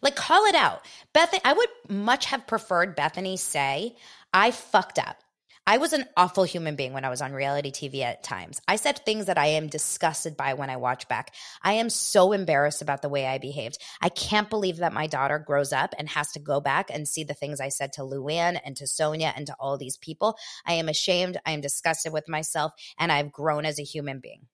Like, 0.00 0.16
call 0.16 0.46
it 0.46 0.54
out. 0.54 0.82
Bethenny, 1.14 1.40
I 1.44 1.52
would 1.52 1.68
much 1.88 2.26
have 2.26 2.46
preferred 2.46 2.96
Bethenny 2.96 3.38
say, 3.38 3.96
I 4.32 4.50
fucked 4.50 4.98
up. 4.98 5.22
I 5.68 5.78
was 5.78 5.92
an 5.92 6.04
awful 6.16 6.44
human 6.44 6.76
being 6.76 6.92
when 6.92 7.04
I 7.04 7.08
was 7.08 7.20
on 7.20 7.32
reality 7.32 7.72
TV 7.72 8.02
at 8.02 8.22
times. 8.22 8.60
I 8.68 8.76
said 8.76 8.98
things 8.98 9.26
that 9.26 9.36
I 9.36 9.46
am 9.46 9.66
disgusted 9.66 10.36
by 10.36 10.54
when 10.54 10.70
I 10.70 10.76
watch 10.76 11.08
back. 11.08 11.34
I 11.60 11.72
am 11.72 11.90
so 11.90 12.30
embarrassed 12.30 12.82
about 12.82 13.02
the 13.02 13.08
way 13.08 13.26
I 13.26 13.38
behaved. 13.38 13.78
I 14.00 14.08
can't 14.08 14.48
believe 14.48 14.76
that 14.76 14.92
my 14.92 15.08
daughter 15.08 15.40
grows 15.40 15.72
up 15.72 15.92
and 15.98 16.08
has 16.10 16.30
to 16.32 16.38
go 16.38 16.60
back 16.60 16.88
and 16.92 17.08
see 17.08 17.24
the 17.24 17.34
things 17.34 17.60
I 17.60 17.70
said 17.70 17.92
to 17.94 18.02
Luann 18.02 18.60
and 18.64 18.76
to 18.76 18.84
Sonja 18.84 19.32
and 19.34 19.48
to 19.48 19.56
all 19.58 19.76
these 19.76 19.96
people. 19.96 20.36
I 20.64 20.74
am 20.74 20.88
ashamed. 20.88 21.36
I 21.44 21.50
am 21.50 21.62
disgusted 21.62 22.12
with 22.12 22.28
myself, 22.28 22.70
and 22.96 23.10
I've 23.10 23.32
grown 23.32 23.66
as 23.66 23.80
a 23.80 23.84
human 23.84 24.20
being. 24.20 24.46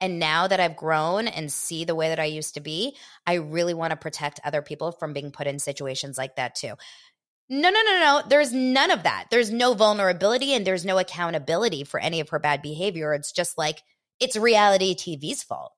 And 0.00 0.18
now 0.18 0.48
that 0.48 0.60
I've 0.60 0.76
grown 0.76 1.28
and 1.28 1.50
see 1.50 1.84
the 1.84 1.94
way 1.94 2.08
that 2.08 2.20
I 2.20 2.24
used 2.24 2.54
to 2.54 2.60
be, 2.60 2.96
I 3.26 3.34
really 3.34 3.74
want 3.74 3.92
to 3.92 3.96
protect 3.96 4.40
other 4.44 4.60
people 4.60 4.92
from 4.92 5.12
being 5.12 5.30
put 5.30 5.46
in 5.46 5.58
situations 5.58 6.18
like 6.18 6.36
that 6.36 6.56
too. 6.56 6.74
No, 7.48 7.68
no, 7.68 7.82
no, 7.82 7.98
no. 7.98 8.22
There's 8.26 8.52
none 8.52 8.90
of 8.90 9.02
that. 9.02 9.26
There's 9.30 9.50
no 9.50 9.74
vulnerability 9.74 10.54
and 10.54 10.66
there's 10.66 10.84
no 10.84 10.98
accountability 10.98 11.84
for 11.84 12.00
any 12.00 12.20
of 12.20 12.30
her 12.30 12.38
bad 12.38 12.62
behavior. 12.62 13.12
It's 13.12 13.32
just 13.32 13.58
like 13.58 13.82
it's 14.18 14.36
reality 14.36 14.94
TV's 14.94 15.42
fault. 15.42 15.72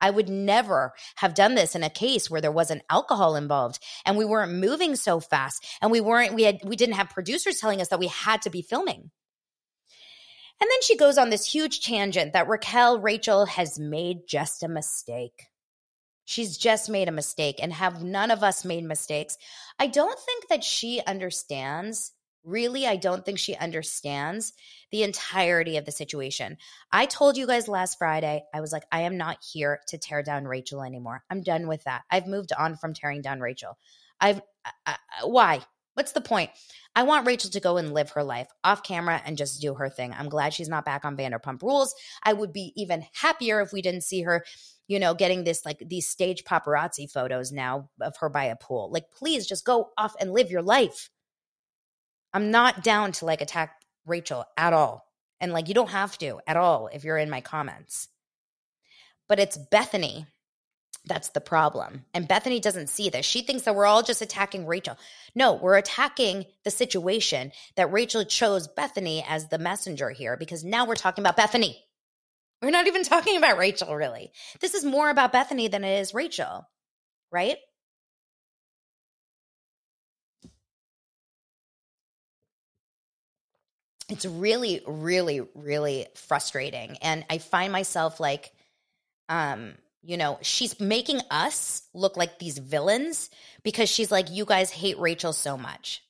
I 0.00 0.10
would 0.10 0.30
never 0.30 0.94
have 1.16 1.34
done 1.34 1.54
this 1.54 1.74
in 1.74 1.82
a 1.82 1.90
case 1.90 2.30
where 2.30 2.40
there 2.40 2.50
wasn't 2.50 2.82
alcohol 2.88 3.36
involved 3.36 3.80
and 4.06 4.16
we 4.16 4.24
weren't 4.24 4.52
moving 4.52 4.96
so 4.96 5.20
fast 5.20 5.66
and 5.82 5.90
we 5.90 6.00
weren't 6.00 6.32
we 6.32 6.44
had 6.44 6.60
we 6.64 6.76
didn't 6.76 6.94
have 6.94 7.10
producers 7.10 7.58
telling 7.58 7.82
us 7.82 7.88
that 7.88 7.98
we 7.98 8.06
had 8.06 8.40
to 8.42 8.50
be 8.50 8.62
filming. 8.62 9.10
And 10.62 10.68
then 10.70 10.82
she 10.82 10.96
goes 10.96 11.18
on 11.18 11.30
this 11.30 11.44
huge 11.44 11.82
tangent 11.82 12.32
that 12.32 12.48
Raquel 12.48 12.98
Rachel 12.98 13.46
has 13.46 13.78
made 13.78 14.26
just 14.26 14.62
a 14.62 14.68
mistake. 14.68 15.49
She's 16.30 16.56
just 16.56 16.88
made 16.88 17.08
a 17.08 17.12
mistake 17.12 17.58
and 17.60 17.72
have 17.72 18.04
none 18.04 18.30
of 18.30 18.44
us 18.44 18.64
made 18.64 18.84
mistakes. 18.84 19.36
I 19.80 19.88
don't 19.88 20.16
think 20.16 20.46
that 20.46 20.62
she 20.62 21.02
understands. 21.04 22.12
Really, 22.44 22.86
I 22.86 22.94
don't 22.94 23.24
think 23.24 23.40
she 23.40 23.56
understands 23.56 24.52
the 24.92 25.02
entirety 25.02 25.76
of 25.76 25.86
the 25.86 25.90
situation. 25.90 26.56
I 26.92 27.06
told 27.06 27.36
you 27.36 27.48
guys 27.48 27.66
last 27.66 27.98
Friday, 27.98 28.44
I 28.54 28.60
was 28.60 28.70
like, 28.70 28.84
I 28.92 29.00
am 29.00 29.16
not 29.16 29.38
here 29.52 29.80
to 29.88 29.98
tear 29.98 30.22
down 30.22 30.44
Rachel 30.44 30.84
anymore. 30.84 31.24
I'm 31.28 31.42
done 31.42 31.66
with 31.66 31.82
that. 31.82 32.02
I've 32.12 32.28
moved 32.28 32.52
on 32.56 32.76
from 32.76 32.94
tearing 32.94 33.22
down 33.22 33.40
Rachel. 33.40 33.76
I've, 34.20 34.40
why? 35.24 35.62
What's 35.94 36.12
the 36.12 36.20
point? 36.20 36.50
I 36.94 37.02
want 37.02 37.26
Rachel 37.26 37.50
to 37.50 37.60
go 37.60 37.76
and 37.76 37.92
live 37.92 38.10
her 38.10 38.22
life 38.22 38.46
off 38.62 38.84
camera 38.84 39.20
and 39.26 39.36
just 39.36 39.60
do 39.60 39.74
her 39.74 39.88
thing. 39.88 40.14
I'm 40.16 40.28
glad 40.28 40.54
she's 40.54 40.68
not 40.68 40.84
back 40.84 41.04
on 41.04 41.16
Vanderpump 41.16 41.60
Rules. 41.60 41.92
I 42.22 42.34
would 42.34 42.52
be 42.52 42.72
even 42.76 43.04
happier 43.14 43.60
if 43.60 43.72
we 43.72 43.82
didn't 43.82 44.04
see 44.04 44.22
her, 44.22 44.44
you 44.90 44.98
know, 44.98 45.14
getting 45.14 45.44
this 45.44 45.64
like 45.64 45.78
these 45.86 46.08
stage 46.08 46.42
paparazzi 46.42 47.08
photos 47.08 47.52
now 47.52 47.88
of 48.00 48.16
her 48.16 48.28
by 48.28 48.46
a 48.46 48.56
pool. 48.56 48.90
Like, 48.90 49.12
please 49.12 49.46
just 49.46 49.64
go 49.64 49.90
off 49.96 50.16
and 50.20 50.32
live 50.32 50.50
your 50.50 50.62
life. 50.62 51.10
I'm 52.34 52.50
not 52.50 52.82
down 52.82 53.12
to 53.12 53.24
like 53.24 53.40
attack 53.40 53.76
Rachel 54.04 54.44
at 54.56 54.72
all. 54.72 55.06
And 55.40 55.52
like, 55.52 55.68
you 55.68 55.74
don't 55.74 55.90
have 55.90 56.18
to 56.18 56.40
at 56.44 56.56
all 56.56 56.88
if 56.92 57.04
you're 57.04 57.18
in 57.18 57.30
my 57.30 57.40
comments. 57.40 58.08
But 59.28 59.38
it's 59.38 59.56
Bethenny 59.56 60.26
that's 61.06 61.30
the 61.30 61.40
problem. 61.40 62.04
And 62.12 62.28
Bethenny 62.28 62.60
doesn't 62.60 62.88
see 62.88 63.08
this. 63.08 63.24
She 63.24 63.42
thinks 63.42 63.62
that 63.62 63.74
we're 63.74 63.86
all 63.86 64.02
just 64.02 64.20
attacking 64.20 64.66
Rachel. 64.66 64.98
No, 65.34 65.54
we're 65.54 65.78
attacking 65.78 66.44
the 66.64 66.70
situation 66.70 67.52
that 67.76 67.90
Rachel 67.90 68.24
chose 68.24 68.68
Bethenny 68.68 69.24
as 69.26 69.48
the 69.48 69.58
messenger 69.58 70.10
here 70.10 70.36
because 70.36 70.62
now 70.62 70.84
we're 70.84 70.96
talking 70.96 71.24
about 71.24 71.38
Bethenny. 71.38 71.76
We're 72.62 72.70
not 72.70 72.86
even 72.86 73.04
talking 73.04 73.36
about 73.36 73.58
Rachel, 73.58 73.94
really. 73.94 74.32
This 74.60 74.74
is 74.74 74.84
more 74.84 75.08
about 75.08 75.32
Bethenny 75.32 75.70
than 75.70 75.84
it 75.84 76.00
is 76.00 76.12
Rachel, 76.12 76.68
right? 77.32 77.56
It's 84.10 84.26
really, 84.26 84.82
really, 84.86 85.40
really 85.54 86.06
frustrating. 86.16 86.98
And 87.00 87.24
I 87.30 87.38
find 87.38 87.72
myself 87.72 88.18
like, 88.18 88.52
um, 89.28 89.74
you 90.02 90.16
know, 90.16 90.38
she's 90.42 90.80
making 90.80 91.20
us 91.30 91.82
look 91.94 92.16
like 92.16 92.38
these 92.38 92.58
villains 92.58 93.30
because 93.62 93.88
she's 93.88 94.10
like, 94.10 94.30
you 94.30 94.44
guys 94.44 94.70
hate 94.70 94.98
Rachel 94.98 95.32
so 95.32 95.56
much. 95.56 96.02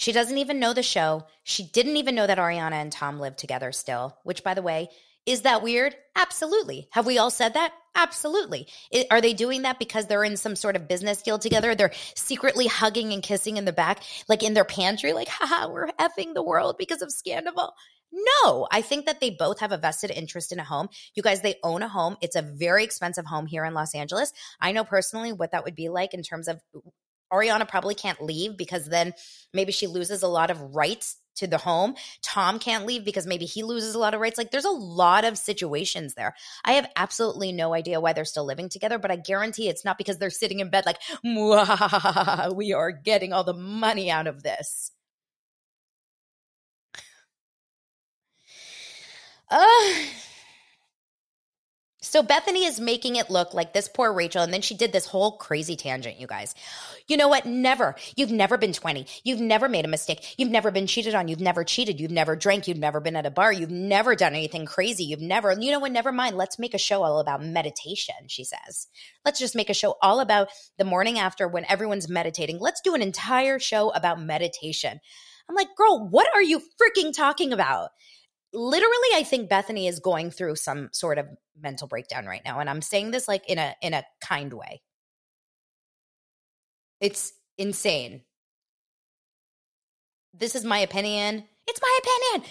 She 0.00 0.12
doesn't 0.12 0.38
even 0.38 0.60
know 0.60 0.72
the 0.72 0.82
show. 0.82 1.26
She 1.42 1.62
didn't 1.62 1.98
even 1.98 2.14
know 2.14 2.26
that 2.26 2.38
Ariana 2.38 2.72
and 2.72 2.90
Tom 2.90 3.20
live 3.20 3.36
together 3.36 3.70
still, 3.70 4.16
which, 4.22 4.42
by 4.42 4.54
the 4.54 4.62
way, 4.62 4.88
is 5.26 5.42
that 5.42 5.62
weird? 5.62 5.94
Absolutely. 6.16 6.88
Have 6.92 7.04
we 7.04 7.18
all 7.18 7.28
said 7.28 7.52
that? 7.52 7.74
Absolutely. 7.94 8.66
It, 8.90 9.08
are 9.10 9.20
they 9.20 9.34
doing 9.34 9.60
that 9.62 9.78
because 9.78 10.06
they're 10.06 10.24
in 10.24 10.38
some 10.38 10.56
sort 10.56 10.74
of 10.74 10.88
business 10.88 11.20
deal 11.20 11.38
together? 11.38 11.74
They're 11.74 11.92
secretly 12.14 12.66
hugging 12.66 13.12
and 13.12 13.22
kissing 13.22 13.58
in 13.58 13.66
the 13.66 13.74
back, 13.74 14.02
like 14.26 14.42
in 14.42 14.54
their 14.54 14.64
pantry, 14.64 15.12
like, 15.12 15.28
haha, 15.28 15.68
we're 15.70 15.88
effing 16.00 16.32
the 16.32 16.42
world 16.42 16.76
because 16.78 17.02
of 17.02 17.12
Scandal. 17.12 17.74
No, 18.10 18.66
I 18.72 18.80
think 18.80 19.04
that 19.04 19.20
they 19.20 19.28
both 19.28 19.60
have 19.60 19.70
a 19.70 19.76
vested 19.76 20.10
interest 20.10 20.50
in 20.50 20.58
a 20.58 20.64
home. 20.64 20.88
You 21.14 21.22
guys, 21.22 21.42
they 21.42 21.56
own 21.62 21.82
a 21.82 21.88
home. 21.88 22.16
It's 22.22 22.36
a 22.36 22.42
very 22.42 22.84
expensive 22.84 23.26
home 23.26 23.46
here 23.46 23.66
in 23.66 23.74
Los 23.74 23.94
Angeles. 23.94 24.32
I 24.62 24.72
know 24.72 24.82
personally 24.82 25.34
what 25.34 25.52
that 25.52 25.64
would 25.64 25.74
be 25.74 25.90
like 25.90 26.14
in 26.14 26.22
terms 26.22 26.48
of 26.48 26.62
Ariana 27.32 27.68
probably 27.68 27.94
can't 27.94 28.22
leave 28.22 28.56
because 28.56 28.86
then 28.86 29.14
maybe 29.52 29.72
she 29.72 29.86
loses 29.86 30.22
a 30.22 30.28
lot 30.28 30.50
of 30.50 30.74
rights 30.74 31.16
to 31.36 31.46
the 31.46 31.58
home. 31.58 31.94
Tom 32.22 32.58
can't 32.58 32.86
leave 32.86 33.04
because 33.04 33.26
maybe 33.26 33.46
he 33.46 33.62
loses 33.62 33.94
a 33.94 33.98
lot 33.98 34.14
of 34.14 34.20
rights. 34.20 34.38
Like 34.38 34.50
there's 34.50 34.64
a 34.64 34.70
lot 34.70 35.24
of 35.24 35.38
situations 35.38 36.14
there. 36.14 36.34
I 36.64 36.72
have 36.72 36.88
absolutely 36.96 37.52
no 37.52 37.74
idea 37.74 38.00
why 38.00 38.12
they're 38.12 38.24
still 38.24 38.44
living 38.44 38.68
together, 38.68 38.98
but 38.98 39.10
I 39.10 39.16
guarantee 39.16 39.68
it's 39.68 39.84
not 39.84 39.98
because 39.98 40.18
they're 40.18 40.30
sitting 40.30 40.60
in 40.60 40.70
bed 40.70 40.84
like, 40.86 40.98
we 42.54 42.72
are 42.72 42.92
getting 42.92 43.32
all 43.32 43.44
the 43.44 43.54
money 43.54 44.10
out 44.10 44.26
of 44.26 44.42
this. 44.42 44.92
Uh, 49.50 49.92
so 52.10 52.24
Bethenny 52.24 52.66
is 52.66 52.80
making 52.80 53.14
it 53.14 53.30
look 53.30 53.54
like 53.54 53.72
this 53.72 53.86
poor 53.86 54.12
Rachel, 54.12 54.42
and 54.42 54.52
then 54.52 54.62
she 54.62 54.74
did 54.74 54.90
this 54.90 55.06
whole 55.06 55.36
crazy 55.36 55.76
tangent, 55.76 56.18
you 56.18 56.26
guys. 56.26 56.56
You 57.06 57.16
know 57.16 57.28
what? 57.28 57.46
Never. 57.46 57.94
You've 58.16 58.32
never 58.32 58.58
been 58.58 58.72
20. 58.72 59.06
You've 59.22 59.38
never 59.38 59.68
made 59.68 59.84
a 59.84 59.88
mistake. 59.88 60.34
You've 60.36 60.50
never 60.50 60.72
been 60.72 60.88
cheated 60.88 61.14
on. 61.14 61.28
You've 61.28 61.38
never 61.38 61.62
cheated. 61.62 62.00
You've 62.00 62.10
never 62.10 62.34
drank. 62.34 62.66
You've 62.66 62.78
never 62.78 62.98
been 62.98 63.14
at 63.14 63.26
a 63.26 63.30
bar. 63.30 63.52
You've 63.52 63.70
never 63.70 64.16
done 64.16 64.34
anything 64.34 64.66
crazy. 64.66 65.04
You've 65.04 65.20
never, 65.20 65.52
you 65.52 65.70
know 65.70 65.78
what? 65.78 65.92
Never 65.92 66.10
mind. 66.10 66.36
Let's 66.36 66.58
make 66.58 66.74
a 66.74 66.78
show 66.78 67.04
all 67.04 67.20
about 67.20 67.44
meditation, 67.44 68.16
she 68.26 68.42
says. 68.42 68.88
Let's 69.24 69.38
just 69.38 69.54
make 69.54 69.70
a 69.70 69.74
show 69.74 69.94
all 70.02 70.18
about 70.18 70.48
the 70.78 70.84
morning 70.84 71.20
after 71.20 71.46
when 71.46 71.64
everyone's 71.68 72.08
meditating. 72.08 72.58
Let's 72.58 72.80
do 72.80 72.96
an 72.96 73.02
entire 73.02 73.60
show 73.60 73.90
about 73.90 74.20
meditation. 74.20 74.98
I'm 75.48 75.54
like, 75.54 75.76
girl, 75.76 76.08
what 76.08 76.26
are 76.34 76.42
you 76.42 76.60
freaking 76.60 77.12
talking 77.16 77.52
about? 77.52 77.90
Literally 78.52 79.08
i 79.14 79.22
think 79.22 79.48
bethenny 79.48 79.88
is 79.88 80.00
going 80.00 80.30
through 80.30 80.56
some 80.56 80.88
sort 80.92 81.18
of 81.18 81.26
mental 81.60 81.86
breakdown 81.86 82.26
right 82.26 82.42
now 82.44 82.58
and 82.58 82.68
i'm 82.68 82.82
saying 82.82 83.10
this 83.10 83.28
like 83.28 83.48
in 83.48 83.58
a 83.58 83.74
in 83.82 83.94
a 83.94 84.04
kind 84.20 84.52
way. 84.52 84.82
It's 87.00 87.32
insane. 87.56 88.22
This 90.34 90.54
is 90.54 90.64
my 90.64 90.78
opinion. 90.78 91.44
It's 91.66 91.80
my 91.80 91.98
opinion! 92.02 92.50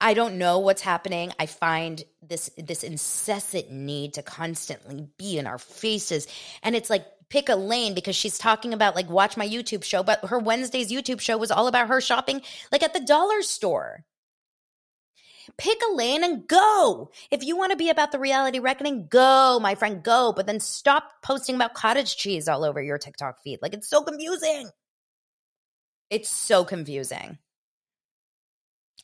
I 0.00 0.12
don't 0.12 0.36
know 0.36 0.58
what's 0.58 0.82
happening. 0.82 1.32
I 1.38 1.46
find 1.46 2.04
this 2.22 2.50
this 2.58 2.82
incessant 2.82 3.70
need 3.70 4.14
to 4.14 4.22
constantly 4.22 5.08
be 5.18 5.38
in 5.38 5.46
our 5.46 5.58
faces 5.58 6.26
and 6.62 6.76
it's 6.76 6.90
like 6.90 7.06
pick 7.28 7.48
a 7.48 7.56
lane 7.56 7.94
because 7.94 8.14
she's 8.14 8.38
talking 8.38 8.72
about 8.72 8.94
like 8.94 9.08
watch 9.10 9.36
my 9.36 9.48
youtube 9.48 9.82
show 9.82 10.02
but 10.02 10.24
her 10.26 10.38
wednesday's 10.38 10.92
youtube 10.92 11.20
show 11.20 11.36
was 11.36 11.50
all 11.50 11.66
about 11.66 11.88
her 11.88 12.00
shopping 12.00 12.40
like 12.70 12.84
at 12.84 12.94
the 12.94 13.00
dollar 13.00 13.42
store 13.42 14.04
Pick 15.58 15.78
a 15.88 15.94
lane 15.94 16.24
and 16.24 16.46
go. 16.46 17.10
If 17.30 17.44
you 17.44 17.56
want 17.56 17.70
to 17.70 17.76
be 17.76 17.90
about 17.90 18.12
the 18.12 18.18
reality 18.18 18.58
reckoning, 18.58 19.06
go, 19.08 19.58
my 19.60 19.74
friend, 19.74 20.02
go. 20.02 20.32
But 20.34 20.46
then 20.46 20.60
stop 20.60 21.10
posting 21.22 21.54
about 21.54 21.74
cottage 21.74 22.16
cheese 22.16 22.48
all 22.48 22.64
over 22.64 22.82
your 22.82 22.98
TikTok 22.98 23.42
feed. 23.42 23.60
Like 23.62 23.74
it's 23.74 23.88
so 23.88 24.02
confusing. 24.02 24.70
It's 26.10 26.28
so 26.28 26.64
confusing. 26.64 27.38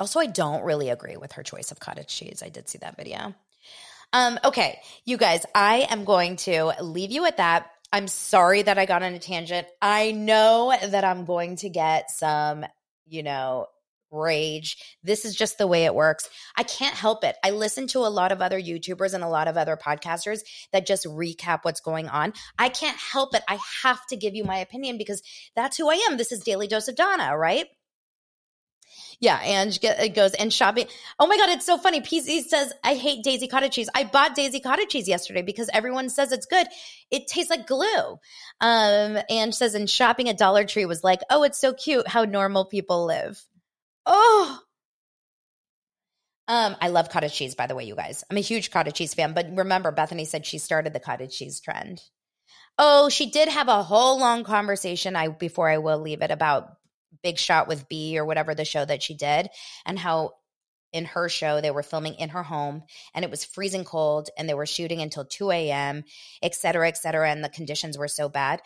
Also, 0.01 0.21
I 0.21 0.27
don't 0.27 0.65
really 0.65 0.89
agree 0.89 1.17
with 1.17 1.33
her 1.33 1.43
choice 1.43 1.71
of 1.71 1.81
cottage 1.81 2.09
cheese. 2.09 2.43
I 2.45 2.49
did 2.49 2.69
see 2.69 2.79
that 2.79 2.97
video. 2.97 3.35
Um, 4.13 4.39
okay, 4.45 4.81
you 5.05 5.17
guys, 5.17 5.45
I 5.55 5.87
am 5.91 6.05
going 6.05 6.37
to 6.37 6.73
leave 6.81 7.11
you 7.11 7.25
at 7.27 7.39
that. 7.39 7.71
I'm 7.93 8.09
sorry 8.09 8.63
that 8.63 8.79
I 8.79 8.87
got 8.87 9.03
on 9.03 9.15
a 9.15 9.19
tangent. 9.19 9.67
I 9.81 10.13
know 10.13 10.75
that 10.83 11.05
I'm 11.05 11.25
going 11.25 11.57
to 11.57 11.69
get 11.69 12.11
some, 12.11 12.65
you 13.07 13.23
know, 13.23 13.67
rage. 14.13 14.77
This 15.03 15.25
is 15.25 15.35
just 15.35 15.59
the 15.59 15.67
way 15.67 15.85
it 15.85 15.95
works. 15.95 16.29
I 16.57 16.63
can't 16.63 16.95
help 16.95 17.25
it. 17.25 17.37
I 17.43 17.51
listen 17.51 17.87
to 17.89 18.01
a 18.01 18.11
lot 18.11 18.33
of 18.33 18.41
other 18.43 18.61
YouTubers 18.61 19.15
and 19.15 19.25
a 19.25 19.29
lot 19.29 19.49
of 19.49 19.57
other 19.57 19.77
podcasters 19.77 20.41
that 20.73 20.87
just 20.87 21.07
recap 21.07 21.61
what's 21.63 21.81
going 21.81 22.09
on. 22.09 22.35
I 22.59 22.69
can't 22.69 22.97
help 22.97 23.35
it. 23.35 23.43
I 23.49 23.59
have 23.83 24.07
to 24.09 24.17
give 24.17 24.35
you 24.35 24.45
my 24.45 24.59
opinion 24.59 24.99
because 24.99 25.23
that's 25.57 25.77
who 25.77 25.91
I 25.91 26.07
am. 26.09 26.17
This 26.17 26.33
is 26.33 26.41
Daily 26.41 26.69
Dose 26.69 26.89
of 26.89 26.97
Dana, 26.97 27.37
right? 27.37 27.67
Yeah, 29.21 29.37
and 29.37 29.79
it 29.83 30.15
goes 30.15 30.35
and 30.35 30.53
shopping. 30.53 30.87
Oh 31.19 31.29
my 31.29 31.37
god, 31.37 31.51
it's 31.51 31.65
so 31.65 31.79
funny. 31.79 32.01
PC 32.01 32.43
says 32.43 32.73
I 32.83 32.95
hate 32.95 33.23
Daisy 33.23 33.47
cottage 33.47 33.73
cheese. 33.75 33.89
I 33.95 34.03
bought 34.03 34.35
Daisy 34.35 34.59
cottage 34.59 34.89
cheese 34.89 35.07
yesterday 35.07 35.43
because 35.43 35.71
everyone 35.73 36.09
says 36.09 36.33
it's 36.33 36.47
good. 36.47 36.67
It 37.11 37.29
tastes 37.29 37.49
like 37.49 37.69
glue. 37.69 38.19
Um, 38.61 39.19
and 39.31 39.55
says 39.55 39.75
and 39.75 39.89
shopping 39.89 40.29
at 40.29 40.39
Dollar 40.39 40.65
Tree 40.65 40.87
was 40.87 41.05
like, 41.05 41.21
oh, 41.31 41.45
it's 41.45 41.61
so 41.61 41.73
cute 41.73 42.09
how 42.09 42.25
normal 42.25 42.65
people 42.65 43.07
live. 43.07 43.41
Oh. 44.07 44.59
Um, 46.49 46.77
I 46.81 46.89
love 46.89 47.09
cottage 47.09 47.35
cheese, 47.35 47.55
by 47.55 47.67
the 47.67 47.75
way, 47.75 47.85
you 47.85 47.95
guys. 47.95 48.25
I'm 48.31 48.37
a 48.37 48.41
huge 48.41 48.71
cottage 48.71 48.95
cheese 48.95 49.15
fan, 49.15 49.33
but 49.33 49.47
remember, 49.55 49.93
Bethenny 49.93 50.27
said 50.27 50.45
she 50.45 50.59
started 50.59 50.93
the 50.93 51.01
cottage 51.01 51.37
cheese 51.37 51.61
trend. 51.61 52.03
Oh, 52.79 53.09
she 53.09 53.31
did 53.31 53.49
have 53.49 53.69
a 53.69 53.83
whole 53.83 54.19
long 54.19 54.45
conversation. 54.45 55.15
I 55.15 55.29
before 55.29 55.69
I 55.69 55.79
will 55.79 55.99
leave 55.99 56.23
it 56.23 56.31
about 56.31 56.69
Big 57.23 57.39
Shot 57.39 57.69
with 57.69 57.89
B 57.89 58.19
or 58.19 58.25
whatever 58.25 58.55
the 58.55 58.65
show 58.65 58.85
that 58.85 59.03
she 59.03 59.15
did, 59.15 59.51
and 59.87 59.99
how 59.99 60.33
in 60.93 61.05
her 61.07 61.29
show 61.29 61.61
they 61.61 61.71
were 61.71 61.83
filming 61.83 62.15
in 62.15 62.31
her 62.31 62.43
home 62.43 62.83
and 63.15 63.25
it 63.25 63.31
was 63.31 63.45
freezing 63.45 63.85
cold 63.85 64.29
and 64.37 64.49
they 64.49 64.55
were 64.55 64.67
shooting 64.67 65.01
until 65.01 65.25
2 65.25 65.51
a.m., 65.51 66.05
et 66.43 66.55
cetera, 66.55 66.89
et 66.89 66.97
cetera, 66.97 67.31
and 67.31 67.43
the 67.43 67.49
conditions 67.49 67.97
were 67.97 68.09
so 68.09 68.29
bad. 68.29 68.61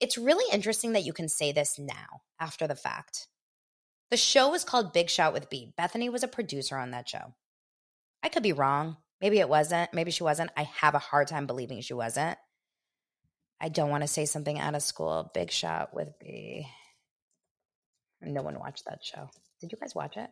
It's 0.00 0.16
really 0.16 0.50
interesting 0.52 0.92
that 0.92 1.04
you 1.04 1.12
can 1.12 1.28
say 1.28 1.52
this 1.52 1.78
now 1.78 2.22
after 2.40 2.66
the 2.66 2.76
fact. 2.76 3.28
The 4.10 4.16
show 4.16 4.50
was 4.50 4.64
called 4.64 4.92
Big 4.92 5.10
Shot 5.10 5.32
with 5.32 5.50
B. 5.50 5.72
Bethenny 5.78 6.10
was 6.10 6.22
a 6.22 6.28
producer 6.28 6.76
on 6.76 6.92
that 6.92 7.08
show. 7.08 7.34
I 8.22 8.28
could 8.28 8.42
be 8.42 8.52
wrong. 8.54 8.96
Maybe 9.20 9.38
it 9.38 9.48
wasn't. 9.48 9.92
Maybe 9.92 10.10
she 10.10 10.22
wasn't. 10.22 10.50
I 10.56 10.62
have 10.62 10.94
a 10.94 10.98
hard 11.00 11.28
time 11.28 11.46
believing 11.46 11.80
she 11.80 11.94
wasn't. 11.94 12.38
I 13.60 13.68
don't 13.68 13.90
want 13.90 14.02
to 14.02 14.08
say 14.08 14.24
something 14.24 14.58
out 14.58 14.74
of 14.74 14.82
school. 14.82 15.30
Big 15.34 15.50
Shot 15.50 15.92
with 15.92 16.08
B. 16.20 16.66
No 18.22 18.42
one 18.42 18.58
watched 18.58 18.84
that 18.86 19.04
show. 19.04 19.28
Did 19.60 19.72
you 19.72 19.78
guys 19.78 19.94
watch 19.94 20.16
it? 20.16 20.30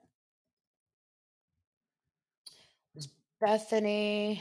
Was 2.95 3.09
Bethenny, 3.43 4.41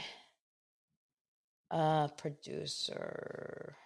uh, 1.70 2.08
producer. 2.08 3.76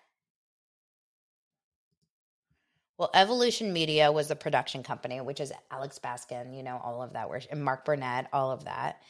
Well, 3.01 3.09
Evolution 3.15 3.73
Media 3.73 4.13
was 4.13 4.29
the 4.29 4.37
production 4.37 4.83
company, 4.83 5.23
which 5.23 5.41
is 5.41 5.55
Alex 5.71 5.99
Baskin, 5.99 6.55
you 6.55 6.63
know, 6.63 6.79
all 6.85 7.03
of 7.03 7.15
that, 7.15 7.31
and 7.51 7.65
Mark 7.65 7.87
Burnett, 7.87 8.29
all 8.31 8.51
of 8.51 8.67
that. 8.67 9.01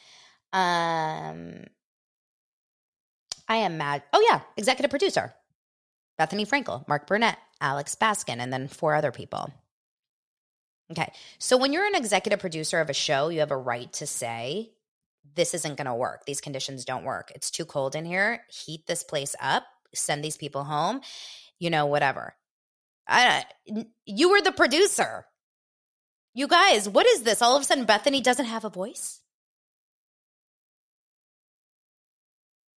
Um, 0.53 1.65
I 3.49 3.57
am 3.57 3.77
mad. 3.77 4.03
Oh 4.13 4.25
yeah, 4.29 4.43
executive 4.55 4.91
producer, 4.91 5.33
Bethenny 6.17 6.47
Frankel, 6.47 6.87
Mark 6.87 7.05
Burnett, 7.05 7.37
Alex 7.59 7.97
Baskin, 7.99 8.37
and 8.37 8.53
then 8.53 8.69
four 8.69 8.95
other 8.95 9.11
people. 9.11 9.51
Okay. 10.89 11.11
So 11.37 11.57
when 11.57 11.73
you're 11.73 11.85
an 11.85 11.95
executive 11.95 12.39
producer 12.39 12.79
of 12.79 12.89
a 12.89 12.93
show, 12.93 13.27
you 13.27 13.41
have 13.41 13.51
a 13.51 13.57
right 13.57 13.91
to 13.91 14.07
say, 14.07 14.71
this 15.35 15.53
isn't 15.53 15.75
going 15.75 15.87
to 15.87 15.93
work. 15.93 16.25
These 16.25 16.39
conditions 16.39 16.85
don't 16.85 17.03
work. 17.03 17.29
It's 17.35 17.51
too 17.51 17.65
cold 17.65 17.95
in 17.97 18.05
here. 18.05 18.45
Heat 18.47 18.87
this 18.87 19.03
place 19.03 19.35
up, 19.41 19.63
send 19.93 20.23
these 20.23 20.37
people 20.37 20.63
home, 20.63 21.01
you 21.59 21.69
know, 21.69 21.85
whatever. 21.85 22.35
I, 23.07 23.45
you 24.05 24.29
were 24.29 24.41
the 24.41 24.51
producer. 24.51 25.25
You 26.33 26.47
guys, 26.47 26.87
what 26.87 27.05
is 27.05 27.23
this? 27.23 27.41
All 27.41 27.55
of 27.55 27.61
a 27.61 27.65
sudden, 27.65 27.85
Bethenny 27.85 28.23
doesn't 28.23 28.45
have 28.45 28.63
a 28.63 28.69
voice? 28.69 29.21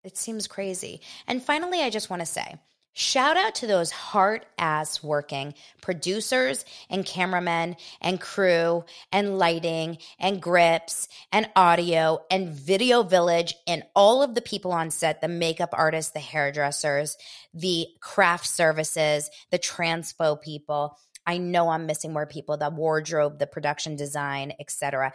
It 0.04 0.16
seems 0.16 0.46
crazy. 0.46 1.00
And 1.26 1.42
finally, 1.42 1.82
I 1.82 1.90
just 1.90 2.10
want 2.10 2.20
to 2.20 2.26
say, 2.26 2.56
Shout 2.94 3.38
out 3.38 3.54
to 3.56 3.66
those 3.66 3.90
hard 3.90 4.44
ass 4.58 5.02
working 5.02 5.54
producers 5.80 6.66
and 6.90 7.06
cameramen 7.06 7.76
and 8.02 8.20
crew 8.20 8.84
and 9.10 9.38
lighting 9.38 9.96
and 10.18 10.42
grips 10.42 11.08
and 11.32 11.48
audio 11.56 12.18
and 12.30 12.50
video 12.50 13.02
village 13.02 13.54
and 13.66 13.82
all 13.96 14.22
of 14.22 14.34
the 14.34 14.42
people 14.42 14.72
on 14.72 14.90
set 14.90 15.22
the 15.22 15.28
makeup 15.28 15.70
artists, 15.72 16.12
the 16.12 16.20
hairdressers, 16.20 17.16
the 17.54 17.86
craft 18.00 18.46
services, 18.46 19.30
the 19.50 19.58
transpo 19.58 20.40
people. 20.40 20.98
I 21.26 21.38
know 21.38 21.70
I'm 21.70 21.86
missing 21.86 22.12
more 22.12 22.26
people, 22.26 22.58
the 22.58 22.68
wardrobe, 22.68 23.38
the 23.38 23.46
production 23.46 23.96
design, 23.96 24.52
etc. 24.60 25.14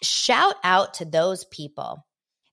Shout 0.00 0.54
out 0.64 0.94
to 0.94 1.04
those 1.04 1.44
people 1.44 2.06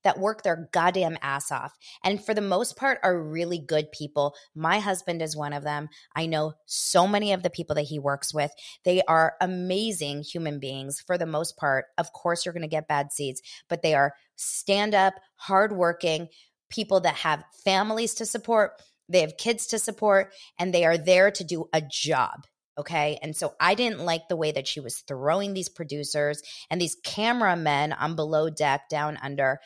that 0.04 0.20
work 0.20 0.44
their 0.44 0.70
goddamn 0.72 1.18
ass 1.22 1.52
off 1.52 1.78
and 2.04 2.24
for 2.24 2.34
the 2.34 2.42
most 2.42 2.76
part 2.76 3.00
are 3.04 3.22
really 3.22 3.60
good 3.60 3.92
people. 3.92 4.36
My 4.56 4.80
husband 4.80 5.22
is 5.22 5.36
one 5.36 5.54
of 5.54 5.64
them. 5.64 5.90
I 6.16 6.26
know 6.26 6.54
so 6.66 7.08
many 7.08 7.34
of 7.34 7.44
the 7.44 7.50
people 7.50 7.76
that 7.76 7.84
he 7.84 8.00
works 8.00 8.34
with. 8.34 8.52
They 8.84 9.02
are 9.08 9.36
amazing 9.42 10.24
human 10.24 10.60
beings 10.60 11.00
for 11.06 11.18
the 11.18 11.26
most 11.26 11.58
part. 11.58 11.86
Of 11.98 12.14
course, 12.14 12.46
you're 12.46 12.54
going 12.54 12.62
to 12.62 12.68
get 12.68 12.88
bad 12.88 13.12
seeds, 13.12 13.42
but 13.70 13.82
they 13.82 13.94
are 13.94 14.14
stand 14.36 14.96
up, 14.96 15.14
hardworking 15.36 16.30
people 16.70 17.02
that 17.02 17.16
have 17.16 17.44
families 17.64 18.16
to 18.16 18.26
support. 18.26 18.82
They 19.10 19.22
have 19.22 19.38
kids 19.38 19.68
to 19.68 19.80
support 19.80 20.34
and 20.58 20.74
they 20.74 20.86
are 20.86 20.98
there 20.98 21.32
to 21.32 21.44
do 21.44 21.66
a 21.74 21.82
job. 21.82 22.46
Okay. 22.78 23.20
And 23.22 23.36
so 23.36 23.54
I 23.60 23.76
didn't 23.76 24.06
like 24.06 24.30
the 24.30 24.38
way 24.38 24.54
that 24.54 24.68
she 24.68 24.80
was 24.80 25.02
throwing 25.02 25.54
these 25.54 25.70
producers 25.70 26.42
and 26.70 26.80
these 26.80 26.96
cameramen 27.04 27.92
on 27.92 28.16
below 28.16 28.50
deck 28.50 28.88
down 28.90 29.20
under 29.22 29.60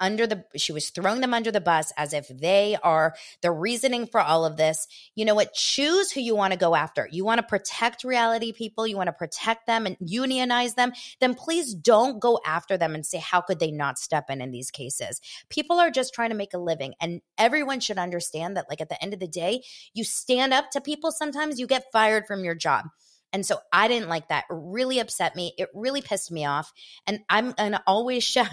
under 0.00 0.26
the 0.26 0.44
she 0.56 0.72
was 0.72 0.90
throwing 0.90 1.20
them 1.20 1.34
under 1.34 1.50
the 1.50 1.60
bus 1.60 1.92
as 1.96 2.12
if 2.12 2.28
they 2.28 2.76
are 2.82 3.14
the 3.42 3.50
reasoning 3.50 4.06
for 4.06 4.20
all 4.20 4.44
of 4.44 4.56
this. 4.56 4.86
You 5.14 5.24
know 5.24 5.34
what? 5.34 5.54
Choose 5.54 6.10
who 6.10 6.20
you 6.20 6.36
want 6.36 6.52
to 6.52 6.58
go 6.58 6.74
after. 6.74 7.08
You 7.10 7.24
want 7.24 7.38
to 7.38 7.46
protect 7.46 8.04
reality 8.04 8.52
people. 8.52 8.86
You 8.86 8.96
want 8.96 9.08
to 9.08 9.12
protect 9.12 9.66
them 9.66 9.86
and 9.86 9.96
unionize 10.00 10.74
them. 10.74 10.92
Then 11.20 11.34
please 11.34 11.74
don't 11.74 12.20
go 12.20 12.40
after 12.44 12.76
them 12.76 12.94
and 12.94 13.04
say 13.04 13.18
how 13.18 13.40
could 13.40 13.58
they 13.58 13.70
not 13.70 13.98
step 13.98 14.30
in 14.30 14.40
in 14.40 14.50
these 14.50 14.70
cases? 14.70 15.20
People 15.48 15.78
are 15.78 15.90
just 15.90 16.14
trying 16.14 16.30
to 16.30 16.36
make 16.36 16.54
a 16.54 16.58
living 16.58 16.94
and 17.00 17.20
everyone 17.38 17.80
should 17.80 17.98
understand 17.98 18.56
that 18.56 18.68
like 18.68 18.80
at 18.80 18.88
the 18.88 19.02
end 19.02 19.14
of 19.14 19.20
the 19.20 19.26
day 19.26 19.62
you 19.94 20.04
stand 20.04 20.52
up 20.52 20.70
to 20.70 20.80
people 20.80 21.10
sometimes 21.10 21.58
you 21.58 21.66
get 21.66 21.90
fired 21.92 22.26
from 22.26 22.44
your 22.44 22.54
job. 22.54 22.86
And 23.32 23.44
so 23.44 23.58
I 23.72 23.88
didn't 23.88 24.08
like 24.08 24.28
that. 24.28 24.44
It 24.48 24.54
really 24.56 24.98
upset 24.98 25.36
me. 25.36 25.52
It 25.58 25.68
really 25.74 26.00
pissed 26.00 26.30
me 26.30 26.46
off. 26.46 26.72
And 27.06 27.20
I'm 27.28 27.52
going 27.52 27.72
to 27.72 27.82
always 27.86 28.24
show 28.24 28.44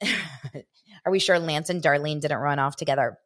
Are 1.04 1.12
we 1.12 1.18
sure 1.18 1.38
Lance 1.38 1.70
and 1.70 1.82
Darlene 1.82 2.20
didn't 2.20 2.38
run 2.38 2.58
off 2.58 2.76
together? 2.76 3.18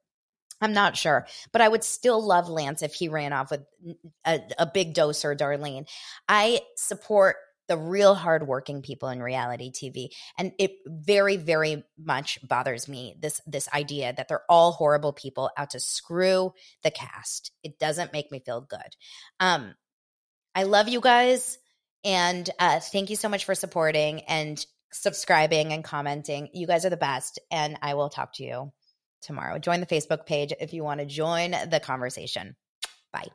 I'm 0.60 0.72
not 0.74 0.96
sure, 0.96 1.26
but 1.52 1.62
I 1.62 1.68
would 1.68 1.82
still 1.82 2.22
love 2.22 2.48
Lance 2.48 2.82
if 2.82 2.92
he 2.94 3.08
ran 3.08 3.32
off 3.32 3.50
with 3.50 3.64
a, 4.26 4.40
a 4.58 4.66
big 4.66 4.94
doser, 4.94 5.36
Darlene. 5.36 5.88
I 6.28 6.60
support 6.76 7.36
the 7.66 7.78
real 7.78 8.14
hardworking 8.14 8.82
people 8.82 9.08
in 9.08 9.22
reality 9.22 9.70
TV, 9.70 10.08
and 10.36 10.52
it 10.58 10.72
very, 10.86 11.36
very 11.36 11.84
much 11.96 12.38
bothers 12.46 12.88
me 12.88 13.14
this 13.18 13.40
this 13.46 13.68
idea 13.72 14.12
that 14.12 14.28
they're 14.28 14.44
all 14.50 14.72
horrible 14.72 15.12
people 15.12 15.50
out 15.56 15.70
to 15.70 15.80
screw 15.80 16.52
the 16.82 16.90
cast. 16.90 17.52
It 17.62 17.78
doesn't 17.78 18.12
make 18.12 18.30
me 18.30 18.42
feel 18.44 18.60
good. 18.60 18.96
Um, 19.38 19.74
I 20.54 20.64
love 20.64 20.88
you 20.88 21.00
guys, 21.00 21.58
and 22.04 22.50
uh, 22.58 22.80
thank 22.80 23.08
you 23.08 23.16
so 23.16 23.30
much 23.30 23.46
for 23.46 23.54
supporting. 23.54 24.22
And 24.22 24.64
subscribing 24.92 25.72
and 25.72 25.84
commenting. 25.84 26.48
You 26.52 26.66
guys 26.66 26.84
are 26.84 26.90
the 26.90 26.96
best. 26.96 27.38
And 27.50 27.78
I 27.82 27.94
will 27.94 28.08
talk 28.08 28.32
to 28.34 28.44
you 28.44 28.72
tomorrow. 29.22 29.58
Join 29.58 29.80
the 29.80 29.86
Facebook 29.86 30.26
page 30.26 30.52
if 30.60 30.72
you 30.72 30.84
want 30.84 31.00
to 31.00 31.06
join 31.06 31.52
the 31.68 31.80
conversation. 31.80 32.56
Bye. 33.12 33.28